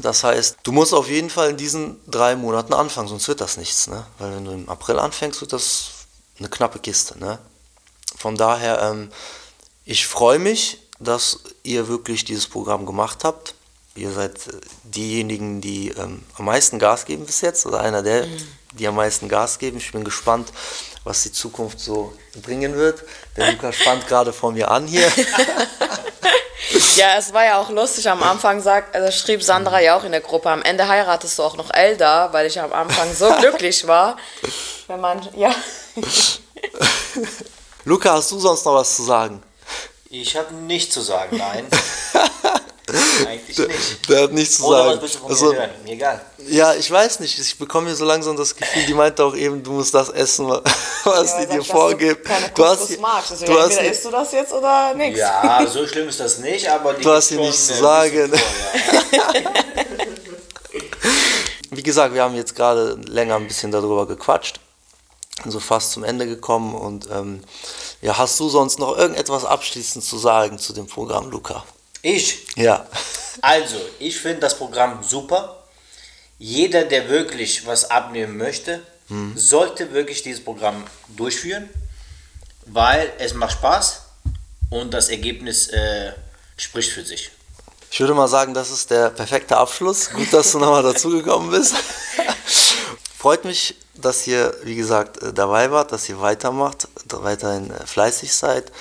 Das 0.00 0.22
heißt, 0.22 0.58
du 0.62 0.70
musst 0.70 0.94
auf 0.94 1.08
jeden 1.08 1.30
Fall 1.30 1.50
in 1.50 1.56
diesen 1.56 2.00
drei 2.06 2.36
Monaten 2.36 2.74
anfangen, 2.74 3.08
sonst 3.08 3.26
wird 3.26 3.40
das 3.40 3.56
nichts. 3.56 3.88
Ne? 3.88 4.06
Weil 4.18 4.36
wenn 4.36 4.44
du 4.44 4.52
im 4.52 4.68
April 4.68 5.00
anfängst, 5.00 5.40
wird 5.40 5.52
das 5.52 5.86
eine 6.38 6.48
knappe 6.48 6.78
Kiste. 6.78 7.18
Ne? 7.18 7.38
Von 8.16 8.36
daher, 8.36 8.82
ähm, 8.82 9.10
ich 9.86 10.06
freue 10.06 10.40
mich, 10.40 10.78
dass 10.98 11.38
ihr 11.62 11.88
wirklich 11.88 12.24
dieses 12.24 12.48
Programm 12.48 12.84
gemacht 12.84 13.24
habt. 13.24 13.54
Ihr 13.94 14.10
seid 14.10 14.48
äh, 14.48 14.52
diejenigen, 14.82 15.60
die 15.60 15.90
ähm, 15.90 16.22
am 16.36 16.44
meisten 16.44 16.78
Gas 16.78 17.06
geben 17.06 17.24
bis 17.24 17.40
jetzt, 17.40 17.64
oder 17.64 17.80
einer 17.80 18.02
der, 18.02 18.26
mhm. 18.26 18.48
die 18.72 18.86
am 18.86 18.96
meisten 18.96 19.28
Gas 19.28 19.58
geben. 19.58 19.78
Ich 19.78 19.92
bin 19.92 20.04
gespannt, 20.04 20.52
was 21.04 21.22
die 21.22 21.32
Zukunft 21.32 21.78
so 21.80 22.12
bringen 22.42 22.74
wird. 22.74 23.04
Der 23.36 23.52
Luca 23.52 23.72
spannt 23.72 24.06
gerade 24.08 24.32
vor 24.32 24.52
mir 24.52 24.70
an 24.70 24.86
hier. 24.86 25.10
Ja, 26.96 27.18
es 27.18 27.32
war 27.34 27.44
ja 27.44 27.60
auch 27.60 27.68
lustig. 27.68 28.08
Am 28.08 28.22
Anfang 28.22 28.60
sagt, 28.60 28.94
also 28.94 29.12
schrieb 29.12 29.42
Sandra 29.42 29.80
ja 29.80 29.96
auch 29.96 30.04
in 30.04 30.12
der 30.12 30.22
Gruppe, 30.22 30.48
am 30.48 30.62
Ende 30.62 30.88
heiratest 30.88 31.38
du 31.38 31.42
auch 31.42 31.56
noch 31.56 31.72
Elda, 31.72 32.32
weil 32.32 32.46
ich 32.46 32.58
am 32.58 32.72
Anfang 32.72 33.14
so 33.14 33.30
glücklich 33.40 33.86
war. 33.86 34.16
Wenn 34.86 35.00
man, 35.00 35.28
ja. 35.36 35.54
Luca, 37.84 38.14
hast 38.14 38.32
du 38.32 38.38
sonst 38.38 38.64
noch 38.64 38.74
was 38.74 38.96
zu 38.96 39.02
sagen? 39.02 39.42
Ich 40.10 40.36
habe 40.36 40.54
nichts 40.54 40.94
zu 40.94 41.00
sagen, 41.00 41.36
nein. 41.36 41.66
Eigentlich 43.26 43.58
nicht. 43.58 44.08
Der 44.08 44.22
hat 44.22 44.32
nichts 44.32 44.58
zu 44.58 44.66
Oder 44.66 44.76
sagen. 44.76 44.90
was 44.90 45.00
willst 45.02 45.14
du 45.16 45.18
von 45.18 45.30
also, 45.30 45.46
mir 45.46 45.58
hören? 45.58 45.70
Mir 45.82 45.92
egal. 45.94 46.20
Ja, 46.46 46.74
ich 46.74 46.88
weiß 46.88 47.18
nicht. 47.18 47.36
Ich 47.38 47.58
bekomme 47.58 47.88
hier 47.88 47.96
so 47.96 48.04
langsam 48.04 48.36
das 48.36 48.54
Gefühl, 48.54 48.84
die 48.86 48.94
meinte 48.94 49.24
auch 49.24 49.34
eben, 49.34 49.62
du 49.64 49.72
musst 49.72 49.92
das 49.94 50.08
essen, 50.10 50.48
was 51.04 51.32
Ja, 51.32 51.40
die 51.44 51.46
dir 51.56 51.64
vorgibt. 51.64 52.24
Du 52.24 52.28
keine 52.28 52.48
Du 52.50 52.64
hast, 52.64 53.00
magst. 53.00 53.32
Also 53.32 53.46
du 53.46 53.58
hast, 53.58 53.70
entweder 53.72 53.90
isst 53.90 54.04
du 54.04 54.10
das 54.10 54.32
jetzt 54.32 54.52
oder 54.52 54.94
nichts. 54.94 55.18
Ja, 55.18 55.66
so 55.66 55.84
schlimm 55.86 56.08
ist 56.08 56.20
das 56.20 56.38
nicht, 56.38 56.68
aber 56.68 56.94
die 56.94 57.02
Du 57.02 57.10
hast 57.10 57.28
hier 57.28 57.40
nichts 57.40 57.66
zu 57.66 57.74
sagen. 57.74 58.30
bisschen 58.30 58.46
vor, 59.10 59.18
ja. 59.18 59.32
wie 61.70 61.82
gesagt, 61.82 62.14
wir 62.14 62.22
haben 62.22 62.36
jetzt 62.36 62.54
gerade 62.54 62.94
länger 63.06 63.34
ein 63.36 63.48
bisschen 63.48 63.72
darüber 63.72 64.06
gequatscht. 64.06 64.60
So 65.50 65.60
fast 65.60 65.92
zum 65.92 66.04
Ende 66.04 66.26
gekommen. 66.26 66.74
Und 66.74 67.08
ähm, 67.10 67.42
ja, 68.02 68.16
hast 68.18 68.38
du 68.40 68.48
sonst 68.48 68.78
noch 68.78 68.96
irgendetwas 68.96 69.44
abschließend 69.44 70.04
zu 70.04 70.18
sagen 70.18 70.58
zu 70.58 70.72
dem 70.72 70.86
Programm, 70.86 71.30
Luca? 71.30 71.64
Ich 72.02 72.46
Ja. 72.56 72.86
Also, 73.42 73.76
ich 73.98 74.18
finde 74.18 74.40
das 74.40 74.56
Programm 74.56 75.02
super. 75.02 75.64
Jeder, 76.38 76.84
der 76.84 77.08
wirklich 77.08 77.66
was 77.66 77.90
abnehmen 77.90 78.36
möchte, 78.36 78.82
sollte 79.36 79.92
wirklich 79.92 80.22
dieses 80.22 80.42
Programm 80.42 80.84
durchführen, 81.16 81.68
weil 82.66 83.12
es 83.18 83.34
macht 83.34 83.52
Spaß 83.52 84.02
und 84.70 84.92
das 84.92 85.08
Ergebnis 85.08 85.68
äh, 85.68 86.12
spricht 86.56 86.90
für 86.90 87.04
sich. 87.04 87.30
Ich 87.90 88.00
würde 88.00 88.14
mal 88.14 88.26
sagen, 88.26 88.52
das 88.52 88.70
ist 88.70 88.90
der 88.90 89.10
perfekte 89.10 89.56
Abschluss. 89.56 90.10
Gut, 90.10 90.32
dass 90.32 90.52
du 90.52 90.58
nochmal 90.58 90.82
dazugekommen 90.82 91.50
bist. 91.50 91.76
Freut 93.18 93.44
mich, 93.44 93.76
dass 94.00 94.26
ihr, 94.26 94.54
wie 94.62 94.76
gesagt, 94.76 95.22
äh, 95.22 95.32
dabei 95.32 95.70
wart, 95.70 95.92
dass 95.92 96.08
ihr 96.08 96.20
weitermacht, 96.20 96.88
weiterhin 97.10 97.70
äh, 97.70 97.86
fleißig 97.86 98.32
seid. 98.32 98.72